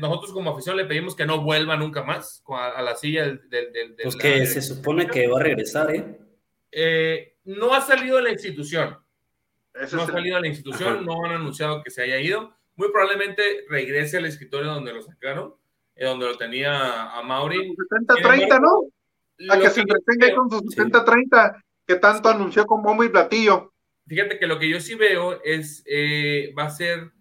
nosotros 0.00 0.32
como 0.32 0.50
afición 0.50 0.76
le 0.76 0.84
pedimos 0.84 1.14
que 1.16 1.26
no 1.26 1.42
vuelva 1.42 1.76
nunca 1.76 2.02
más 2.02 2.42
a, 2.48 2.80
la 2.80 2.94
silla 2.96 3.24
del... 3.26 3.48
del, 3.50 3.96
pues 4.02 4.16
que 4.16 4.46
se 4.46 4.62
supone 4.62 5.06
que 5.08 5.26
va 5.26 5.40
a 5.40 5.42
regresar, 5.42 5.94
¿eh? 5.94 6.18
¿eh? 6.72 7.36
no 7.44 7.74
ha 7.74 7.80
salido 7.80 8.16
de 8.16 8.22
la 8.22 8.30
institución. 8.30 8.98
no 9.92 10.02
ha 10.02 10.06
salido 10.06 10.36
de 10.36 10.42
la 10.42 10.48
institución, 10.48 11.04
no 11.04 11.24
han 11.24 11.32
anunciado 11.32 11.82
que 11.82 11.90
se 11.90 12.02
haya 12.02 12.18
ido. 12.18 12.54
Muy 12.76 12.90
probablemente 12.92 13.42
regrese 13.68 14.18
al 14.18 14.26
escritorio 14.26 14.72
donde 14.72 14.92
lo 14.92 15.02
sacaron, 15.02 15.54
donde 16.06 16.26
lo 16.26 16.36
tenía 16.36 17.10
a 17.16 17.22
Mauri. 17.22 17.74
70-30, 17.76 18.60
¿no? 18.60 19.52
A 19.52 19.58
que 19.58 19.70
se 19.70 19.80
entretenga 19.80 20.34
con 20.34 20.50
sus 20.50 20.62
70-30, 20.76 21.62
que 21.86 21.96
tanto 21.96 22.28
anunció 22.28 22.66
con 22.66 22.82
bombo 22.82 23.04
y 23.04 23.08
platillo. 23.08 23.72
Fíjate 24.06 24.38
que 24.38 24.46
lo 24.46 24.58
que 24.58 24.68
yo 24.68 24.80
sí 24.80 24.94
veo 24.94 25.42
es, 25.44 25.82
eh, 25.86 26.52
va 26.58 26.64
a 26.64 26.70
ser 26.70 27.12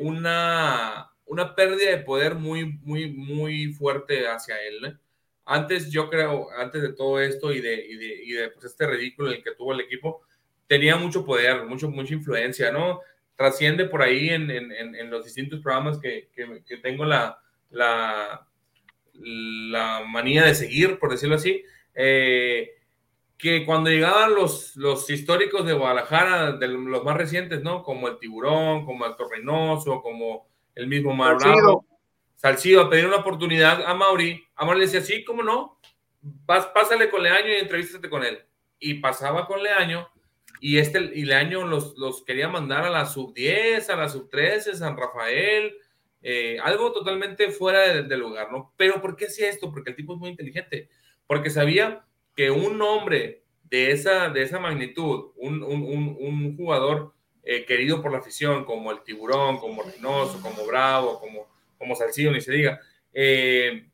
una 0.00 1.10
una 1.26 1.54
pérdida 1.54 1.90
de 1.90 1.98
poder 1.98 2.36
muy, 2.36 2.78
muy, 2.82 3.12
muy 3.12 3.72
fuerte 3.72 4.26
hacia 4.28 4.60
él. 4.62 4.98
Antes, 5.44 5.90
yo 5.90 6.08
creo, 6.08 6.50
antes 6.52 6.82
de 6.82 6.92
todo 6.92 7.20
esto 7.20 7.52
y 7.52 7.60
de, 7.60 7.74
y 7.74 7.96
de, 7.96 8.24
y 8.24 8.32
de 8.32 8.50
pues, 8.50 8.64
este 8.64 8.86
ridículo 8.86 9.28
en 9.30 9.36
el 9.36 9.44
que 9.44 9.54
tuvo 9.54 9.72
el 9.72 9.80
equipo, 9.80 10.22
tenía 10.66 10.96
mucho 10.96 11.24
poder, 11.24 11.64
mucho, 11.64 11.90
mucha 11.90 12.14
influencia, 12.14 12.72
¿no? 12.72 13.00
Trasciende 13.36 13.84
por 13.84 14.02
ahí 14.02 14.30
en, 14.30 14.50
en, 14.50 14.72
en 14.72 15.10
los 15.10 15.24
distintos 15.24 15.60
programas 15.60 15.98
que, 15.98 16.30
que, 16.32 16.62
que 16.66 16.78
tengo 16.78 17.04
la, 17.04 17.38
la, 17.70 18.46
la, 19.14 20.04
manía 20.06 20.44
de 20.44 20.54
seguir, 20.54 20.98
por 20.98 21.10
decirlo 21.10 21.36
así, 21.36 21.62
eh, 21.94 22.70
que 23.38 23.66
cuando 23.66 23.90
llegaban 23.90 24.34
los, 24.34 24.76
los 24.76 25.08
históricos 25.10 25.66
de 25.66 25.74
Guadalajara, 25.74 26.52
de 26.52 26.68
los 26.68 27.04
más 27.04 27.16
recientes, 27.16 27.62
¿no? 27.62 27.82
Como 27.82 28.08
el 28.08 28.18
Tiburón, 28.18 28.86
como 28.86 29.04
el 29.06 29.14
Torrenoso, 29.16 30.00
como 30.00 30.48
el 30.74 30.86
mismo 30.86 31.14
Mar 31.14 31.36
Salcido. 32.36 32.82
a 32.82 32.90
pedir 32.90 33.06
una 33.06 33.16
oportunidad 33.16 33.84
a 33.84 33.94
Mauri. 33.94 34.42
A 34.54 34.64
Mauri 34.64 34.80
le 34.80 34.86
decía, 34.86 35.00
sí, 35.00 35.24
¿cómo 35.24 35.42
no? 35.42 35.78
Vas, 36.20 36.66
pásale 36.66 37.10
con 37.10 37.22
Leaño 37.22 37.48
y 37.48 37.60
entrevístate 37.60 38.08
con 38.08 38.24
él. 38.24 38.38
Y 38.78 38.94
pasaba 38.94 39.46
con 39.46 39.62
Leaño 39.62 40.08
y, 40.60 40.78
este, 40.78 41.00
y 41.00 41.24
Leaño 41.24 41.66
los, 41.66 41.96
los 41.96 42.24
quería 42.24 42.48
mandar 42.48 42.84
a 42.84 42.90
la 42.90 43.06
sub 43.06 43.34
10, 43.34 43.88
a 43.90 43.96
la 43.96 44.08
sub 44.08 44.28
13, 44.30 44.74
San 44.76 44.96
Rafael, 44.96 45.74
eh, 46.22 46.58
algo 46.62 46.92
totalmente 46.92 47.50
fuera 47.50 48.02
del 48.02 48.20
lugar, 48.20 48.50
¿no? 48.50 48.72
Pero 48.76 49.00
¿por 49.00 49.16
qué 49.16 49.26
hacía 49.26 49.48
esto? 49.48 49.70
Porque 49.70 49.90
el 49.90 49.96
tipo 49.96 50.14
es 50.14 50.18
muy 50.18 50.30
inteligente, 50.30 50.88
porque 51.26 51.50
sabía 51.50 52.04
que 52.34 52.50
un 52.50 52.80
hombre 52.82 53.42
de 53.64 53.90
esa, 53.92 54.28
de 54.30 54.42
esa 54.42 54.58
magnitud, 54.58 55.32
un, 55.36 55.62
un, 55.62 56.16
un 56.18 56.56
jugador 56.56 57.12
eh, 57.42 57.64
querido 57.64 58.02
por 58.02 58.12
la 58.12 58.18
afición, 58.18 58.64
como 58.64 58.90
el 58.90 59.02
Tiburón, 59.02 59.58
como 59.58 59.82
Reynoso, 59.82 60.40
como 60.40 60.66
Bravo, 60.66 61.20
como, 61.20 61.48
como 61.78 61.94
Salcido, 61.94 62.32
ni 62.32 62.40
se 62.40 62.52
diga. 62.52 62.80
Eh, 63.12 63.86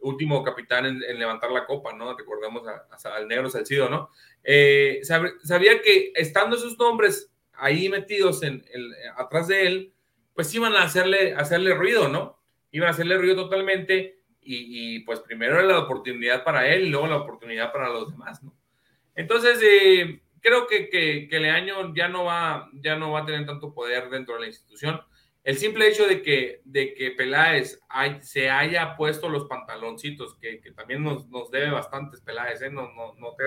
último 0.00 0.42
capitán 0.44 0.86
en, 0.86 1.18
levantar 1.18 1.50
la 1.50 1.66
copa, 1.66 1.92
¿no? 1.92 2.16
Recordemos 2.16 2.62
al 3.04 3.26
negro 3.26 3.50
Salcido, 3.50 3.88
¿no? 3.88 4.10
Sabía 5.42 5.82
que 5.82 6.12
estando 6.14 6.56
esos 6.56 6.78
nombres 6.78 7.30
ahí 7.54 7.88
metidos 7.88 8.42
en, 8.42 8.64
atrás 9.16 9.48
de 9.48 9.66
él, 9.66 9.92
pues 10.38 10.54
iban 10.54 10.76
a 10.76 10.84
hacerle, 10.84 11.34
hacerle 11.34 11.74
ruido, 11.74 12.08
¿no? 12.08 12.38
Iban 12.70 12.86
a 12.86 12.90
hacerle 12.92 13.18
ruido 13.18 13.34
totalmente 13.34 14.20
y, 14.40 15.00
pues 15.00 15.18
primero 15.18 15.54
era 15.54 15.64
la 15.64 15.80
oportunidad 15.80 16.44
para 16.44 16.72
él 16.72 16.86
y 16.86 16.90
luego 16.90 17.08
la 17.08 17.16
oportunidad 17.16 17.72
para 17.72 17.88
los 17.88 18.08
demás, 18.08 18.40
¿no? 18.44 18.54
Entonces, 19.16 19.58
eh, 19.64 20.22
creo 20.40 20.68
que, 20.68 20.88
que, 20.90 21.26
que 21.28 21.40
Leaño 21.40 21.92
ya 21.92 22.06
no, 22.06 22.22
va, 22.26 22.70
ya 22.72 22.94
no 22.94 23.10
va 23.10 23.22
a 23.22 23.26
tener 23.26 23.46
tanto 23.46 23.74
poder 23.74 24.10
dentro 24.10 24.34
de 24.34 24.42
la 24.42 24.46
institución. 24.46 25.00
El 25.42 25.58
simple 25.58 25.88
hecho 25.88 26.06
de 26.06 26.22
que, 26.22 26.60
de 26.64 26.94
que 26.94 27.10
Peláez 27.10 27.80
se 28.20 28.48
haya 28.48 28.94
puesto 28.94 29.28
los 29.28 29.46
pantaloncitos, 29.46 30.36
que, 30.36 30.60
que 30.60 30.70
también 30.70 31.02
nos, 31.02 31.26
nos, 31.26 31.50
debe 31.50 31.72
bastantes 31.72 32.20
Peláez, 32.20 32.62
¿eh? 32.62 32.70
no, 32.70 32.92
no, 32.92 33.12
no, 33.14 33.34
te, 33.34 33.42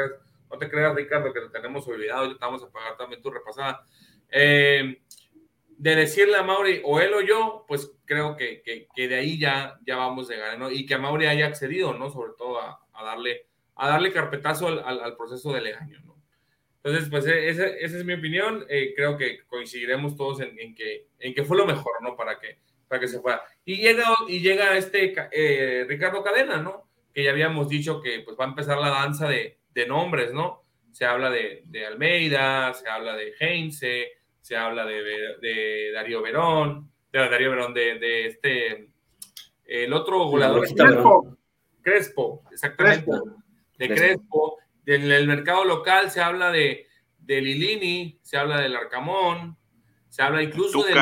no 0.50 0.58
te 0.58 0.70
creas, 0.70 0.94
Ricardo, 0.94 1.32
que 1.32 1.40
lo 1.40 1.52
tenemos 1.52 1.88
olvidado, 1.88 2.26
ya 2.26 2.34
estamos 2.34 2.62
a 2.62 2.70
pagar 2.70 2.98
también 2.98 3.22
tu 3.22 3.32
repasada. 3.32 3.82
Eh, 4.30 5.02
de 5.82 5.96
decirle 5.96 6.38
a 6.38 6.44
Mauri, 6.44 6.80
o 6.86 7.00
él 7.00 7.12
o 7.12 7.22
yo, 7.22 7.66
pues 7.68 7.92
creo 8.06 8.38
que, 8.38 8.62
que, 8.62 8.88
que, 8.94 9.08
de 9.08 9.16
ahí 9.16 9.40
ya, 9.40 9.80
ya 9.84 9.96
vamos 9.96 10.28
de 10.28 10.38
ganar, 10.38 10.60
¿no? 10.60 10.70
Y 10.70 10.86
que 10.86 10.94
a 10.94 11.00
Mauri 11.00 11.26
haya 11.26 11.48
accedido, 11.48 11.96
¿no? 11.96 12.12
Sobre 12.12 12.34
todo 12.38 12.60
a, 12.62 12.80
a 12.94 13.04
darle, 13.04 13.48
a 13.76 13.90
darle 13.90 14.14
carpetazo 14.14 14.68
al, 14.68 14.78
al, 14.86 15.02
al 15.02 15.18
proceso 15.18 15.52
de 15.52 15.62
Leaño, 15.62 16.00
¿no? 16.06 16.22
Entonces, 16.84 17.10
pues 17.10 17.26
e, 17.26 17.50
esa, 17.50 17.66
esa 17.66 17.98
es 17.98 18.06
mi 18.06 18.14
opinión. 18.14 18.64
Eh, 18.70 18.94
creo 18.96 19.18
que 19.18 19.44
coincidiremos 19.48 20.16
todos 20.16 20.42
en, 20.42 20.56
en, 20.60 20.76
que, 20.76 21.08
en 21.18 21.34
que 21.34 21.44
fue 21.44 21.58
lo 21.58 21.66
mejor, 21.66 21.94
¿no? 22.04 22.16
Para 22.16 22.40
que, 22.40 22.60
para 22.88 23.00
que 23.00 23.08
se 23.08 23.20
fuera. 23.20 23.42
Y 23.66 23.78
llega, 23.78 24.06
y 24.28 24.40
llega 24.40 24.78
este 24.78 25.16
eh, 25.32 25.84
Ricardo 25.90 26.24
Cadena, 26.24 26.58
¿no? 26.58 26.92
Que 27.12 27.24
ya 27.24 27.32
habíamos 27.32 27.70
dicho 27.70 28.04
que 28.04 28.20
pues 28.20 28.38
va 28.40 28.46
a 28.46 28.50
empezar 28.50 28.78
la 28.78 28.90
danza 28.90 29.28
de, 29.28 29.58
de 29.74 29.88
nombres, 29.88 30.32
¿no? 30.32 30.62
Se 30.92 31.06
habla 31.06 31.32
de, 31.32 31.64
de, 31.66 31.88
Almeida, 31.88 32.72
se 32.76 32.88
habla 32.88 33.16
de 33.16 33.34
Heinze, 33.40 34.12
se 34.42 34.58
habla 34.58 34.86
de, 34.86 35.02
de 35.42 35.92
Darío 35.94 36.22
Verón, 36.22 36.92
de 37.12 37.20
Darío 37.20 37.52
Verón, 37.52 37.74
de, 37.74 38.00
de 38.00 38.26
este, 38.26 38.90
el 39.66 39.94
otro 39.94 40.26
goleador. 40.26 40.68
Crespo. 40.68 41.38
Crespo, 41.82 42.44
exactamente. 42.52 43.06
Crespo. 43.06 43.44
De 43.78 43.88
Crespo 43.88 44.58
en 44.86 45.12
el 45.12 45.28
mercado 45.28 45.64
local 45.64 46.12
se 46.12 46.22
habla 46.22 46.52
de, 46.52 46.88
de 47.20 47.42
Lilini, 47.42 48.20
se 48.22 48.38
habla 48.38 48.60
del 48.60 48.76
Arcamón, 48.76 49.58
se 50.10 50.22
habla 50.22 50.44
incluso 50.44 50.84
de 50.84 50.94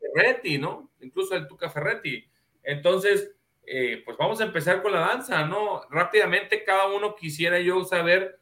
Ferretti, 0.00 0.58
¿no? 0.58 0.90
Incluso 1.00 1.34
del 1.34 1.46
Tuca 1.46 1.68
Ferretti. 1.68 2.24
Entonces, 2.62 3.34
eh, 3.66 4.02
pues 4.04 4.16
vamos 4.16 4.40
a 4.40 4.44
empezar 4.44 4.82
con 4.82 4.92
la 4.92 5.00
danza, 5.00 5.46
¿no? 5.46 5.82
Rápidamente, 5.90 6.64
cada 6.64 6.86
uno 6.86 7.14
quisiera 7.16 7.58
yo 7.60 7.84
saber 7.84 8.40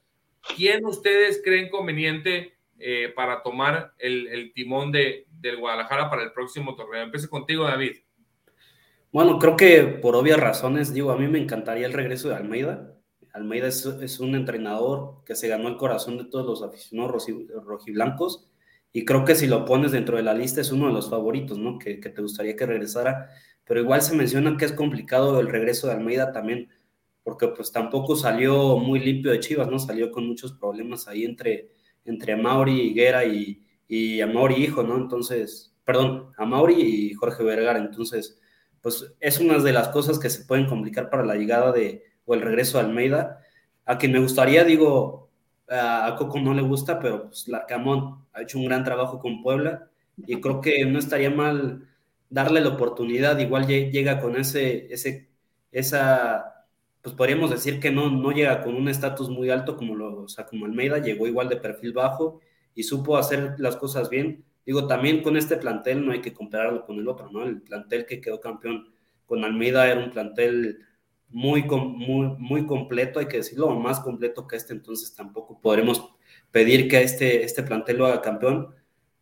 quién 0.57 0.85
ustedes 0.85 1.41
creen 1.43 1.71
conveniente 1.71 2.57
eh, 2.83 3.12
para 3.14 3.43
tomar 3.43 3.95
el, 3.99 4.53
timón 4.55 4.91
de, 4.91 5.26
del 5.30 5.59
Guadalajara 5.59 6.11
para 6.11 6.22
el 6.22 6.33
próximo 6.33 6.74
torneo. 6.74 7.03
Empecé 7.03 7.28
contigo, 7.28 7.64
David. 7.64 7.93
Bueno, 9.12 9.39
creo 9.39 9.57
que 9.57 9.83
por 9.83 10.16
obvias 10.16 10.41
razones, 10.41 10.93
digo, 10.93 11.12
a 11.12 11.16
mí 11.16 11.28
me 11.28 11.39
encantaría 11.39 11.87
el 11.87 11.93
regreso 11.93 12.28
de 12.28 12.37
Almeida. 12.37 12.93
Almeida 13.33 13.68
es, 13.68 14.20
un 14.20 14.35
entrenador 14.35 15.22
que 15.24 15.35
se 15.35 15.49
ganó 15.49 15.68
el 15.68 15.76
corazón 15.76 16.18
de 16.18 16.24
todos 16.24 16.45
los 16.45 16.62
aficionados 16.62 17.26
rojiblancos 17.64 18.51
y 18.93 19.05
creo 19.05 19.24
que 19.24 19.35
si 19.35 19.47
lo 19.47 19.64
pones 19.64 19.93
dentro 19.93 20.16
de 20.16 20.22
la 20.22 20.35
lista 20.35 20.61
es 20.61 20.70
uno 20.70 20.87
de 20.87 20.93
los 20.93 21.09
favoritos, 21.09 21.59
¿no? 21.59 21.78
Que, 21.78 21.95
te 21.97 22.22
gustaría 22.22 22.57
que 22.57 22.66
regresara, 22.66 23.30
pero 23.64 23.80
igual 23.80 24.03
se 24.03 24.14
menciona 24.14 24.57
que 24.57 24.66
es 24.66 24.72
complicado 24.72 25.41
el 25.41 25.49
regreso 25.49 25.87
de 25.87 25.95
Almeida 25.95 26.33
también, 26.33 26.68
porque 27.22 27.49
pues 27.49 27.72
tampoco 27.72 28.16
salió 28.16 28.76
muy 28.76 29.01
limpio 29.01 29.30
de 29.30 29.41
Chivas, 29.41 29.68
¿no? 29.68 29.78
Salió 29.78 30.11
con 30.11 30.26
muchos 30.26 30.53
problemas 30.53 31.09
ahí 31.09 31.24
entre, 31.24 31.70
entre 32.05 32.37
Mauri 32.37 32.81
Higuera 32.81 33.25
y, 33.25 33.65
y 33.89 34.21
Hijo, 34.23 34.83
¿no? 34.83 34.97
Entonces, 34.97 35.75
perdón, 35.85 36.33
a 36.37 36.45
Mauri 36.45 36.75
y 36.81 37.15
Jorge 37.15 37.43
Vergara, 37.45 37.79
entonces, 37.79 38.41
pues 38.81 39.15
es 39.21 39.39
una 39.39 39.59
de 39.59 39.73
las 39.73 39.89
cosas 39.89 40.19
que 40.19 40.31
se 40.31 40.45
pueden 40.45 40.67
complicar 40.67 41.11
para 41.11 41.25
la 41.25 41.35
llegada 41.35 41.73
de 41.73 42.05
o 42.25 42.35
el 42.35 42.41
regreso 42.43 42.79
de 42.79 42.85
Almeida. 42.85 43.41
A 43.85 43.99
quien 43.99 44.13
me 44.13 44.21
gustaría, 44.21 44.65
digo, 44.65 45.31
a 45.69 46.15
Coco 46.19 46.39
no 46.41 46.55
le 46.55 46.63
gusta, 46.63 47.01
pero 47.01 47.29
pues 47.29 47.49
Larcamón 47.49 48.27
ha 48.33 48.43
hecho 48.43 48.59
un 48.59 48.67
gran 48.67 48.85
trabajo 48.85 49.19
con 49.19 49.43
Puebla 49.43 49.89
y 50.17 50.41
creo 50.41 50.61
que 50.61 50.85
no 50.85 50.99
estaría 50.99 51.31
mal 51.31 51.89
darle 52.29 52.61
la 52.61 52.71
oportunidad, 52.71 53.39
igual 53.39 53.67
llega 53.67 54.21
con 54.21 54.37
ese, 54.37 54.93
ese, 54.93 55.29
esa, 55.71 56.52
pues 57.03 57.17
podríamos 57.17 57.51
decir 57.51 57.81
que 57.81 57.91
no, 57.91 58.11
no 58.11 58.31
llega 58.31 58.63
con 58.63 58.75
un 58.77 58.89
estatus 58.89 59.29
muy 59.29 59.51
alto 59.51 59.77
como, 59.77 59.97
lo, 59.97 60.23
o 60.23 60.29
sea, 60.29 60.47
como 60.47 60.67
Almeida, 60.67 60.99
llegó 60.99 61.27
igual 61.27 61.49
de 61.49 61.57
perfil 61.57 61.93
bajo 61.93 62.41
y 62.75 62.85
supo 62.85 63.17
hacer 63.17 63.57
las 63.59 63.77
cosas 63.77 64.09
bien. 64.09 64.45
Digo, 64.65 64.87
también 64.87 65.23
con 65.23 65.37
este 65.37 65.57
plantel 65.57 66.07
no 66.07 66.13
hay 66.13 66.21
que 66.21 66.33
compararlo 66.33 66.87
con 66.87 66.99
el 66.99 67.09
otro, 67.09 67.29
¿no? 67.31 67.43
El 67.45 67.61
plantel 67.61 68.07
que 68.07 68.21
quedó 68.21 68.41
campeón 68.41 68.93
con 69.27 69.45
Almeida 69.45 69.91
era 69.91 70.01
un 70.01 70.11
plantel 70.11 70.79
muy, 71.29 71.63
muy, 71.65 72.37
muy 72.39 72.67
completo, 72.67 73.19
hay 73.19 73.27
que 73.27 73.39
decirlo, 73.39 73.71
más 73.71 74.01
completo 74.01 74.47
que 74.47 74.57
este, 74.57 74.73
entonces 74.73 75.15
tampoco 75.15 75.61
podremos 75.61 76.13
pedir 76.53 76.89
que 76.89 77.03
este, 77.03 77.43
este 77.43 77.63
plantel 77.65 77.99
lo 77.99 78.07
haga 78.07 78.23
campeón, 78.23 78.75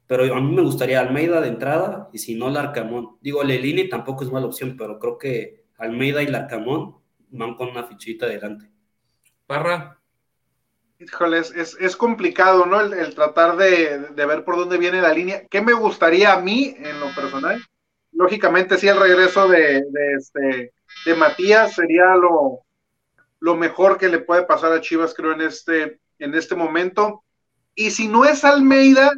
pero 0.07 0.35
a 0.35 0.41
mí 0.41 0.53
me 0.53 0.62
gustaría 0.62 1.01
Almeida 1.01 1.41
de 1.41 1.49
entrada 1.49 2.11
y 2.12 2.18
si 2.18 2.35
no 2.35 2.51
Larcamón. 2.51 3.16
Digo, 3.22 3.45
Lelini 3.45 3.89
tampoco 3.89 4.24
es 4.24 4.33
mala 4.33 4.47
opción, 4.47 4.76
pero 4.76 4.99
creo 4.99 5.16
que 5.16 5.64
Almeida 5.78 6.22
y 6.22 6.26
Larcamón 6.26 6.99
van 7.31 7.55
con 7.55 7.68
una 7.68 7.85
fichita 7.85 8.26
adelante. 8.26 8.70
Parra. 9.47 9.99
Híjole, 10.99 11.39
es, 11.39 11.76
es, 11.81 11.97
complicado, 11.97 12.66
¿no? 12.66 12.81
El, 12.81 13.14
tratar 13.14 13.57
de, 13.57 14.12
ver 14.14 14.45
por 14.45 14.57
dónde 14.57 14.76
viene 14.76 15.01
la 15.01 15.14
línea. 15.14 15.47
¿Qué 15.49 15.62
me 15.62 15.72
gustaría 15.72 16.35
a 16.35 16.41
mí, 16.41 16.74
en 16.76 17.01
lo 17.01 17.14
personal? 17.14 17.59
Lógicamente, 18.12 18.76
sí, 18.76 18.87
el 18.87 19.01
regreso 19.01 19.49
de, 19.49 19.83
de, 19.91 20.12
este, 20.18 20.72
de 21.07 21.14
Matías 21.14 21.74
sería 21.74 22.14
lo, 22.16 22.61
lo 23.39 23.57
mejor 23.57 23.97
que 23.97 24.09
le 24.09 24.18
puede 24.18 24.43
pasar 24.43 24.72
a 24.72 24.81
Chivas, 24.83 25.14
creo, 25.14 25.33
en 25.33 25.41
este, 25.41 26.01
en 26.18 26.35
este 26.35 26.55
momento. 26.55 27.24
Y 27.74 27.93
si 27.93 28.07
no 28.07 28.26
es 28.26 28.45
Almeida, 28.45 29.11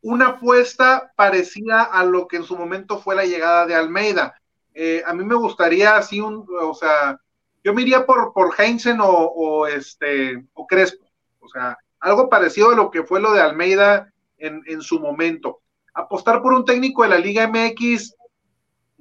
una 0.00 0.28
apuesta 0.28 1.12
parecida 1.16 1.82
a 1.82 2.02
lo 2.04 2.28
que 2.28 2.36
en 2.36 2.44
su 2.44 2.56
momento 2.56 2.98
fue 2.98 3.14
la 3.14 3.26
llegada 3.26 3.66
de 3.66 3.74
Almeida. 3.74 4.40
Eh, 4.72 5.02
a 5.06 5.12
mí 5.12 5.24
me 5.24 5.34
gustaría 5.34 5.96
así 5.96 6.20
un, 6.20 6.46
o 6.60 6.74
sea, 6.74 7.20
yo 7.66 7.74
me 7.74 7.82
iría 7.82 8.06
por, 8.06 8.32
por 8.32 8.54
Heinzen 8.56 8.98
o, 9.00 9.66
este, 9.66 10.40
o 10.54 10.68
Crespo. 10.68 11.04
O 11.40 11.48
sea, 11.48 11.76
algo 11.98 12.28
parecido 12.28 12.70
a 12.70 12.76
lo 12.76 12.92
que 12.92 13.02
fue 13.02 13.20
lo 13.20 13.32
de 13.32 13.40
Almeida 13.40 14.12
en, 14.38 14.62
en 14.66 14.80
su 14.82 15.00
momento. 15.00 15.62
Apostar 15.92 16.42
por 16.42 16.52
un 16.52 16.64
técnico 16.64 17.02
de 17.02 17.08
la 17.08 17.18
Liga 17.18 17.48
MX, 17.48 18.14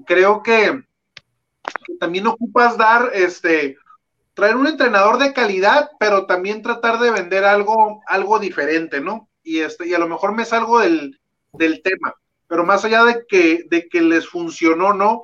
creo 0.07 0.41
que, 0.41 0.83
que 1.85 1.95
también 1.99 2.25
ocupas 2.25 2.75
dar 2.75 3.11
este 3.13 3.77
traer 4.33 4.55
un 4.55 4.65
entrenador 4.65 5.19
de 5.19 5.31
calidad, 5.31 5.91
pero 5.99 6.25
también 6.25 6.63
tratar 6.63 6.97
de 6.99 7.11
vender 7.11 7.45
algo, 7.45 8.01
algo 8.07 8.39
diferente, 8.39 8.99
¿no? 8.99 9.29
Y, 9.43 9.59
este, 9.59 9.87
y 9.87 9.93
a 9.93 9.99
lo 9.99 10.07
mejor 10.07 10.33
me 10.33 10.43
salgo 10.43 10.79
del, 10.79 11.19
del 11.53 11.83
tema, 11.83 12.15
pero 12.47 12.65
más 12.65 12.83
allá 12.83 13.03
de 13.03 13.25
que, 13.27 13.63
de 13.69 13.87
que 13.87 14.01
les 14.01 14.27
funcionó, 14.27 14.91
¿no? 14.91 15.21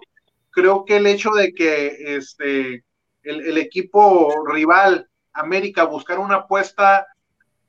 Creo 0.51 0.85
que 0.85 0.97
el 0.97 1.07
hecho 1.07 1.31
de 1.31 1.53
que 1.53 2.15
este, 2.17 2.83
el, 3.23 3.41
el 3.41 3.57
equipo 3.57 4.45
rival, 4.45 5.09
América, 5.33 5.85
buscar 5.85 6.19
una 6.19 6.35
apuesta 6.35 7.07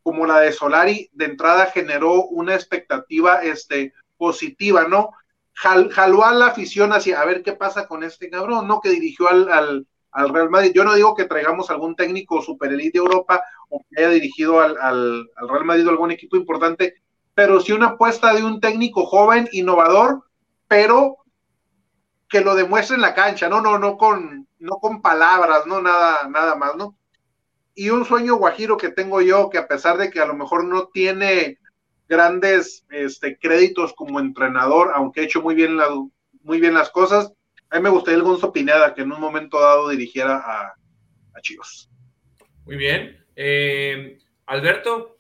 como 0.03 0.27
la 0.27 0.41
de 0.41 0.53
Solari, 0.53 1.11
de 1.13 1.27
entrada 1.27 1.67
generó 1.67 2.25
una 2.25 2.55
expectativa 2.55 3.43
este, 3.43 3.93
positiva, 4.17 4.87
¿no? 4.89 5.11
jaló 5.55 6.25
a 6.25 6.33
la 6.33 6.47
afición 6.47 6.93
hacia 6.93 7.21
a 7.21 7.27
ver 7.27 7.43
qué 7.43 7.53
pasa 7.53 7.87
con 7.87 8.03
este 8.03 8.31
cabrón, 8.31 8.67
¿no? 8.67 8.81
Que 8.81 8.89
dirigió 8.89 9.29
al 9.29 9.87
al 10.13 10.29
Real 10.29 10.51
Madrid. 10.51 10.73
Yo 10.75 10.85
no 10.85 10.95
digo 10.95 11.15
que 11.15 11.25
traigamos 11.25 11.71
algún 11.71 11.97
técnico 11.97 12.41
super 12.43 12.73
elite 12.73 12.99
de 12.99 13.05
Europa 13.05 13.43
o 13.69 13.83
que 13.91 14.01
haya 14.01 14.11
dirigido 14.11 14.61
al, 14.61 14.77
al, 14.79 15.29
Real 15.49 15.65
Madrid 15.65 15.87
o 15.87 15.91
algún 15.91 16.11
equipo 16.11 16.37
importante, 16.37 17.03
pero 17.35 17.61
sí 17.61 17.73
una 17.73 17.89
apuesta 17.89 18.33
de 18.35 18.45
un 18.45 18.61
técnico 18.61 19.07
joven, 19.07 19.49
innovador, 19.53 20.25
pero 20.69 21.17
que 22.29 22.43
lo 22.43 22.55
demuestre 22.55 22.97
en 22.97 23.03
la 23.03 23.15
cancha, 23.15 23.49
no, 23.49 23.61
no, 23.61 23.79
no 23.79 23.97
con, 23.97 24.47
no 24.63 24.77
con 24.77 25.03
palabras, 25.03 25.67
no 25.67 25.83
nada, 25.83 26.29
nada 26.29 26.55
más, 26.55 26.77
¿no? 26.77 26.97
Y 27.75 27.91
un 27.91 28.05
sueño 28.05 28.37
guajiro 28.37 28.77
que 28.77 28.91
tengo 28.91 29.21
yo, 29.21 29.51
que 29.51 29.59
a 29.59 29.67
pesar 29.67 29.99
de 29.99 30.11
que 30.11 30.21
a 30.21 30.27
lo 30.27 30.35
mejor 30.35 30.65
no 30.65 30.89
tiene 30.89 31.59
grandes 32.09 32.87
este, 32.91 33.39
créditos 33.39 33.93
como 33.95 34.21
entrenador, 34.21 34.93
aunque 34.95 35.21
ha 35.21 35.25
hecho 35.25 35.43
muy 35.43 35.55
bien, 35.55 35.77
la, 35.77 35.89
muy 36.43 36.61
bien 36.61 36.75
las 36.75 36.91
cosas, 36.91 37.33
a 37.71 37.77
mí 37.77 37.83
me 37.83 37.91
gustaría 37.91 38.19
el 38.19 38.23
Gonzo 38.23 38.53
Pineda, 38.53 38.95
que 38.95 39.03
en 39.03 39.13
un 39.13 39.21
momento 39.21 39.59
dado 39.59 39.89
dirigiera 39.89 40.37
a, 40.37 40.75
Chivas. 41.41 41.91
Muy 42.67 42.77
bien. 42.77 43.25
Eh, 43.35 44.19
Alberto. 44.47 45.17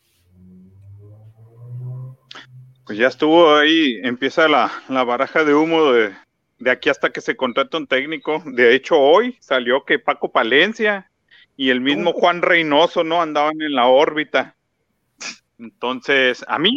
Pues 2.85 2.99
ya 2.99 3.09
estuvo 3.09 3.57
ahí, 3.57 3.99
empieza 4.05 4.47
la, 4.47 4.71
baraja 4.89 5.43
de 5.45 5.55
humo 5.55 5.93
de, 5.93 6.15
de, 6.63 6.71
aquí 6.71 6.89
hasta 6.89 7.11
que 7.11 7.21
se 7.21 7.37
contrata 7.37 7.79
un 7.79 7.87
técnico. 7.87 8.43
De 8.47 8.75
hecho, 8.75 8.99
hoy 8.99 9.37
salió 9.41 9.85
que 9.85 9.99
Paco 9.99 10.33
Palencia 10.33 11.11
y 11.57 11.71
el 11.71 11.81
mismo 11.81 12.13
Juan 12.13 12.43
Reynoso 12.43 13.05
no 13.05 13.21
andaban 13.21 13.61
en 13.61 13.75
la 13.75 13.87
órbita. 13.87 14.57
Entonces, 15.59 16.45
a 16.49 16.59
mí, 16.59 16.73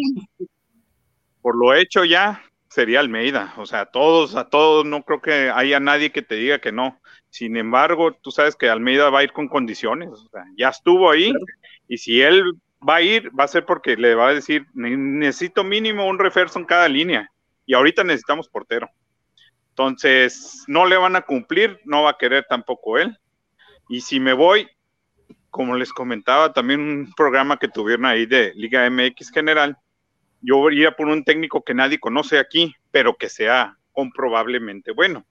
por 1.42 1.56
lo 1.56 1.74
hecho 1.74 2.04
ya, 2.06 2.44
sería 2.70 3.00
Almeida. 3.00 3.54
O 3.58 3.66
sea, 3.66 3.82
a 3.82 3.86
todos, 3.86 4.36
a 4.36 4.50
todos, 4.50 4.86
no 4.86 5.04
creo 5.04 5.22
que 5.22 5.52
haya 5.54 5.80
nadie 5.80 6.12
que 6.12 6.22
te 6.22 6.36
diga 6.36 6.60
que 6.60 6.72
no. 6.72 7.00
Sin 7.30 7.58
embargo, 7.58 8.14
tú 8.14 8.32
sabes 8.32 8.56
que 8.56 8.70
Almeida 8.70 9.10
va 9.10 9.20
a 9.20 9.24
ir 9.24 9.32
con 9.32 9.48
condiciones. 9.48 10.10
O 10.10 10.30
sea, 10.30 10.44
ya 10.58 10.70
estuvo 10.70 11.10
ahí 11.10 11.34
y 11.88 11.98
si 11.98 12.22
él 12.22 12.44
va 12.88 12.96
a 12.96 13.02
ir, 13.02 13.32
va 13.38 13.46
a 13.46 13.48
ser 13.48 13.66
porque 13.66 13.98
le 13.98 14.16
va 14.16 14.30
a 14.30 14.34
decir, 14.34 14.68
necesito 14.74 15.64
mínimo 15.64 16.08
un 16.08 16.20
refuerzo 16.20 16.60
en 16.60 16.66
cada 16.66 16.88
línea 16.88 17.32
y 17.66 17.74
ahorita 17.74 18.04
necesitamos 18.04 18.48
portero. 18.48 18.90
Entonces, 19.78 20.64
no 20.68 20.86
le 20.86 20.96
van 20.96 21.18
a 21.18 21.22
cumplir, 21.24 21.82
no 21.84 22.04
va 22.04 22.12
a 22.12 22.18
querer 22.18 22.46
tampoco 22.48 22.98
él. 22.98 23.18
Y 23.90 24.00
si 24.00 24.22
me 24.22 24.32
voy, 24.32 24.70
como 25.50 25.76
les 25.76 25.92
comentaba, 25.92 26.54
también 26.54 26.80
un 26.80 27.14
programa 27.14 27.58
que 27.58 27.68
tuvieron 27.68 28.06
ahí 28.06 28.26
de 28.26 28.54
Liga 28.56 28.90
MX 28.90 29.32
General, 29.32 29.78
yo 30.40 30.70
iría 30.70 30.96
por 30.96 31.08
un 31.08 31.26
técnico 31.26 31.62
que 31.62 31.74
nadie 31.74 32.00
conoce 32.00 32.40
aquí, 32.40 32.74
pero 32.90 33.18
que 33.18 33.28
sea 33.28 33.78
comprobablemente 33.92 34.92
bueno. 34.92 35.26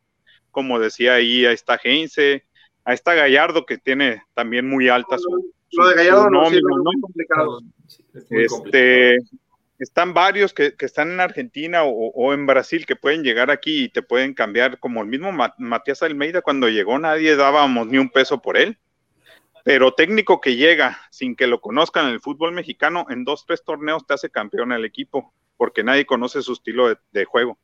Como 0.50 0.78
decía 0.78 1.14
ahí, 1.14 1.46
ahí 1.46 1.54
está 1.54 1.80
Heinze, 1.82 2.44
ahí 2.84 2.94
está 2.94 3.14
Gallardo, 3.14 3.64
que 3.64 3.78
tiene 3.78 4.24
también 4.34 4.68
muy 4.68 4.90
alta 4.90 5.16
su, 5.16 5.54
Lo 5.72 5.88
de 5.88 5.94
Gallardo 5.94 6.28
no, 6.28 6.44
es 6.48 6.62
muy 6.62 7.00
complicado. 7.00 7.60
Están 9.78 10.14
varios 10.14 10.54
que, 10.54 10.74
están 10.78 11.10
en 11.10 11.20
Argentina 11.20 11.82
o, 11.84 12.32
en 12.32 12.46
Brasil 12.46 12.86
que 12.86 12.96
pueden 12.96 13.22
llegar 13.22 13.50
aquí 13.50 13.84
y 13.84 13.88
te 13.88 14.02
pueden 14.02 14.34
cambiar, 14.34 14.78
como 14.78 15.02
el 15.02 15.08
mismo 15.08 15.30
Matías 15.58 16.02
Almeida, 16.02 16.42
cuando 16.42 16.68
llegó 16.68 16.98
nadie 16.98 17.36
dábamos 17.36 17.86
ni 17.86 17.98
un 17.98 18.10
peso 18.10 18.40
por 18.40 18.56
él 18.56 18.78
pero 19.64 19.94
técnico 19.94 20.40
que 20.42 20.56
llega 20.56 21.00
sin 21.10 21.34
que 21.34 21.46
lo 21.46 21.60
conozcan 21.60 22.06
en 22.06 22.12
el 22.12 22.20
fútbol 22.20 22.52
mexicano, 22.52 23.06
en 23.08 23.24
dos, 23.24 23.46
tres 23.46 23.64
torneos 23.64 24.06
te 24.06 24.12
hace 24.12 24.28
campeón 24.30 24.72
el 24.72 24.84
equipo, 24.84 25.32
porque 25.56 25.82
nadie 25.82 26.04
conoce 26.04 26.42
su 26.42 26.52
estilo 26.52 26.94
de, 27.10 27.24
juego. 27.24 27.58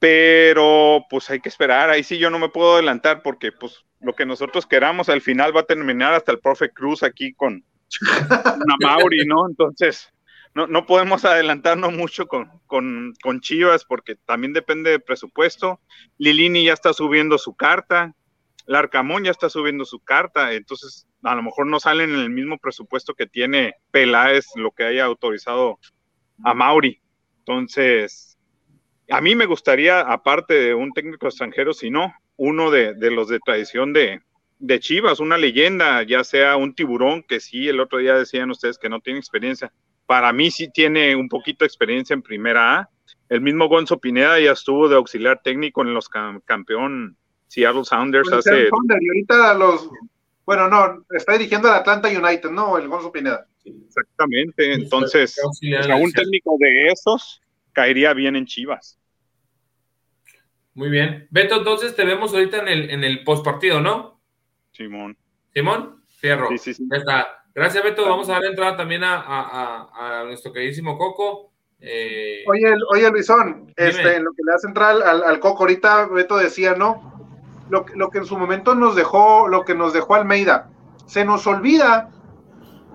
Pero 0.00 1.06
pues 1.08 1.30
hay 1.30 1.38
que 1.40 1.48
esperar, 1.48 1.90
ahí 1.90 2.02
sí 2.02 2.18
yo 2.18 2.28
no 2.28 2.40
me 2.40 2.48
puedo 2.48 2.74
adelantar 2.74 3.22
porque 3.22 3.52
pues 3.52 3.84
lo 4.00 4.14
que 4.14 4.26
nosotros 4.26 4.66
queramos 4.66 5.08
al 5.08 5.20
final 5.20 5.56
va 5.56 5.60
a 5.60 5.66
terminar 5.66 6.12
hasta 6.12 6.32
el 6.32 6.40
profe 6.40 6.70
Cruz 6.70 7.04
aquí 7.04 7.34
con 7.34 7.64
una 8.00 8.76
Mauri, 8.80 9.24
¿no? 9.26 9.48
Entonces, 9.48 10.12
no, 10.54 10.66
no 10.66 10.86
podemos 10.86 11.24
adelantarnos 11.24 11.92
mucho 11.92 12.26
con, 12.26 12.50
con, 12.66 13.14
con 13.22 13.40
Chivas 13.40 13.84
porque 13.84 14.16
también 14.16 14.52
depende 14.52 14.90
del 14.90 15.02
presupuesto. 15.02 15.80
Lilini 16.18 16.64
ya 16.64 16.72
está 16.72 16.92
subiendo 16.92 17.38
su 17.38 17.54
carta, 17.54 18.14
Larcamón 18.66 19.24
ya 19.24 19.30
está 19.30 19.48
subiendo 19.48 19.84
su 19.84 20.00
carta, 20.00 20.52
entonces 20.52 21.06
a 21.22 21.34
lo 21.34 21.42
mejor 21.42 21.66
no 21.66 21.80
salen 21.80 22.10
en 22.10 22.20
el 22.20 22.30
mismo 22.30 22.58
presupuesto 22.58 23.14
que 23.14 23.26
tiene 23.26 23.74
Peláez, 23.90 24.46
lo 24.56 24.70
que 24.72 24.84
haya 24.84 25.04
autorizado 25.04 25.78
a 26.44 26.54
Mauri. 26.54 27.00
Entonces, 27.38 28.38
a 29.10 29.20
mí 29.20 29.34
me 29.34 29.46
gustaría, 29.46 30.00
aparte 30.00 30.54
de 30.54 30.74
un 30.74 30.92
técnico 30.92 31.26
extranjero, 31.26 31.72
si 31.72 31.90
no, 31.90 32.14
uno 32.36 32.70
de, 32.70 32.94
los 33.10 33.28
de 33.28 33.40
tradición 33.40 33.92
de, 33.92 34.22
de 34.58 34.80
Chivas, 34.80 35.20
una 35.20 35.36
leyenda, 35.36 36.02
ya 36.04 36.24
sea 36.24 36.56
un 36.56 36.74
tiburón, 36.74 37.22
que 37.22 37.40
sí, 37.40 37.68
el 37.68 37.80
otro 37.80 37.98
día 37.98 38.14
decían 38.14 38.50
ustedes 38.50 38.78
que 38.78 38.88
no 38.88 39.00
tiene 39.00 39.18
experiencia. 39.18 39.72
Para 40.10 40.32
mí 40.32 40.50
sí 40.50 40.68
tiene 40.68 41.14
un 41.14 41.28
poquito 41.28 41.58
de 41.60 41.68
experiencia 41.68 42.14
en 42.14 42.22
primera 42.22 42.80
A. 42.80 42.90
El 43.28 43.42
mismo 43.42 43.68
Gonzo 43.68 44.00
Pineda 44.00 44.40
ya 44.40 44.50
estuvo 44.50 44.88
de 44.88 44.96
auxiliar 44.96 45.40
técnico 45.40 45.82
en 45.82 45.94
los 45.94 46.08
campeón 46.08 47.16
Seattle 47.46 47.84
Sounders 47.84 48.32
hace. 48.32 48.64
y 48.64 49.08
ahorita 49.08 49.54
los. 49.54 49.88
Bueno, 50.44 50.68
no, 50.68 51.06
está 51.10 51.34
dirigiendo 51.34 51.68
al 51.68 51.74
Atlanta 51.76 52.08
United, 52.08 52.50
¿no? 52.50 52.76
El 52.76 52.88
Gonzo 52.88 53.12
Pineda. 53.12 53.46
Exactamente, 53.64 54.72
entonces, 54.72 55.40
un 56.02 56.10
técnico 56.10 56.56
de 56.58 56.88
esos 56.88 57.40
caería 57.72 58.12
bien 58.12 58.34
en 58.34 58.46
Chivas. 58.46 58.98
Muy 60.74 60.90
bien. 60.90 61.28
Beto, 61.30 61.58
entonces 61.58 61.94
te 61.94 62.04
vemos 62.04 62.34
ahorita 62.34 62.62
en 62.62 62.66
el, 62.66 62.90
en 62.90 63.04
el 63.04 63.22
postpartido, 63.22 63.80
¿no? 63.80 64.20
Simón. 64.72 65.16
Simón, 65.54 66.02
Fierro. 66.08 66.48
Sí, 66.48 66.58
sí, 66.58 66.74
sí. 66.74 66.88
Ya 66.90 66.96
está. 66.96 67.39
Gracias, 67.60 67.84
Beto. 67.84 68.08
Vamos 68.08 68.28
a 68.28 68.32
dar 68.32 68.44
entrada 68.44 68.76
también 68.76 69.04
a, 69.04 69.20
a, 69.20 70.20
a 70.20 70.24
nuestro 70.24 70.52
queridísimo 70.52 70.96
Coco. 70.96 71.50
Eh... 71.80 72.44
Oye, 72.46 72.74
oye, 72.92 73.10
Luisón, 73.10 73.72
este, 73.76 74.16
en 74.16 74.24
lo 74.24 74.32
que 74.32 74.42
le 74.44 74.52
das 74.52 74.64
entrar 74.64 74.96
al, 75.02 75.22
al 75.22 75.40
Coco, 75.40 75.64
ahorita 75.64 76.06
Beto 76.06 76.36
decía, 76.36 76.74
¿no? 76.74 77.10
lo, 77.70 78.10
que 78.10 78.18
en 78.18 78.24
su 78.24 78.36
momento 78.36 78.74
nos 78.74 78.96
dejó, 78.96 79.48
lo 79.48 79.64
que 79.64 79.74
nos 79.74 79.92
dejó 79.92 80.14
Almeida. 80.14 80.70
Se 81.06 81.24
nos 81.24 81.46
olvida 81.46 82.10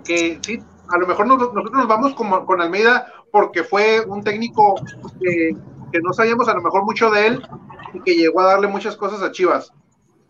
que 0.03 0.39
sí, 0.41 0.59
a 0.89 0.97
lo 0.97 1.07
mejor 1.07 1.27
nosotros 1.27 1.71
nos 1.71 1.87
vamos 1.87 2.13
con, 2.13 2.45
con 2.45 2.61
Almeida 2.61 3.11
porque 3.31 3.63
fue 3.63 4.01
un 4.05 4.23
técnico 4.23 4.75
que, 5.19 5.55
no 6.03 6.11
sabíamos 6.11 6.49
a 6.49 6.53
lo 6.53 6.61
mejor 6.61 6.83
mucho 6.83 7.09
de 7.09 7.27
él 7.27 7.47
y 7.93 8.01
que 8.01 8.15
llegó 8.15 8.41
a 8.41 8.47
darle 8.47 8.67
muchas 8.67 8.97
cosas 8.97 9.21
a 9.21 9.31
Chivas. 9.31 9.71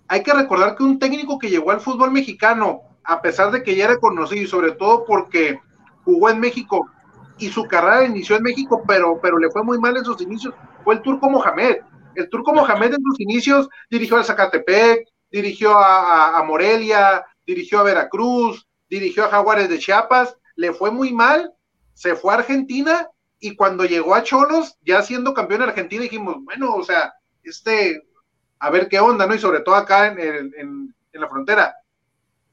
Hay 0.07 0.21
que 0.21 0.31
recordar 0.31 0.75
que 0.75 0.83
un 0.83 0.99
técnico 0.99 1.39
que 1.39 1.49
llegó 1.49 1.71
al 1.71 1.81
fútbol 1.81 2.11
mexicano, 2.11 2.81
a 3.05 3.21
pesar 3.21 3.51
de 3.51 3.63
que 3.63 3.75
ya 3.75 3.85
era 3.85 3.97
conocido 3.97 4.43
y 4.43 4.47
sobre 4.47 4.71
todo 4.73 5.05
porque 5.05 5.59
jugó 6.03 6.29
en 6.29 6.39
México 6.39 6.89
y 7.37 7.49
su 7.49 7.65
carrera 7.65 8.05
inició 8.05 8.37
en 8.37 8.43
México, 8.43 8.83
pero, 8.87 9.19
pero 9.21 9.37
le 9.37 9.49
fue 9.51 9.63
muy 9.63 9.77
mal 9.79 9.97
en 9.97 10.05
sus 10.05 10.21
inicios, 10.21 10.53
fue 10.83 10.95
el 10.95 11.01
Turco 11.01 11.29
Mohamed. 11.29 11.77
El 12.15 12.29
turco 12.29 12.53
Mohamed 12.53 12.93
en 12.93 13.03
sus 13.03 13.19
inicios 13.19 13.69
dirigió 13.89 14.17
al 14.17 14.23
Zacatepec, 14.23 15.05
dirigió 15.29 15.77
a, 15.77 16.41
Morelia, 16.43 17.25
dirigió 17.45 17.79
a 17.79 17.83
Veracruz, 17.83 18.65
dirigió 18.89 19.25
a 19.25 19.29
Jaguares 19.29 19.69
de 19.69 19.79
Chiapas, 19.79 20.37
le 20.55 20.71
fue 20.71 20.91
muy 20.91 21.11
mal, 21.11 21.53
se 21.93 22.15
fue 22.15 22.33
a 22.33 22.37
Argentina 22.37 23.09
y 23.39 23.55
cuando 23.55 23.85
llegó 23.85 24.15
a 24.15 24.23
Cholos, 24.23 24.77
ya 24.81 25.01
siendo 25.01 25.33
campeón 25.33 25.59
de 25.59 25.67
Argentina, 25.67 26.03
dijimos, 26.03 26.37
bueno, 26.43 26.73
o 26.73 26.83
sea, 26.83 27.13
este, 27.43 28.01
a 28.59 28.69
ver 28.69 28.87
qué 28.87 28.99
onda, 28.99 29.27
¿no? 29.27 29.35
Y 29.35 29.39
sobre 29.39 29.59
todo 29.59 29.75
acá 29.75 30.07
en, 30.07 30.95
la 31.11 31.29
frontera. 31.29 31.75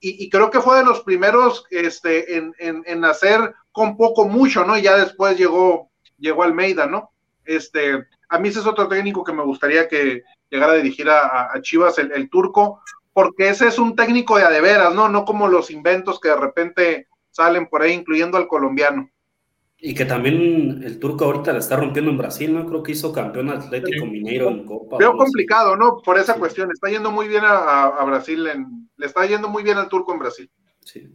Y, 0.04 0.28
creo 0.30 0.50
que 0.50 0.60
fue 0.60 0.78
de 0.78 0.84
los 0.84 1.02
primeros 1.02 1.64
este, 1.70 2.36
en, 2.36 2.52
en, 2.58 3.04
hacer 3.04 3.54
con 3.70 3.96
poco 3.96 4.26
mucho, 4.26 4.64
¿no? 4.64 4.76
Y 4.76 4.82
ya 4.82 4.96
después 4.96 5.38
llegó, 5.38 5.90
llegó 6.18 6.42
Almeida, 6.42 6.86
¿no? 6.86 7.12
Este, 7.44 8.04
a 8.28 8.38
mí 8.40 8.48
ese 8.48 8.58
es 8.58 8.66
otro 8.66 8.88
técnico 8.88 9.22
que 9.22 9.32
me 9.32 9.44
gustaría 9.44 9.86
que 9.86 10.24
llegara 10.50 10.72
a 10.72 10.76
dirigir 10.76 11.08
a, 11.08 11.52
Chivas, 11.62 11.98
el, 11.98 12.28
turco, 12.30 12.82
porque 13.12 13.48
ese 13.48 13.68
es 13.68 13.78
un 13.78 13.94
técnico 13.94 14.36
de 14.36 14.42
adeveras, 14.42 14.92
¿no? 14.92 15.08
No 15.08 15.24
como 15.24 15.46
los 15.46 15.70
inventos 15.70 16.18
que 16.18 16.30
de 16.30 16.36
repente 16.36 17.08
salen 17.30 17.68
por 17.68 17.82
ahí, 17.82 17.92
incluyendo 17.92 18.36
al 18.38 18.48
colombiano. 18.48 19.08
Y 19.84 19.94
que 19.94 20.04
también 20.04 20.80
el 20.84 21.00
turco 21.00 21.24
ahorita 21.24 21.52
la 21.52 21.58
está 21.58 21.74
rompiendo 21.74 22.12
en 22.12 22.16
Brasil, 22.16 22.54
¿no? 22.54 22.64
Creo 22.66 22.84
que 22.84 22.92
hizo 22.92 23.12
campeón 23.12 23.50
Atlético 23.50 24.06
Mineiro 24.06 24.48
en 24.48 24.64
Copa. 24.64 24.96
Veo 24.96 25.16
complicado, 25.16 25.76
¿no? 25.76 26.00
Por 26.04 26.20
esa 26.20 26.34
cuestión. 26.34 26.70
Está 26.70 26.88
yendo 26.88 27.10
muy 27.10 27.26
bien 27.26 27.42
a, 27.44 28.04
Brasil, 28.04 28.44
le 28.44 29.06
está 29.06 29.26
yendo 29.26 29.48
muy 29.48 29.64
bien 29.64 29.78
al 29.78 29.88
turco 29.88 30.12
en 30.12 30.20
Brasil. 30.20 30.48
Sí. 30.84 31.08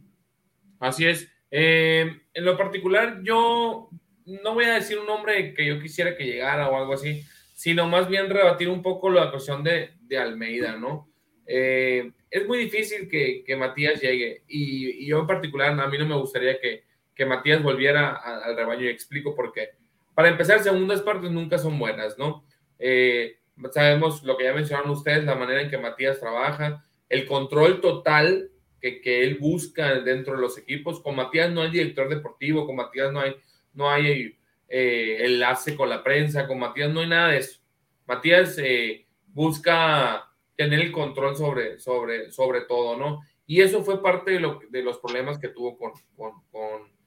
Así 0.80 1.06
es. 1.06 1.26
Eh, 1.50 2.20
en 2.34 2.44
lo 2.44 2.58
particular, 2.58 3.22
yo 3.22 3.88
no 4.26 4.52
voy 4.52 4.66
a 4.66 4.74
decir 4.74 4.98
un 4.98 5.06
nombre 5.06 5.54
que 5.54 5.66
yo 5.66 5.80
quisiera 5.80 6.14
que 6.14 6.26
llegara 6.26 6.68
o 6.68 6.76
algo 6.76 6.92
así, 6.92 7.22
sino 7.54 7.88
más 7.88 8.06
bien 8.06 8.28
rebatir 8.28 8.68
un 8.68 8.82
poco 8.82 9.08
la 9.08 9.30
cuestión 9.30 9.64
de, 9.64 9.92
Almeida, 10.14 10.76
¿no? 10.76 11.10
Eh, 11.46 12.12
es 12.30 12.46
muy 12.46 12.58
difícil 12.58 13.08
que, 13.08 13.56
Matías 13.56 13.98
llegue 14.02 14.42
y 14.46 15.06
yo 15.06 15.20
en 15.20 15.26
particular, 15.26 15.70
a 15.80 15.88
mí 15.88 15.96
no 15.96 16.06
me 16.06 16.18
gustaría 16.18 16.60
que 16.60 16.87
que 17.18 17.26
Matías 17.26 17.60
volviera 17.64 18.14
al 18.14 18.54
rebaño 18.54 18.84
y 18.84 18.88
explico 18.88 19.34
por 19.34 19.52
qué. 19.52 19.70
Para 20.14 20.28
empezar, 20.28 20.60
segundas 20.60 21.02
partes 21.02 21.32
nunca 21.32 21.58
son 21.58 21.76
buenas, 21.76 22.16
¿no? 22.16 22.44
Eh, 22.78 23.40
sabemos 23.72 24.22
lo 24.22 24.36
que 24.36 24.44
ya 24.44 24.54
mencionaron 24.54 24.92
ustedes, 24.92 25.24
la 25.24 25.34
manera 25.34 25.60
en 25.60 25.68
que 25.68 25.78
Matías 25.78 26.20
trabaja, 26.20 26.84
el 27.08 27.26
control 27.26 27.80
total 27.80 28.52
que, 28.80 29.00
que, 29.00 29.24
él 29.24 29.36
busca 29.40 29.98
dentro 30.00 30.34
de 30.34 30.40
los 30.40 30.56
equipos. 30.58 31.00
Con 31.00 31.16
Matías 31.16 31.50
no 31.50 31.62
hay 31.62 31.72
director 31.72 32.08
deportivo, 32.08 32.66
con 32.66 32.76
Matías 32.76 33.12
no 33.12 33.20
hay, 33.20 33.34
no 33.74 33.90
hay 33.90 34.38
eh, 34.68 35.16
enlace 35.22 35.74
con 35.74 35.88
la 35.88 36.04
prensa, 36.04 36.46
con 36.46 36.60
Matías 36.60 36.92
no 36.92 37.00
hay 37.00 37.08
nada 37.08 37.32
de 37.32 37.38
eso. 37.38 37.58
Matías 38.06 38.56
eh, 38.58 39.06
busca 39.26 40.30
tener 40.54 40.78
el 40.78 40.92
control 40.92 41.36
sobre, 41.36 41.80
sobre, 41.80 42.30
sobre 42.30 42.60
todo, 42.60 42.96
¿no? 42.96 43.22
Y 43.44 43.60
eso 43.60 43.82
fue 43.82 44.00
parte 44.00 44.30
de, 44.30 44.38
lo, 44.38 44.60
de 44.70 44.82
los 44.82 44.98
problemas 44.98 45.40
que 45.40 45.48
tuvo 45.48 45.76
con, 45.76 45.92
con, 46.16 46.32
con 46.52 46.97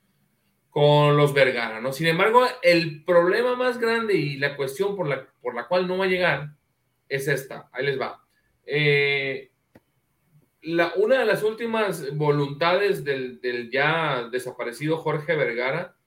con 0.72 1.18
los 1.18 1.34
Vergara, 1.34 1.82
¿no? 1.82 1.92
Sin 1.92 2.08
embargo, 2.08 2.48
el 2.64 3.04
problema 3.04 3.56
más 3.56 3.78
grande 3.78 4.16
y 4.16 4.38
la 4.38 4.56
cuestión 4.56 4.96
por 4.96 5.08
la, 5.08 5.28
por 5.42 5.54
la 5.54 5.68
cual 5.68 5.86
no 5.86 5.98
va 5.98 6.06
a 6.06 6.08
llegar 6.08 6.56
es 7.10 7.28
esta. 7.28 7.70
Ahí 7.74 7.86
les 7.86 8.00
va. 8.00 8.26
Eh, 8.66 9.52
la, 10.62 10.94
una 10.96 11.20
de 11.20 11.26
las 11.26 11.44
últimas 11.44 12.16
voluntades 12.16 13.04
del, 13.04 13.42
del, 13.42 13.70
ya 13.70 14.30
desaparecido 14.32 14.98
Jorge 14.98 15.36
Vergara 15.36 15.98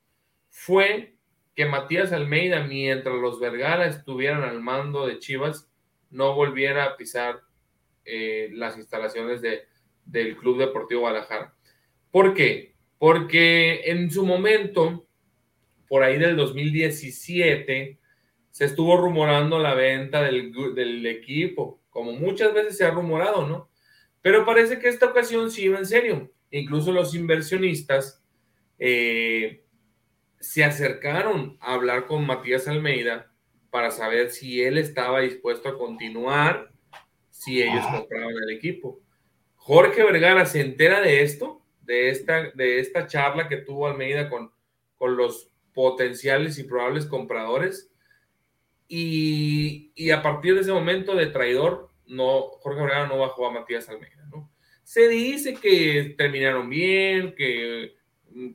fue 0.48 1.14
que 1.54 1.66
Matías 1.66 2.12
Almeida, 2.12 2.64
mientras 2.64 3.14
los 3.16 3.38
Vergara 3.38 3.86
estuvieran 3.86 4.44
al 4.44 4.62
mando 4.62 5.06
de 5.06 5.18
Chivas, 5.18 5.70
no 6.10 6.34
volviera 6.34 6.84
a 6.84 6.96
pisar 6.96 7.42
eh, 8.06 8.48
las 8.54 8.78
instalaciones 8.78 9.42
de, 9.42 9.66
del 10.06 10.38
Club 10.38 10.58
Deportivo 10.58 11.02
Guadalajara. 11.02 11.54
¿Por 12.10 12.32
qué? 12.32 12.73
Porque 13.04 13.82
en 13.90 14.10
su 14.10 14.24
momento, 14.24 15.06
por 15.88 16.02
ahí 16.02 16.18
del 16.18 16.36
2017, 16.36 17.98
se 18.50 18.64
estuvo 18.64 18.96
rumorando 18.96 19.58
la 19.58 19.74
venta 19.74 20.22
del, 20.22 21.04
equipo, 21.04 21.82
como 21.90 22.12
muchas 22.12 22.54
veces 22.54 22.78
se 22.78 22.86
ha 22.86 22.90
rumorado, 22.92 23.46
¿no? 23.46 23.68
Pero 24.22 24.46
parece 24.46 24.78
que 24.78 24.88
esta 24.88 25.04
ocasión 25.04 25.50
sí 25.50 25.64
iba 25.64 25.78
en 25.78 25.84
serio. 25.84 26.32
Incluso 26.50 26.92
los 26.92 27.14
inversionistas 27.14 28.24
eh, 28.78 29.66
se 30.40 30.64
acercaron 30.64 31.58
a 31.60 31.74
hablar 31.74 32.06
con 32.06 32.24
Matías 32.24 32.68
Almeida 32.68 33.30
para 33.68 33.90
saber 33.90 34.30
si 34.30 34.62
él 34.62 34.78
estaba 34.78 35.20
dispuesto 35.20 35.68
a 35.68 35.76
continuar, 35.76 36.70
si 37.28 37.62
ellos 37.62 37.84
compraban 37.84 38.34
el 38.48 38.56
equipo. 38.56 39.02
Jorge 39.56 40.02
Vergara 40.02 40.46
se 40.46 40.62
entera 40.62 41.02
de 41.02 41.22
esto 41.22 41.63
de 41.84 42.10
esta, 42.10 42.50
de 42.50 42.80
esta 42.80 43.06
charla 43.06 43.48
que 43.48 43.58
tuvo 43.58 43.86
Almeida 43.86 44.28
con, 44.28 44.50
con 44.96 45.16
los 45.16 45.50
potenciales 45.72 46.58
y 46.58 46.64
probables 46.64 47.06
compradores. 47.06 47.90
Y, 48.88 49.92
y, 49.94 50.10
a 50.10 50.22
partir 50.22 50.54
de 50.54 50.60
ese 50.60 50.72
momento 50.72 51.14
de 51.14 51.26
traidor, 51.26 51.90
no, 52.06 52.42
Jorge 52.60 52.82
Vergara 52.82 53.06
no 53.06 53.18
bajó 53.18 53.46
a 53.46 53.52
Matías 53.52 53.88
Almeida. 53.88 54.26
¿no? 54.30 54.50
Se 54.82 55.08
dice 55.08 55.54
que 55.54 56.14
terminaron 56.16 56.68
bien, 56.68 57.34
que, 57.34 57.96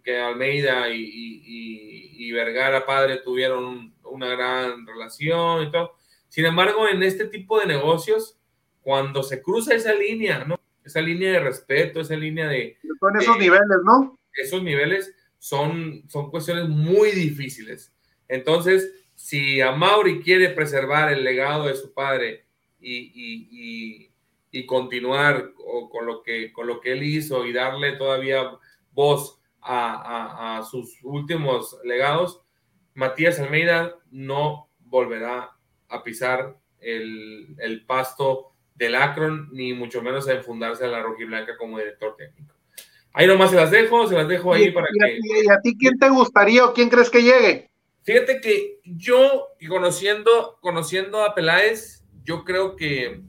que 0.03 0.19
Almeida 0.19 0.89
y, 0.89 1.01
y, 1.01 2.27
y, 2.27 2.31
Vergara 2.31 2.85
padre 2.85 3.17
tuvieron 3.17 3.93
una 4.03 4.27
gran 4.27 4.85
relación 4.85 5.63
y 5.63 5.71
todo. 5.71 5.95
Sin 6.27 6.45
embargo, 6.45 6.87
en 6.87 7.01
este 7.01 7.25
tipo 7.25 7.59
de 7.59 7.65
negocios, 7.65 8.39
cuando 8.81 9.23
se 9.23 9.41
cruza 9.41 9.73
esa 9.73 9.93
línea, 9.93 10.45
¿no? 10.45 10.59
Esa 10.89 11.01
línea 11.01 11.33
de 11.33 11.39
respeto, 11.39 12.01
esa 12.01 12.15
línea 12.15 12.47
de... 12.47 12.77
Son 12.99 13.15
esos 13.17 13.37
niveles, 13.37 13.77
¿no? 13.85 14.19
Esos 14.33 14.63
niveles 14.63 15.13
son, 15.37 16.03
son 16.09 16.29
cuestiones 16.29 16.67
muy 16.67 17.11
difíciles. 17.11 17.93
Entonces, 18.27 18.91
si 19.15 19.61
a 19.61 19.71
Mauri 19.71 20.21
quiere 20.21 20.49
preservar 20.49 21.11
el 21.11 21.23
legado 21.23 21.67
de 21.67 21.75
su 21.75 21.93
padre 21.93 22.45
y, 22.79 24.09
y, 24.51 24.65
continuar 24.65 25.53
con, 25.91 26.05
lo 26.05 26.21
que, 26.21 26.51
con 26.51 26.67
lo 26.67 26.81
que 26.81 26.91
él 26.91 27.03
hizo 27.03 27.45
y 27.45 27.53
darle 27.53 27.93
todavía 27.93 28.51
voz 28.91 29.39
a, 29.61 30.57
a, 30.57 30.63
sus 30.63 30.97
últimos 31.03 31.77
legados, 31.83 32.41
Matías 32.93 33.39
Almeida 33.39 33.95
no 34.11 34.69
volverá 34.79 35.51
a 35.87 36.03
pisar 36.03 36.57
el, 36.79 37.55
el 37.59 37.85
pasto 37.85 38.53
del 38.79 38.95
Akron, 38.95 39.49
ni 39.51 39.73
mucho 39.73 40.01
menos 40.01 40.27
a 40.29 40.33
enfundarse 40.33 40.85
a 40.85 40.87
la 40.87 41.03
rojiblanca 41.03 41.57
como 41.57 41.77
director 41.77 42.15
técnico. 42.15 42.55
Ahí 43.11 43.27
nomás 43.27 43.49
se 43.49 43.57
las 43.57 43.69
dejo, 43.69 44.07
se 44.07 44.15
las 44.15 44.27
dejo 44.27 44.53
ahí 44.53 44.71
para 44.71 44.87
que. 44.87 45.19
¿Y 45.21 45.49
a 45.49 45.59
ti 45.61 45.75
quién 45.77 45.99
te 45.99 46.07
gustaría 46.09 46.65
o 46.65 46.73
quién 46.73 46.89
crees 46.89 47.09
que 47.09 47.21
llegue? 47.21 47.69
Fíjate 48.03 48.39
que 48.39 48.79
yo, 48.85 49.49
conociendo, 49.67 50.57
conociendo 50.61 51.23
a 51.23 51.35
Peláez, 51.35 52.05
yo 52.23 52.45
creo 52.45 52.77
que. 52.77 53.21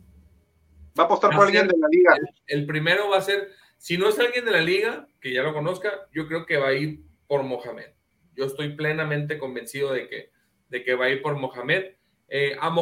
Va 0.97 1.03
a 1.03 1.07
apostar 1.07 1.35
por 1.35 1.47
alguien 1.47 1.67
de 1.67 1.77
la 1.77 1.89
liga. 1.91 2.17
El, 2.47 2.65
primero 2.65 3.09
va 3.09 3.19
a 3.19 3.23
ser, 3.23 3.51
si 3.77 3.99
no 3.99 4.09
es 4.09 4.19
alguien 4.21 4.45
de 4.45 4.53
la 4.53 4.61
liga, 4.61 5.09
que 5.21 5.33
ya 5.33 5.43
lo 5.43 5.53
conozca, 5.53 6.07
yo 6.13 6.29
creo 6.29 6.47
que 6.47 6.59
va 6.59 6.69
a 6.69 6.75
ir 6.75 7.01
por 7.27 7.43
Mohamed. 7.43 7.89
Yo 8.37 8.45
estoy 8.45 8.77
plenamente 8.77 9.37
convencido 9.39 9.93
de 9.93 10.09
que, 10.09 10.31
de 10.69 10.85
que 10.85 10.95
va 10.95 11.07
a 11.07 11.11
ir 11.11 11.23
por 11.23 11.37
Mohamed. 11.37 11.95
Eh, 12.29 12.57
a, 12.61 12.73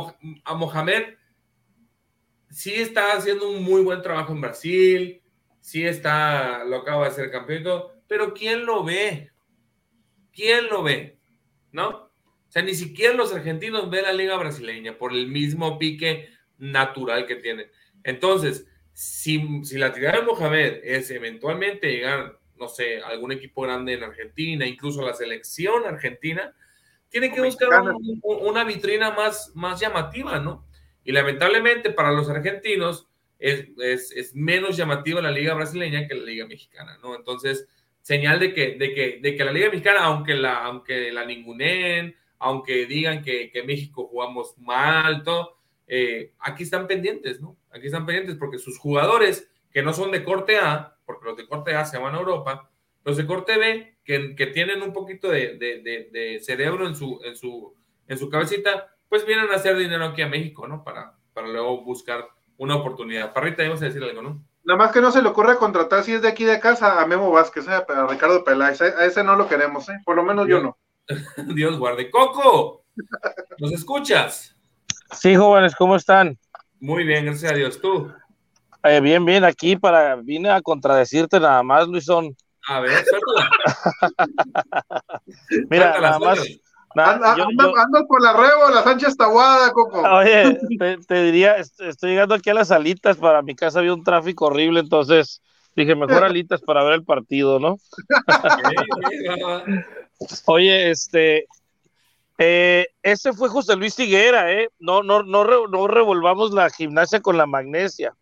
a 0.45 0.55
Mohamed 0.55 1.14
sí 2.51 2.75
está 2.75 3.13
haciendo 3.13 3.51
un 3.51 3.63
muy 3.63 3.83
buen 3.83 4.03
trabajo 4.03 4.33
en 4.33 4.41
Brasil, 4.41 5.23
sí 5.61 5.87
está, 5.87 6.65
lo 6.65 6.77
acaba 6.77 7.09
de 7.09 7.15
ser 7.15 7.31
campeón, 7.31 7.83
pero 8.07 8.33
¿quién 8.33 8.65
lo 8.65 8.85
ve? 8.85 9.31
¿Quién 10.33 10.69
lo 10.69 10.83
ve? 10.83 11.19
¿No? 11.73 11.89
O 11.89 12.51
sea, 12.51 12.63
ni 12.63 12.75
siquiera 12.75 13.15
los 13.15 13.35
argentinos 13.35 13.91
ven 13.91 14.05
la 14.05 14.13
liga 14.13 14.37
brasileña 14.37 14.97
por 14.97 15.13
el 15.13 15.27
mismo 15.27 15.79
pique 15.79 16.31
natural 16.57 17.27
que 17.27 17.37
tienen. 17.37 17.71
Entonces, 18.03 18.67
si, 18.95 19.65
si 19.65 19.77
la 19.77 19.93
tirada 19.93 20.21
de 20.21 20.27
Mohamed 20.27 20.81
es 20.83 21.11
eventualmente 21.11 21.91
llegar, 21.91 22.39
no 22.57 22.69
sé, 22.69 23.03
a 23.03 23.09
algún 23.09 23.33
equipo 23.33 23.63
grande 23.63 23.93
en 23.93 24.03
Argentina, 24.03 24.67
incluso 24.67 25.05
la 25.05 25.15
selección 25.15 25.85
argentina, 25.85 26.55
tiene 27.11 27.33
que 27.33 27.41
buscar 27.41 27.69
una 28.23 28.65
vitrina 28.65 29.11
más, 29.11 29.53
más 29.55 29.81
llamativa, 29.81 30.39
¿no? 30.41 30.67
Y 31.09 31.13
lamentablemente 31.13 31.91
para 31.91 32.13
los 32.13 32.29
argentinos 32.29 33.09
es, 33.39 33.71
es, 34.15 34.35
menos 34.35 34.77
llamativa 34.77 35.23
la 35.23 35.31
liga 35.31 35.55
brasileña 35.55 36.07
que 36.07 36.15
la 36.15 36.23
liga 36.23 36.47
mexicana, 36.47 36.99
¿no? 37.03 37.17
Entonces, 37.17 37.67
señal 38.03 38.39
de 38.39 38.53
que, 38.53 38.77
de 38.77 38.93
que, 38.93 39.19
de 39.23 39.35
que 39.35 39.43
la 39.43 39.53
liga 39.53 39.71
mexicana, 39.71 40.01
aunque 40.05 40.35
la, 40.35 40.63
aunque 40.67 41.11
la 41.11 41.25
ningunen, 41.25 42.15
aunque 42.39 42.85
digan 42.85 43.23
que, 43.23 43.51
que 43.51 43.63
México 43.63 44.07
jugamos 44.07 44.59
mal, 44.59 45.23
todo, 45.23 45.57
eh, 45.87 46.35
aquí 46.41 46.65
están 46.65 46.87
pendientes, 46.87 47.41
¿no? 47.41 47.57
Aquí 47.71 47.87
están 47.87 48.05
pendientes 48.05 48.37
porque 48.37 48.59
sus 48.59 48.79
jugadores 48.79 49.51
que 49.73 49.81
no 49.81 49.95
son 49.95 50.11
de 50.11 50.23
corte 50.23 50.59
A, 50.59 50.99
porque 51.07 51.25
los 51.25 51.39
de 51.39 51.47
corte 51.47 51.75
A 51.75 51.87
se 51.87 51.97
van 51.97 52.17
a 52.17 52.19
Europa, 52.19 52.71
los 53.05 53.17
de 53.17 53.25
corte 53.25 53.57
B, 53.57 53.97
que, 54.05 54.37
que 54.37 54.49
tienen 54.49 54.83
un 54.83 54.93
poquito 54.93 55.31
de, 55.31 55.57
de, 55.57 56.11
de, 56.13 56.41
cerebro 56.41 56.87
en 56.87 56.95
su, 56.95 57.19
en, 57.25 57.35
su, 57.35 57.75
en 58.09 58.19
su 58.19 58.29
cabecita, 58.29 58.95
pues 59.09 59.27
vienen 59.27 59.51
a 59.51 59.57
hacer 59.57 59.77
dinero 59.77 60.05
aquí 60.05 60.23
a 60.23 60.29
México, 60.29 60.67
¿no? 60.67 60.85
Para, 60.85 61.15
para 61.33 61.49
luego 61.49 61.83
buscar 61.83 62.29
una 62.57 62.77
oportunidad. 62.77 63.33
Parrita, 63.33 63.63
íbamos 63.63 63.83
a 63.83 63.87
decir 63.87 64.03
algo, 64.03 64.23
¿no? 64.23 64.45
Nada 64.65 64.77
más 64.77 64.93
que 64.93 65.01
no 65.01 65.11
se 65.11 65.23
le 65.23 65.29
ocurre 65.29 65.57
contratar 65.57 66.03
si 66.05 66.13
es 66.13 66.21
de 66.21 66.29
aquí 66.29 66.45
de 66.45 66.61
casa 66.61 67.01
a 67.01 67.07
Memo 67.07 67.31
Vázquez, 67.31 67.67
eh, 67.69 67.73
a 67.73 68.07
Ricardo 68.07 68.45
Peláez. 68.45 68.83
A 68.83 69.07
ese 69.07 69.25
no 69.25 69.35
lo 69.35 69.49
queremos, 69.49 69.89
¿eh? 69.89 69.99
por 70.05 70.17
lo 70.17 70.23
menos 70.23 70.47
yo 70.47 70.61
no. 70.61 70.77
Dios 71.55 71.79
guarde. 71.79 72.11
Coco, 72.11 72.85
¿nos 73.59 73.73
escuchas? 73.73 74.55
Sí, 75.13 75.35
jóvenes, 75.37 75.75
¿cómo 75.75 75.97
están? 75.97 76.39
Muy 76.81 77.05
bien, 77.05 77.25
gracias 77.25 77.53
a 77.53 77.55
Dios. 77.55 77.81
¿Tú? 77.81 78.13
Eh, 78.85 79.01
bien, 79.01 79.25
bien, 79.25 79.43
aquí 79.45 79.77
para, 79.77 80.17
vine 80.17 80.51
a 80.51 80.61
contradecirte 80.61 81.41
nada 81.41 81.63
más, 81.63 81.89
Luisón. 81.89 82.37
A 82.69 82.81
ver, 82.81 83.05
suéltala. 83.07 83.51
Mira, 85.71 85.93
Suéltala, 85.93 86.01
nada 86.01 86.19
más. 86.19 86.39
Suéltala. 86.95 87.18
na- 87.18 87.22
Anda, 87.30 87.36
yo- 87.36 87.49
anda- 87.49 87.64
yo- 87.64 87.78
andas 87.78 88.03
por 88.09 88.22
la 88.22 88.32
rebo, 88.32 88.70
la 88.74 88.82
Sánchez 88.82 89.16
Tabuada, 89.16 89.72
Coco. 89.72 90.03
oye, 90.03 90.59
te, 90.78 90.99
te 90.99 91.22
diría, 91.22 91.57
est- 91.57 91.80
estoy 91.80 92.11
llegando 92.11 92.34
aquí 92.34 92.51
a 92.51 92.55
las 92.55 92.70
alitas, 92.70 93.16
para 93.16 93.43
mi 93.43 93.55
casa 93.55 93.80
había 93.80 93.95
un 93.95 94.05
tráfico 94.05 94.47
horrible, 94.47 94.80
entonces 94.80 95.43
dije, 95.76 95.95
mejor 95.95 96.24
alitas 96.24 96.61
para 96.62 96.82
ver 96.84 96.95
el 96.95 97.05
partido, 97.05 97.59
¿no? 97.61 97.76
Oye, 100.47 100.91
este, 100.91 101.47
eh, 102.39 102.86
ese 103.03 103.32
fue 103.32 103.49
José 103.49 103.76
Luis 103.76 103.99
Higuera, 103.99 104.53
¿eh? 104.53 104.68
No, 104.78 105.03
no, 105.03 105.22
no, 105.22 105.45
re- 105.45 105.68
no 105.70 105.86
revolvamos 105.86 106.53
la 106.53 106.70
gimnasia 106.70 107.20
con 107.20 107.36
la 107.36 107.47
magnesia. 107.47 108.14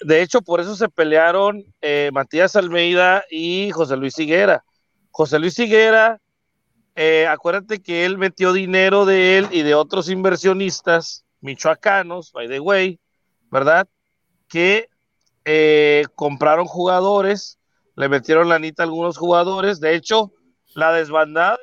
De 0.00 0.22
hecho, 0.22 0.42
por 0.42 0.60
eso 0.60 0.76
se 0.76 0.88
pelearon 0.88 1.64
eh, 1.80 2.10
Matías 2.12 2.54
Almeida 2.54 3.24
y 3.30 3.70
José 3.72 3.96
Luis 3.96 4.18
Higuera. 4.18 4.64
José 5.10 5.40
Luis 5.40 5.58
Higuera, 5.58 6.20
eh, 6.98 7.28
acuérdate 7.28 7.80
que 7.80 8.04
él 8.04 8.18
metió 8.18 8.52
dinero 8.52 9.06
de 9.06 9.38
él 9.38 9.48
y 9.52 9.62
de 9.62 9.74
otros 9.74 10.10
inversionistas 10.10 11.24
michoacanos, 11.40 12.32
by 12.32 12.48
the 12.48 12.58
way, 12.58 12.98
¿verdad? 13.52 13.86
Que 14.48 14.88
eh, 15.44 16.04
compraron 16.16 16.66
jugadores, 16.66 17.58
le 17.94 18.08
metieron 18.08 18.48
lanita 18.48 18.82
a 18.82 18.86
algunos 18.86 19.16
jugadores. 19.16 19.78
De 19.78 19.94
hecho, 19.94 20.32
la 20.74 20.92
desbandada 20.92 21.58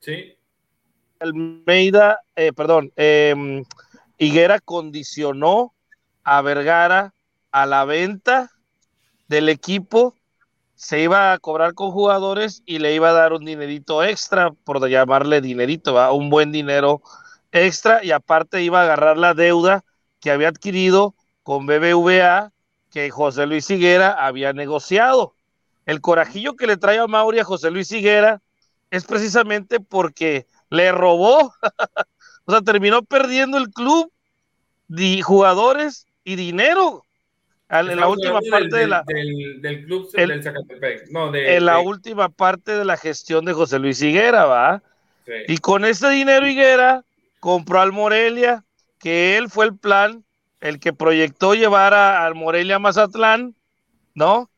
Sí. 0.00 0.34
Almeida, 1.18 2.20
eh, 2.34 2.52
perdón, 2.54 2.90
eh, 2.96 3.62
Higuera 4.16 4.58
condicionó 4.60 5.74
a 6.24 6.40
Vergara 6.40 7.14
a 7.50 7.66
la 7.66 7.84
venta 7.84 8.50
del 9.28 9.50
equipo, 9.50 10.16
se 10.80 10.98
iba 10.98 11.34
a 11.34 11.38
cobrar 11.38 11.74
con 11.74 11.90
jugadores 11.90 12.62
y 12.64 12.78
le 12.78 12.94
iba 12.94 13.10
a 13.10 13.12
dar 13.12 13.34
un 13.34 13.44
dinerito 13.44 14.02
extra, 14.02 14.50
por 14.50 14.88
llamarle 14.88 15.42
dinerito, 15.42 16.14
un 16.14 16.30
buen 16.30 16.52
dinero 16.52 17.02
extra, 17.52 18.02
y 18.02 18.12
aparte 18.12 18.62
iba 18.62 18.80
a 18.80 18.84
agarrar 18.84 19.18
la 19.18 19.34
deuda 19.34 19.84
que 20.20 20.30
había 20.30 20.48
adquirido 20.48 21.14
con 21.42 21.66
BBVA 21.66 22.50
que 22.90 23.10
José 23.10 23.44
Luis 23.44 23.68
Higuera 23.68 24.12
había 24.12 24.54
negociado. 24.54 25.34
El 25.84 26.00
corajillo 26.00 26.56
que 26.56 26.66
le 26.66 26.78
trae 26.78 26.98
a 26.98 27.06
Mauri 27.06 27.40
a 27.40 27.44
José 27.44 27.70
Luis 27.70 27.92
Higuera 27.92 28.40
es 28.90 29.04
precisamente 29.04 29.80
porque 29.80 30.46
le 30.70 30.92
robó, 30.92 31.52
o 32.46 32.52
sea, 32.52 32.62
terminó 32.62 33.02
perdiendo 33.02 33.58
el 33.58 33.68
club, 33.68 34.10
di, 34.88 35.20
jugadores 35.20 36.06
y 36.24 36.36
dinero. 36.36 37.04
Al- 37.70 37.88
en 37.90 38.00
la 38.00 38.08
última 38.08 38.40
parte 38.50 38.64
del, 38.76 38.80
de 38.80 38.86
la, 38.88 39.04
del, 39.06 39.62
del 39.62 39.84
club 39.86 40.10
el- 40.14 40.28
del 40.28 40.42
Zacatepec. 40.42 41.08
No, 41.10 41.30
de, 41.30 41.56
en 41.56 41.64
la 41.64 41.76
de- 41.78 41.86
última 41.86 42.28
parte 42.28 42.76
de 42.76 42.84
la 42.84 42.96
gestión 42.96 43.44
de 43.44 43.52
José 43.52 43.78
Luis 43.78 44.02
Higuera, 44.02 44.44
¿va? 44.44 44.82
sí. 45.24 45.32
Y 45.48 45.58
con 45.58 45.84
ese 45.84 46.10
dinero 46.10 46.46
Higuera 46.46 47.04
compró 47.38 47.80
al 47.80 47.92
Morelia, 47.92 48.64
que 48.98 49.36
él 49.38 49.48
fue 49.48 49.64
el 49.66 49.76
plan, 49.78 50.24
el 50.60 50.78
que 50.80 50.92
proyectó 50.92 51.54
llevar 51.54 51.94
a- 51.94 52.26
al 52.26 52.34
Morelia 52.34 52.76
a 52.76 52.80
Mazatlán, 52.80 53.54
¿no? 54.14 54.50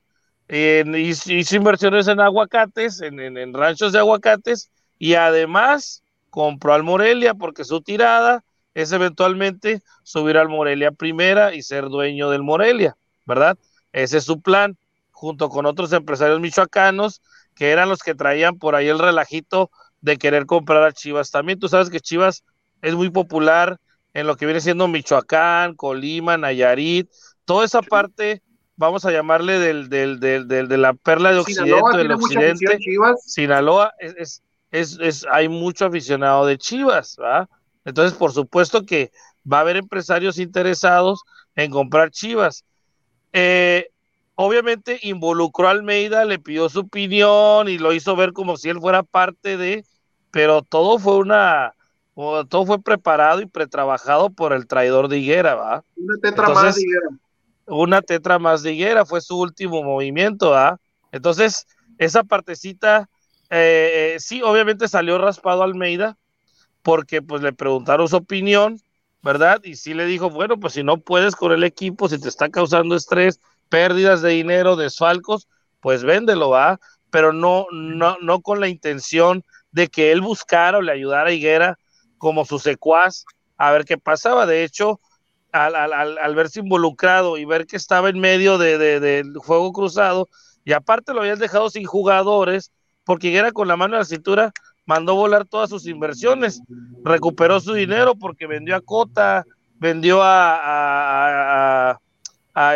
Hizo, 0.49 1.33
hizo 1.33 1.57
inversiones 1.57 2.09
en 2.09 2.21
aguacates, 2.21 3.01
en, 3.01 3.21
en- 3.21 3.39
en 3.39 3.55
ranchos 3.55 3.93
de 3.93 3.99
aguacates, 4.01 4.71
y 4.99 5.15
además 5.15 6.03
compró 6.31 6.75
al 6.75 6.83
Morelia 6.83 7.35
porque 7.35 7.65
su 7.65 7.81
tirada 7.81 8.43
es 8.75 8.93
eventualmente 8.93 9.83
subir 10.03 10.37
al 10.39 10.49
Morelia 10.49 10.91
primera 10.93 11.55
y 11.55 11.63
ser 11.63 11.85
dueño 11.85 12.31
del 12.31 12.43
Morelia, 12.43 12.97
¿verdad? 13.25 13.59
Ese 13.93 14.19
es 14.19 14.25
su 14.25 14.41
plan, 14.41 14.77
junto 15.11 15.49
con 15.49 15.67
otros 15.67 15.93
empresarios 15.93 16.41
michoacanos 16.41 17.21
que 17.55 17.71
eran 17.71 17.89
los 17.89 18.01
que 18.03 18.15
traían 18.15 18.59
por 18.59 18.75
ahí 18.75 18.89
el 18.89 18.99
relajito 18.99 19.71
de 20.01 20.17
querer 20.17 20.47
comprar 20.47 20.83
a 20.83 20.93
Chivas 20.93 21.31
también. 21.31 21.59
Tú 21.59 21.69
sabes 21.69 21.91
que 21.91 22.01
Chivas 22.01 22.45
es 22.81 22.95
muy 22.95 23.11
popular 23.11 23.79
en 24.15 24.27
lo 24.27 24.37
que 24.37 24.47
viene 24.47 24.61
siendo 24.61 24.89
Michoacán, 24.89 25.75
Colima, 25.75 26.37
Nayarit, 26.37 27.09
toda 27.45 27.65
esa 27.65 27.83
parte, 27.83 28.43
vamos 28.77 29.05
a 29.05 29.11
llamarle 29.13 29.59
del, 29.59 29.89
del, 29.89 30.19
del, 30.21 30.49
del- 30.49 30.69
de 30.69 30.77
la 30.79 30.95
perla 30.95 31.31
de 31.33 31.39
Occidente, 31.39 31.71
Sinaloa 31.75 31.97
del 31.97 32.13
Occidente. 32.13 32.53
afición, 32.53 32.79
Chivas. 32.81 33.23
Sinaloa 33.25 33.93
es, 33.99 34.15
es, 34.19 34.43
es, 34.71 34.99
es- 35.01 35.27
hay 35.31 35.49
mucho 35.49 35.87
aficionado 35.87 36.47
de 36.47 36.59
Chivas, 36.59 37.17
¿va? 37.21 37.49
Entonces, 37.85 38.17
por 38.19 38.33
supuesto 38.33 38.85
que 38.85 39.13
va 39.51 39.59
a 39.59 39.61
haber 39.61 39.77
empresarios 39.77 40.39
interesados 40.39 41.23
en 41.55 41.71
comprar 41.71 42.11
Chivas. 42.11 42.65
Eh, 43.33 43.89
obviamente 44.35 44.99
involucró 45.03 45.69
a 45.69 45.73
Almeida, 45.73 46.25
le 46.25 46.39
pidió 46.39 46.69
su 46.69 46.81
opinión 46.81 47.69
y 47.69 47.79
lo 47.79 47.93
hizo 47.93 48.17
ver 48.17 48.33
como 48.33 48.57
si 48.57 48.69
él 48.69 48.81
fuera 48.81 49.03
parte 49.03 49.57
de, 49.57 49.85
pero 50.31 50.63
todo 50.63 50.99
fue 50.99 51.17
una, 51.17 51.75
todo 52.15 52.67
fue 52.67 52.83
preparado 52.83 53.41
y 53.41 53.47
pretrabajado 53.47 54.31
por 54.31 54.53
el 54.53 54.67
traidor 54.67 55.09
de 55.09 55.19
Higuera, 55.19 55.55
¿va? 55.55 55.85
Una 55.97 56.17
tetra 56.21 56.47
Entonces, 56.47 56.65
más, 56.65 56.77
dijeron. 56.77 57.21
una 57.67 58.03
tetra 58.03 58.39
más 58.39 58.63
de 58.63 58.73
higuera, 58.73 59.07
fue 59.07 59.21
su 59.21 59.39
último 59.39 59.83
movimiento, 59.83 60.55
¿ah? 60.55 60.79
Entonces, 61.13 61.67
esa 61.99 62.25
partecita, 62.25 63.09
eh, 63.51 64.15
eh, 64.15 64.21
sí, 64.21 64.43
obviamente 64.43 64.89
salió 64.89 65.19
raspado 65.19 65.63
Almeida, 65.63 66.17
porque 66.83 67.23
pues 67.23 67.43
le 67.43 67.53
preguntaron 67.53 68.09
su 68.09 68.17
opinión, 68.17 68.81
¿verdad? 69.23 69.61
Y 69.63 69.77
sí 69.77 69.95
le 69.95 70.05
dijo, 70.07 70.31
bueno, 70.31 70.59
pues 70.59 70.75
si 70.75 70.83
no 70.83 70.99
puedes 70.99 71.37
con 71.37 71.53
el 71.53 71.65
equipo, 71.65 72.09
si 72.09 72.21
te 72.21 72.29
está 72.29 72.49
causando 72.49 72.97
estrés, 72.97 73.41
pérdidas 73.69 74.21
de 74.23 74.31
dinero, 74.31 74.77
desfalcos, 74.77 75.49
pues 75.81 76.05
véndelo, 76.05 76.51
¿va? 76.51 76.81
Pero 77.11 77.33
no, 77.33 77.67
no, 77.73 78.17
no 78.21 78.41
con 78.41 78.61
la 78.61 78.69
intención 78.69 79.45
de 79.71 79.89
que 79.89 80.13
él 80.13 80.21
buscara 80.21 80.79
o 80.79 80.83
le 80.83 80.93
ayudara 80.93 81.31
a 81.31 81.33
Higuera 81.33 81.79
como 82.19 82.45
su 82.45 82.59
secuaz 82.59 83.25
a 83.57 83.71
ver 83.71 83.85
qué 83.85 83.97
pasaba. 83.97 84.45
De 84.47 84.65
hecho, 84.65 85.01
al, 85.53 85.75
al, 85.77 86.19
al, 86.19 86.35
verse 86.35 86.61
involucrado 86.61 87.37
y 87.37 87.45
ver 87.45 87.67
que 87.67 87.77
estaba 87.77 88.09
en 88.09 88.19
medio 88.19 88.59
de, 88.59 88.79
de, 88.79 89.01
del 89.01 89.37
juego 89.39 89.73
cruzado, 89.73 90.29
y 90.65 90.73
aparte 90.73 91.13
lo 91.13 91.21
habían 91.21 91.39
dejado 91.39 91.71
sin 91.71 91.85
jugadores, 91.85 92.73
porque 93.05 93.29
Higuera 93.29 93.53
con 93.53 93.69
la 93.69 93.77
mano 93.77 93.95
en 93.95 94.01
la 94.01 94.05
cintura 94.05 94.53
mandó 94.87 95.15
volar 95.15 95.47
todas 95.47 95.71
sus 95.71 95.87
inversiones, 95.87 96.61
recuperó 97.05 97.61
su 97.61 97.73
dinero 97.75 98.15
porque 98.15 98.47
vendió 98.47 98.77
a 98.77 98.81
Cota, 98.81 99.45
vendió 99.79 100.21
a, 100.23 101.99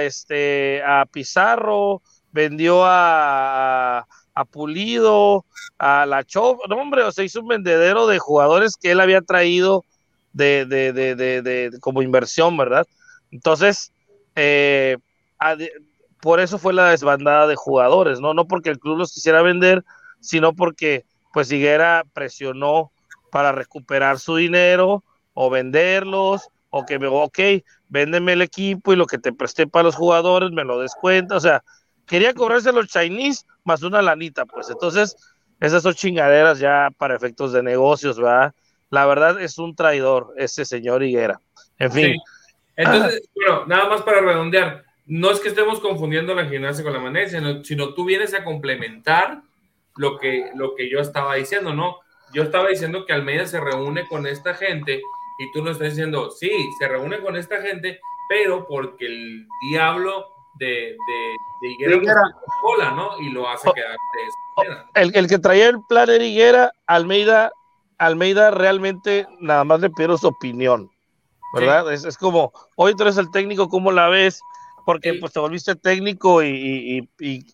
este 0.01 0.83
a 0.85 1.07
Pizarro, 1.11 2.03
vendió 2.33 2.83
a, 2.85 4.07
Pulido, 4.51 5.45
a 5.79 6.07
la 6.07 6.23
Chov, 6.25 6.59
no 6.69 6.77
hombre, 6.77 7.03
o 7.03 7.13
sea, 7.13 7.25
hizo 7.25 7.41
un 7.41 7.49
vendedero 7.49 8.07
de 8.07 8.19
jugadores 8.19 8.77
que 8.77 8.91
él 8.93 9.01
había 9.01 9.23
traído 9.23 9.85
de, 10.33 10.67
de, 10.67 10.93
de, 10.93 11.15
de, 11.15 11.81
como 11.81 12.03
inversión, 12.03 12.57
¿verdad? 12.57 12.87
Entonces, 13.31 13.93
eh, 14.35 14.99
por 16.21 16.41
eso 16.41 16.59
fue 16.59 16.75
la 16.75 16.91
desbandada 16.91 17.47
de 17.47 17.57
jugadores, 17.57 18.21
¿no? 18.21 18.35
No 18.35 18.47
porque 18.47 18.71
el 18.71 18.79
club 18.79 18.99
los 18.99 19.13
quisiera 19.13 19.43
vender, 19.43 19.85
sino 20.21 20.53
porque 20.55 21.05
pues 21.37 21.53
Higuera 21.53 22.03
presionó 22.15 22.93
para 23.31 23.53
recuperar 23.53 24.19
su 24.19 24.37
dinero 24.37 25.05
o 25.35 25.51
venderlos, 25.51 26.49
o 26.71 26.87
que 26.87 26.99
me, 26.99 27.09
ok, 27.09 27.39
véndeme 27.91 28.33
el 28.33 28.41
equipo 28.41 28.95
y 28.95 28.97
lo 28.97 29.05
que 29.05 29.19
te 29.19 29.35
presté 29.35 29.67
para 29.67 29.83
los 29.83 29.97
jugadores 29.97 30.51
me 30.53 30.65
lo 30.65 30.81
descuenta, 30.81 31.37
o 31.37 31.41
sea, 31.41 31.63
quería 32.07 32.33
cobrarse 32.33 32.73
los 32.73 32.87
Chinese 32.87 33.45
más 33.65 33.83
una 33.83 34.01
lanita, 34.01 34.47
pues 34.47 34.71
entonces 34.71 35.15
esas 35.61 35.83
son 35.83 35.93
chingaderas 35.93 36.59
ya 36.59 36.89
para 36.97 37.17
efectos 37.17 37.53
de 37.53 37.63
negocios, 37.63 38.17
¿verdad? 38.17 38.55
La 38.89 39.05
verdad 39.05 39.39
es 39.39 39.59
un 39.59 39.77
traidor 39.77 40.33
ese 40.39 40.65
señor 40.65 41.03
Higuera. 41.03 41.39
En 41.79 41.93
fin, 41.93 42.15
Sí. 42.15 42.19
Entonces, 42.77 43.29
bueno, 43.35 43.67
nada 43.67 43.91
más 43.91 44.01
para 44.01 44.23
redondear, 44.23 44.85
no 45.05 45.31
es 45.33 45.41
que 45.41 45.49
estemos 45.49 45.81
confundiendo 45.81 46.35
la 46.35 46.47
gimnasia 46.47 46.83
con 46.83 46.95
la 46.95 46.99
magnesia, 46.99 47.41
sino, 47.41 47.63
sino 47.63 47.93
tú 47.93 48.07
vienes 48.07 48.33
a 48.33 48.43
complementar 48.43 49.43
lo 49.97 50.19
que, 50.19 50.51
lo 50.55 50.75
que 50.75 50.91
yo 50.91 51.01
estaba 51.01 51.35
diciendo, 51.35 51.75
¿no? 51.75 51.99
Yo 52.33 52.43
estaba 52.43 52.69
diciendo 52.69 53.07
que 53.07 53.13
Almeida 53.13 53.47
se 53.47 53.61
reúne 53.61 54.07
con 54.09 54.27
esta 54.27 54.55
gente 54.55 55.01
y 55.39 55.53
tú 55.53 55.63
no 55.63 55.71
estás 55.71 55.91
diciendo, 55.91 56.31
sí, 56.31 56.51
se 56.79 56.89
reúne 56.89 57.21
con 57.21 57.37
esta 57.37 57.61
gente, 57.63 58.01
pero 58.29 58.67
porque 58.67 59.07
el 59.07 59.47
diablo 59.71 60.27
de, 60.59 60.67
de, 61.07 61.37
de 61.63 61.69
Higuera, 61.69 61.91
De 61.93 61.97
Higuera. 61.99 62.21
cola, 62.63 62.91
¿no? 62.93 63.19
Y 63.21 63.31
lo 63.31 63.49
hace 63.49 63.71
quedar 63.75 63.91
de 63.91 64.23
esa 64.23 64.39
manera. 64.57 64.91
el, 64.95 65.15
el 65.17 65.29
que 65.29 65.39
traía 65.39 65.69
el 65.69 65.79
plan 65.89 66.09
era 66.11 66.25
Higuera, 66.25 66.73
Almeida, 66.87 67.53
Almeida 67.99 68.51
realmente 68.51 69.27
nada 69.41 69.65
más 69.65 69.81
le 69.81 69.91
pido 69.91 70.17
su 70.19 70.29
opinión. 70.29 70.91
¿verdad? 71.55 71.91
Es, 71.93 72.05
es 72.05 72.19
como, 72.19 72.53
hoy 72.75 72.95
tú 72.95 73.05
eres 73.05 73.17
el 73.17 73.31
técnico, 73.31 73.69
¿cómo 73.69 73.91
la 73.93 74.09
ves? 74.09 74.41
Porque 74.85 75.13
Sí. 75.13 75.19
pues 75.21 75.33
te 75.33 75.41
volviste 75.41 75.75
técnico 75.77 76.43
y, 76.43 76.49
y- 76.49 76.99
y- 76.99 77.09
y- 77.37 77.47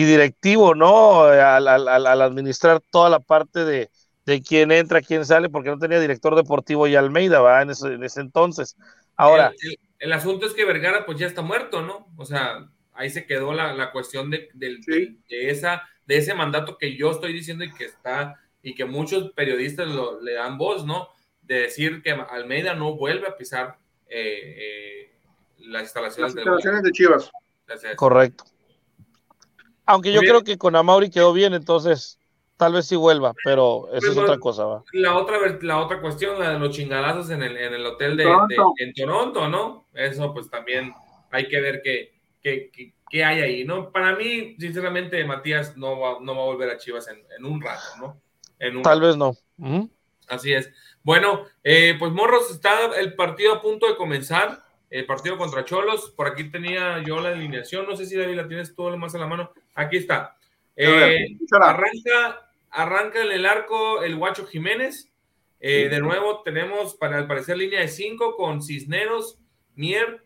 y 0.00 0.04
directivo, 0.04 0.76
¿no? 0.76 1.22
Al, 1.24 1.66
al- 1.66 1.88
al- 1.88 2.06
al 2.06 2.22
administrar 2.22 2.80
toda 2.92 3.10
la 3.10 3.18
parte 3.18 3.64
de, 3.64 3.90
de 4.26 4.42
quién 4.42 4.70
entra, 4.70 5.00
quién 5.02 5.24
sale, 5.26 5.48
porque 5.48 5.70
no 5.70 5.78
tenía 5.78 5.98
director 5.98 6.36
deportivo 6.36 6.86
y 6.86 6.94
Almeida, 6.94 7.40
¿va? 7.40 7.62
En 7.62 7.70
ese, 7.70 7.94
en 7.94 8.04
ese 8.04 8.20
entonces. 8.20 8.76
Ahora, 9.16 9.52
El, 9.60 9.70
el- 9.70 9.78
el 9.98 10.12
asunto 10.12 10.46
es 10.46 10.52
que 10.52 10.64
Vergara 10.64 11.04
pues 11.04 11.18
ya 11.18 11.26
está 11.26 11.42
muerto, 11.42 11.82
¿no? 11.82 12.06
O 12.16 12.24
sea, 12.24 12.68
ahí 12.94 13.10
se 13.10 13.26
quedó 13.26 13.52
la, 13.52 13.72
la 13.72 13.90
cuestión 13.90 14.30
de, 14.30 14.48
del- 14.54 14.84
Sí. 14.84 15.18
de, 15.28 15.50
esa, 15.50 15.82
de 16.06 16.18
ese 16.18 16.32
mandato 16.34 16.78
que 16.78 16.96
yo 16.96 17.10
estoy 17.10 17.32
diciendo 17.32 17.64
y 17.64 17.72
que 17.72 17.86
está, 17.86 18.36
y 18.62 18.76
que 18.76 18.84
muchos 18.84 19.32
periodistas 19.32 19.88
lo- 19.88 20.20
le 20.20 20.34
dan 20.34 20.58
voz, 20.58 20.86
¿no? 20.86 21.08
De 21.42 21.62
decir 21.62 22.02
que 22.02 22.12
Almeida 22.12 22.74
no 22.74 22.94
vuelve 22.94 23.26
a 23.26 23.36
pisar 23.36 23.78
eh, 24.08 24.54
eh, 24.56 25.12
las 25.58 25.82
instalaciones 25.82 26.34
Las 26.36 26.44
instalaciones 26.44 26.82
de 26.84 26.92
Chivas. 26.92 27.30
Correcto. 27.96 28.44
Aunque 29.88 30.12
yo 30.12 30.20
bien. 30.20 30.32
creo 30.32 30.44
que 30.44 30.58
con 30.58 30.76
Amauri 30.76 31.10
quedó 31.10 31.32
bien, 31.32 31.54
entonces 31.54 32.18
tal 32.56 32.74
vez 32.74 32.86
sí 32.86 32.96
vuelva, 32.96 33.32
pero 33.44 33.88
esa 33.88 33.98
Pues, 33.98 34.04
es 34.10 34.14
bueno, 34.14 34.30
otra 34.32 34.40
cosa, 34.40 34.64
¿va? 34.64 34.84
La 34.92 35.16
otra, 35.16 35.38
ver- 35.38 35.62
la 35.64 35.78
otra 35.78 36.00
cuestión, 36.00 36.38
la 36.38 36.50
de 36.52 36.58
los 36.58 36.70
chingadazos 36.76 37.30
en 37.30 37.42
el, 37.42 37.56
en 37.56 37.74
el 37.74 37.86
hotel 37.86 38.16
de, 38.16 38.24
Toronto. 38.24 38.74
de- 38.78 38.84
en 38.84 38.92
Toronto, 38.94 39.48
¿no? 39.48 39.86
Eso 39.94 40.32
pues 40.34 40.50
también 40.50 40.92
hay 41.30 41.48
que 41.48 41.60
ver 41.60 41.80
qué, 41.82 42.12
qué, 42.42 42.70
qué- 42.72 42.94
qué 43.10 43.24
hay 43.24 43.40
ahí, 43.40 43.64
¿no? 43.64 43.90
Para 43.90 44.14
mí, 44.16 44.56
sinceramente, 44.58 45.24
Matías 45.24 45.76
no 45.76 45.98
va, 45.98 46.18
no 46.20 46.34
va 46.36 46.42
a 46.42 46.46
volver 46.46 46.70
a 46.70 46.76
Chivas 46.78 47.08
en, 47.08 47.24
en 47.36 47.44
un 47.46 47.60
rato, 47.60 47.82
¿no? 47.98 48.20
En 48.58 48.76
un 48.76 48.82
Tal 48.82 49.00
rato. 49.00 49.06
vez 49.06 49.16
no. 49.16 49.88
Así 50.28 50.52
es. 50.52 50.70
Bueno, 51.02 51.44
eh, 51.64 51.94
pues 51.98 52.12
Morros, 52.12 52.50
está 52.50 52.94
el 52.98 53.14
partido 53.14 53.54
a 53.54 53.62
punto 53.62 53.86
de 53.86 53.96
comenzar, 53.96 54.62
el 54.90 55.06
partido 55.06 55.36
contra 55.36 55.64
Cholos. 55.64 56.10
Por 56.16 56.28
aquí 56.28 56.44
tenía 56.50 57.02
yo 57.02 57.20
la 57.20 57.30
alineación, 57.30 57.86
no 57.86 57.96
sé 57.96 58.06
si 58.06 58.16
David 58.16 58.36
la 58.36 58.48
tienes 58.48 58.74
todo 58.74 58.90
lo 58.90 58.98
más 58.98 59.14
a 59.14 59.18
la 59.18 59.26
mano. 59.26 59.52
Aquí 59.74 59.96
está. 59.96 60.36
Eh, 60.76 61.36
arranca, 61.60 62.50
arranca 62.70 63.22
en 63.22 63.32
el 63.32 63.46
arco 63.46 64.02
el 64.02 64.16
Guacho 64.16 64.46
Jiménez. 64.46 65.10
Eh, 65.60 65.88
De 65.88 66.00
nuevo 66.00 66.42
tenemos, 66.42 66.94
para 66.94 67.18
al 67.18 67.26
parecer, 67.26 67.56
línea 67.56 67.80
de 67.80 67.88
5 67.88 68.36
con 68.36 68.62
Cisneros, 68.62 69.38
Mier, 69.74 70.22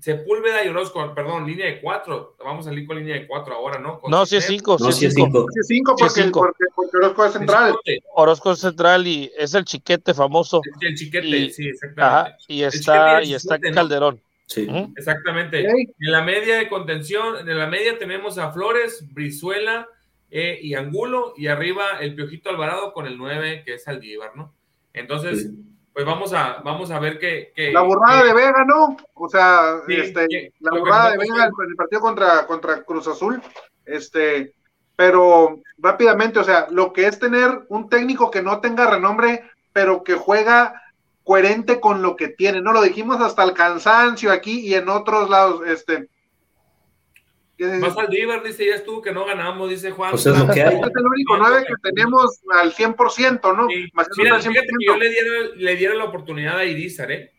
Sepúlveda 0.00 0.64
y 0.64 0.68
Orozco. 0.68 1.14
Perdón, 1.14 1.46
línea 1.46 1.66
de 1.66 1.80
4. 1.80 2.36
Vamos 2.44 2.66
a 2.66 2.70
salir 2.70 2.86
con 2.86 2.98
línea 2.98 3.14
de 3.14 3.26
4 3.26 3.54
ahora, 3.54 3.78
¿no? 3.78 4.00
Con 4.00 4.10
No, 4.10 4.26
si 4.26 4.36
es 4.36 4.44
5, 4.46 4.76
No, 4.80 4.86
si 4.92 5.00
sí 5.00 5.06
es 5.06 5.10
es 5.10 5.14
5. 5.16 5.26
cinco. 5.26 5.46
Sí, 5.52 5.60
cinco 5.64 5.94
Sí, 5.96 6.04
porque, 6.04 6.22
cinco. 6.22 6.40
porque, 6.40 6.64
porque 6.74 6.96
Orozco 6.98 7.24
es 7.26 7.32
central. 7.32 7.74
Orozco 8.14 8.52
es 8.52 8.58
central 8.60 9.06
y 9.06 9.30
es 9.36 9.54
el 9.54 9.64
chiquete 9.64 10.14
famoso. 10.14 10.60
El, 10.80 10.88
el 10.88 10.94
chiquete, 10.96 11.26
Y- 11.26 11.50
sí, 11.50 11.68
exactamente. 11.68 12.02
Ajá, 12.02 12.36
y 12.48 12.62
está, 12.62 13.20
es 13.20 13.28
y 13.28 13.34
está 13.34 13.56
17, 13.56 13.68
¿no? 13.70 13.74
Calderón. 13.74 14.20
Sí. 14.46 14.68
Exactamente. 14.96 15.60
En 15.66 15.88
la 15.98 16.22
media 16.22 16.56
de 16.56 16.68
contención, 16.68 17.48
en 17.48 17.58
la 17.58 17.66
media 17.66 17.98
tenemos 17.98 18.36
a 18.38 18.52
Flores, 18.52 19.02
Brizuela 19.12 19.88
eh, 20.30 20.58
y 20.60 20.74
Angulo, 20.74 21.32
y 21.36 21.46
arriba 21.46 21.84
el 22.00 22.14
Piojito 22.14 22.50
Alvarado 22.50 22.92
con 22.92 23.06
el 23.06 23.16
9, 23.16 23.62
que 23.64 23.74
es 23.74 23.88
Aldívar, 23.88 24.32
¿no? 24.36 24.52
Entonces, 24.92 25.42
Sí. 25.44 25.64
Pues 25.94 26.04
vamos 26.04 26.32
a, 26.34 26.60
vamos 26.64 26.90
a 26.90 26.98
ver 26.98 27.18
que- 27.18 27.52
La 27.72 27.80
burrada 27.82 28.20
que- 28.22 28.26
de 28.28 28.34
Vega, 28.34 28.64
¿no? 28.66 28.96
O 29.14 29.28
sea, 29.28 29.76
Sí, 29.86 29.94
este, 29.94 30.26
que- 30.28 30.52
la 30.60 30.78
burrada 30.78 31.12
de 31.12 31.18
Vega 31.18 31.44
en 31.44 31.70
el 31.70 31.76
partido 31.76 32.00
contra, 32.02 32.46
contra 32.46 32.82
Cruz 32.82 33.06
Azul. 33.06 33.40
Este, 33.86 34.52
pero 34.96 35.60
rápidamente, 35.78 36.38
o 36.40 36.44
sea, 36.44 36.66
lo 36.70 36.92
que 36.92 37.06
es 37.06 37.18
tener 37.18 37.62
un 37.68 37.88
técnico 37.88 38.30
que 38.30 38.42
no 38.42 38.60
tenga 38.60 38.90
renombre, 38.90 39.48
pero 39.72 40.02
que 40.04 40.14
juega 40.14 40.82
coherente 41.22 41.80
con 41.80 42.02
lo 42.02 42.16
que 42.16 42.28
tiene, 42.28 42.60
¿no? 42.60 42.72
Lo 42.72 42.82
dijimos 42.82 43.20
hasta 43.20 43.44
el 43.44 43.54
cansancio 43.54 44.30
aquí 44.32 44.60
y 44.66 44.74
en 44.74 44.88
otros 44.88 45.30
lados, 45.30 45.62
este. 45.66 46.08
Más 47.58 47.96
Aldívar, 47.96 48.42
dice, 48.42 48.66
ya 48.66 48.74
estuvo 48.74 49.00
que 49.00 49.12
no 49.12 49.24
ganamos, 49.24 49.70
dice 49.70 49.90
Juan. 49.92 50.10
Pues 50.10 50.26
es 50.26 50.36
lo 50.36 50.52
que 50.52 50.62
hay. 50.62 50.74
Este 50.74 50.88
es 50.88 50.96
el 50.96 51.06
único 51.06 51.36
9 51.36 51.64
que 51.66 51.74
tenemos 51.90 52.40
al 52.52 52.72
100%, 52.72 53.56
¿no? 53.56 53.68
Sí. 53.68 53.88
Más 53.92 54.08
Mira, 54.16 54.34
al 54.34 54.42
fíjate 54.42 54.66
que 54.66 54.86
yo 54.86 54.96
le 54.96 55.08
diera, 55.08 55.30
le 55.54 55.76
diera 55.76 55.94
la 55.94 56.04
oportunidad 56.04 56.58
a 56.58 56.64
Irizar, 56.64 57.12
¿eh? 57.12 57.32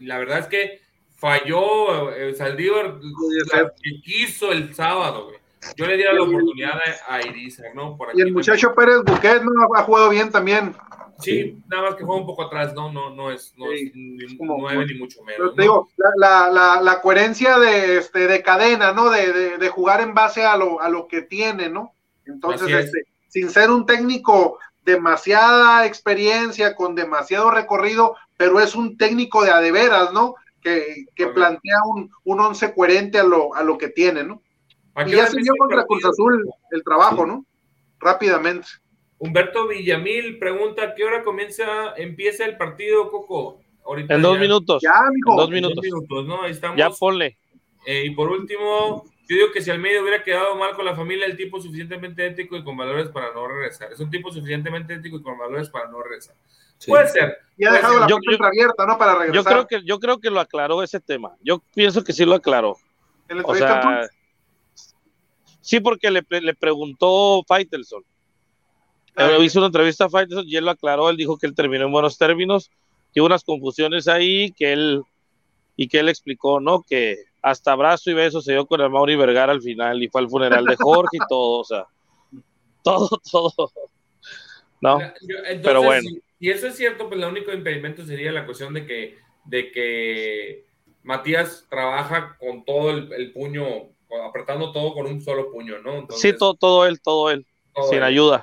La 0.00 0.18
verdad 0.18 0.40
es 0.40 0.46
que 0.46 0.80
falló 1.16 2.12
eh, 2.12 2.34
Saldívar 2.34 2.98
que 3.82 4.00
quiso 4.02 4.52
el 4.52 4.74
sábado, 4.74 5.26
güey. 5.26 5.38
Yo 5.76 5.86
le 5.86 5.96
diera 5.96 6.12
la 6.12 6.22
oportunidad 6.22 6.78
a, 7.08 7.20
Irizar, 7.22 7.74
¿no? 7.74 7.96
Por 7.96 8.10
Y 8.14 8.20
el 8.20 8.32
muchacho 8.32 8.74
Pérez 8.74 9.02
Buquet, 9.04 9.42
¿no? 9.42 9.52
Ha 9.74 9.82
jugado 9.82 10.10
bien 10.10 10.30
también. 10.30 10.74
Sí, 11.20 11.58
nada 11.68 11.82
más 11.82 11.94
que 11.96 12.04
juega 12.04 12.20
un 12.20 12.26
poco 12.26 12.44
atrás, 12.44 12.74
no, 12.74 12.92
no, 12.92 13.10
no 13.10 13.30
es, 13.32 13.52
no 13.56 13.66
Sí, 13.72 13.86
es 13.86 13.94
ni 13.94 14.36
como- 14.36 14.58
nueve 14.58 14.86
ni 14.86 14.98
mucho 14.98 15.22
menos. 15.24 15.36
Pero 15.38 15.50
te 15.52 15.56
¿no? 15.56 15.62
digo, 15.62 15.88
la, 16.16 16.80
la, 16.80 17.00
coherencia 17.00 17.58
de, 17.58 17.98
este, 17.98 18.28
de 18.28 18.42
cadena, 18.42 18.92
¿no? 18.92 19.10
De, 19.10 19.32
de, 19.32 19.58
de 19.58 19.68
jugar 19.68 20.00
en 20.00 20.14
base 20.14 20.44
a 20.44 20.56
lo, 20.56 20.80
a 20.80 20.88
lo 20.88 21.08
que 21.08 21.22
tiene, 21.22 21.68
¿no? 21.68 21.92
Entonces, 22.24 22.68
es. 22.68 22.84
este, 22.86 23.04
sin 23.28 23.50
ser 23.50 23.70
un 23.70 23.84
técnico 23.84 24.58
demasiada 24.84 25.86
experiencia, 25.86 26.74
con 26.74 26.94
demasiado 26.94 27.50
recorrido, 27.50 28.16
pero 28.36 28.60
es 28.60 28.74
un 28.74 28.96
técnico 28.96 29.44
de 29.44 29.50
a 29.50 29.60
de 29.60 29.72
veras, 29.72 30.12
¿no? 30.12 30.34
Que, 30.62 31.06
que 31.14 31.26
plantea 31.28 31.76
un, 31.86 32.10
un 32.24 32.40
once 32.40 32.72
coherente 32.74 33.18
a 33.18 33.24
lo, 33.24 33.54
a 33.54 33.62
lo 33.62 33.76
que 33.76 33.88
tiene, 33.88 34.22
¿no? 34.24 34.40
¿A 34.94 35.06
Y 35.06 35.12
ya 35.12 35.26
se 35.26 35.38
el 35.38 35.46
contra? 35.58 35.84
Cruz 35.84 36.04
Azul 36.04 36.48
el 36.70 36.82
trabajo, 36.84 37.26
¿no? 37.26 37.44
Rápidamente. 38.00 38.68
Humberto 39.18 39.66
Villamil 39.66 40.38
pregunta, 40.38 40.82
¿a 40.84 40.94
qué 40.94 41.04
hora 41.04 41.22
comienza, 41.24 41.94
empieza 41.96 42.44
el 42.44 42.56
partido, 42.56 43.10
Coco? 43.10 43.60
Ahorita 43.84 44.14
En 44.14 44.22
dos 44.22 44.34
ya- 44.34 44.40
minutos. 44.40 44.82
Ya, 44.82 44.94
mijo. 45.12 45.30
En 45.32 45.36
dos 45.36 45.48
en 45.48 45.54
minutos. 45.54 45.76
dos 45.76 45.84
minutos, 45.84 46.26
¿no? 46.26 46.42
Ahí 46.42 46.50
estamos. 46.52 46.76
Ya 46.76 46.90
ponle. 46.90 47.36
Eh, 47.86 48.04
y 48.06 48.10
por 48.10 48.30
último, 48.30 49.04
yo 49.28 49.36
digo 49.36 49.52
que 49.52 49.60
si 49.62 49.70
Almeida 49.70 50.00
hubiera 50.02 50.22
quedado 50.22 50.54
mal 50.56 50.74
con 50.74 50.84
la 50.84 50.94
familia, 50.94 51.26
el 51.26 51.36
tipo 51.36 51.60
suficientemente 51.60 52.26
ético 52.26 52.56
y 52.56 52.62
con 52.64 52.76
valores 52.76 53.08
para 53.08 53.32
no 53.32 53.48
regresar. 53.48 53.92
Es 53.92 53.98
un 54.00 54.10
tipo 54.10 54.30
suficientemente 54.30 54.94
ético 54.94 55.16
y 55.16 55.22
con 55.22 55.38
valores 55.38 55.68
para 55.70 55.88
no 55.90 56.02
regresar. 56.02 56.34
Sí. 56.76 56.90
Puede 56.90 57.08
ser. 57.08 57.38
Y 57.56 57.64
ha 57.64 57.72
dejado 57.72 57.98
la 58.00 58.06
yo- 58.06 58.16
puerta 58.18 58.24
yo- 58.26 58.32
entreabierta, 58.32 58.86
¿no? 58.86 58.98
Para 58.98 59.12
Yo 59.14 59.18
regresar. 59.20 59.52
creo 59.52 59.66
que, 59.66 59.82
yo 59.86 59.98
creo 59.98 60.20
que 60.20 60.30
lo 60.30 60.38
aclaró 60.40 60.82
ese 60.82 61.00
tema. 61.00 61.34
Yo 61.42 61.60
pienso 61.74 62.04
que 62.04 62.12
sí 62.12 62.24
lo 62.24 62.34
aclaró. 62.34 62.76
O 63.44 63.54
sea, 63.54 64.08
sí, 65.60 65.80
porque 65.80 66.10
le, 66.10 66.22
le 66.30 66.54
preguntó 66.54 67.42
Faitelson. 67.46 68.04
Ah, 69.16 69.30
Eh, 69.32 69.44
hizo 69.44 69.58
una 69.58 69.66
entrevista 69.66 70.04
a 70.06 70.08
Faitelson 70.10 70.48
y 70.48 70.56
él 70.56 70.64
lo 70.64 70.70
aclaró. 70.70 71.10
Él 71.10 71.16
dijo 71.16 71.36
que 71.38 71.46
él 71.46 71.54
terminó 71.54 71.86
en 71.86 71.92
buenos 71.92 72.18
términos, 72.18 72.70
que 73.12 73.20
hubo 73.20 73.26
unas 73.26 73.44
confusiones 73.44 74.08
ahí, 74.08 74.52
que 74.52 74.72
él 74.72 75.02
y 75.76 75.88
que 75.88 76.00
él 76.00 76.08
explicó, 76.08 76.60
¿no? 76.60 76.82
Que 76.82 77.16
hasta 77.40 77.72
abrazo 77.72 78.10
y 78.10 78.14
beso 78.14 78.40
se 78.40 78.52
dio 78.52 78.66
con 78.66 78.80
el 78.80 78.90
Mauri 78.90 79.14
Vergara 79.16 79.52
al 79.52 79.62
final 79.62 80.02
y 80.02 80.08
fue 80.08 80.20
al 80.20 80.28
funeral 80.28 80.64
de 80.64 80.76
Jorge 80.76 81.16
y 81.16 81.28
todo, 81.28 81.60
o 81.60 81.64
sea, 81.64 81.86
todo, 82.82 83.08
todo. 83.30 83.72
¿No? 84.80 85.00
Entonces, 85.00 85.60
Pero 85.62 85.82
bueno. 85.82 86.02
Si, 86.08 86.22
si 86.38 86.50
eso 86.50 86.66
es 86.68 86.76
cierto, 86.76 87.08
pues 87.08 87.20
el 87.20 87.28
único 87.28 87.52
impedimento 87.52 88.04
sería 88.04 88.32
la 88.32 88.44
cuestión 88.46 88.74
de 88.74 88.86
que, 88.86 89.18
de 89.44 89.70
que 89.72 90.64
Matías 91.02 91.66
trabaja 91.68 92.36
con 92.38 92.64
todo 92.64 92.90
el, 92.90 93.12
el 93.12 93.32
puño, 93.32 93.64
apretando 94.28 94.72
todo 94.72 94.94
con 94.94 95.06
un 95.06 95.20
solo 95.22 95.50
puño, 95.50 95.78
¿no? 95.78 95.94
Entonces, 95.98 96.20
Sí, 96.20 96.36
todo, 96.38 96.54
todo 96.54 96.86
él, 96.86 97.00
todo 97.00 97.30
él, 97.30 97.46
todo 97.74 97.88
sin 97.88 97.98
él. 97.98 98.04
ayuda, 98.04 98.42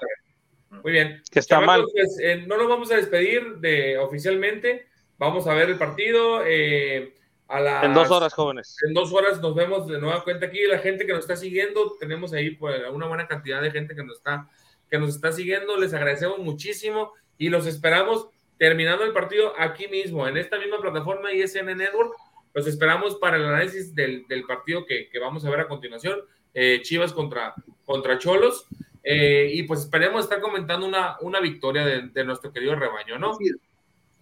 Muy 0.83 0.91
bien. 0.91 1.21
que 1.31 1.39
está 1.39 1.59
mal. 1.61 1.85
pues, 1.91 2.17
eh, 2.21 2.43
no 2.47 2.57
nos 2.57 2.67
vamos 2.67 2.91
a 2.91 2.95
despedir 2.97 3.57
de 3.57 3.97
oficialmente. 3.97 4.87
Vamos 5.17 5.47
a 5.47 5.53
ver 5.53 5.69
el 5.69 5.77
partido. 5.77 6.41
eh, 6.45 7.13
a 7.47 7.59
las, 7.59 7.83
En 7.83 7.93
dos 7.93 8.09
horas, 8.09 8.33
jóvenes. 8.33 8.75
En 8.87 8.93
dos 8.95 9.13
horas 9.13 9.39
nos 9.39 9.53
vemos 9.53 9.87
de 9.87 9.99
nueva 9.99 10.23
cuenta 10.23 10.47
aquí. 10.47 10.65
La 10.67 10.79
gente 10.79 11.05
que 11.05 11.13
nos 11.13 11.21
está 11.21 11.35
siguiendo, 11.35 11.95
tenemos 11.99 12.33
ahí 12.33 12.51
pues, 12.51 12.81
una 12.91 13.05
buena 13.07 13.27
cantidad 13.27 13.61
de 13.61 13.69
gente 13.71 13.95
que 13.95 14.03
nos 14.03 14.17
está, 14.17 14.49
que 14.89 14.97
nos 14.97 15.09
está 15.09 15.31
siguiendo. 15.31 15.77
Les 15.77 15.93
agradecemos 15.93 16.39
muchísimo 16.39 17.13
y 17.37 17.49
los 17.49 17.67
esperamos 17.67 18.29
terminando 18.57 19.03
el 19.03 19.13
partido 19.13 19.53
aquí 19.59 19.87
mismo, 19.87 20.27
en 20.27 20.37
esta 20.37 20.57
misma 20.57 20.79
plataforma 20.81 21.33
ISN 21.33 21.77
Network. 21.77 22.13
Los 22.53 22.65
esperamos 22.67 23.15
para 23.17 23.37
el 23.37 23.45
análisis 23.45 23.93
del, 23.93 24.25
del 24.27 24.43
partido 24.45 24.85
que, 24.85 25.09
que 25.09 25.19
vamos 25.19 25.45
a 25.45 25.49
ver 25.49 25.59
a 25.59 25.67
continuación. 25.67 26.21
eh, 26.53 26.79
Chivas 26.81 27.11
contra, 27.13 27.53
contra 27.85 28.17
Cholos. 28.17 28.65
Eh, 29.07 29.51
y 29.53 29.63
pues 29.63 29.81
esperemos 29.81 30.23
estar 30.23 30.41
comentando 30.41 30.87
una, 30.87 31.17
una 31.21 31.39
victoria 31.39 31.85
de, 31.85 32.09
de 32.09 32.23
nuestro 32.25 32.51
querido 32.51 32.75
rebaño, 32.75 33.19
¿no? 33.19 33.35
sí, 33.35 33.51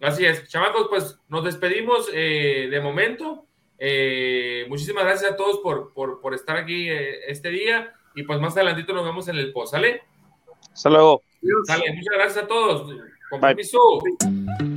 Así 0.04 0.26
es, 0.26 0.50
chamacos, 0.50 0.88
pues 0.90 1.18
nos 1.30 1.46
despedimos 1.46 2.10
eh, 2.14 2.68
de 2.70 2.82
momento. 2.82 3.46
Eh, 3.80 4.66
muchísimas 4.68 5.06
gracias 5.06 5.32
a 5.32 5.36
todos 5.38 5.60
por, 5.60 5.94
por, 5.94 6.20
por 6.20 6.34
estar 6.34 6.58
aquí 6.58 6.90
eh, 6.90 7.22
este 7.28 7.50
día 7.50 7.94
y 8.14 8.24
pues 8.24 8.40
más 8.40 8.56
adelantito 8.58 8.94
nos 8.94 9.06
vemos 9.06 9.30
en 9.30 9.38
el 9.38 9.54
post, 9.54 9.72
¿sale? 9.72 10.02
Hasta 10.74 10.90
luego. 10.90 11.24
Sale, 11.66 11.94
muchas 11.94 12.14
gracias 12.16 12.44
a 12.44 12.48
todos. 12.48 12.94
Con 13.30 13.40
Bye. 13.40 14.73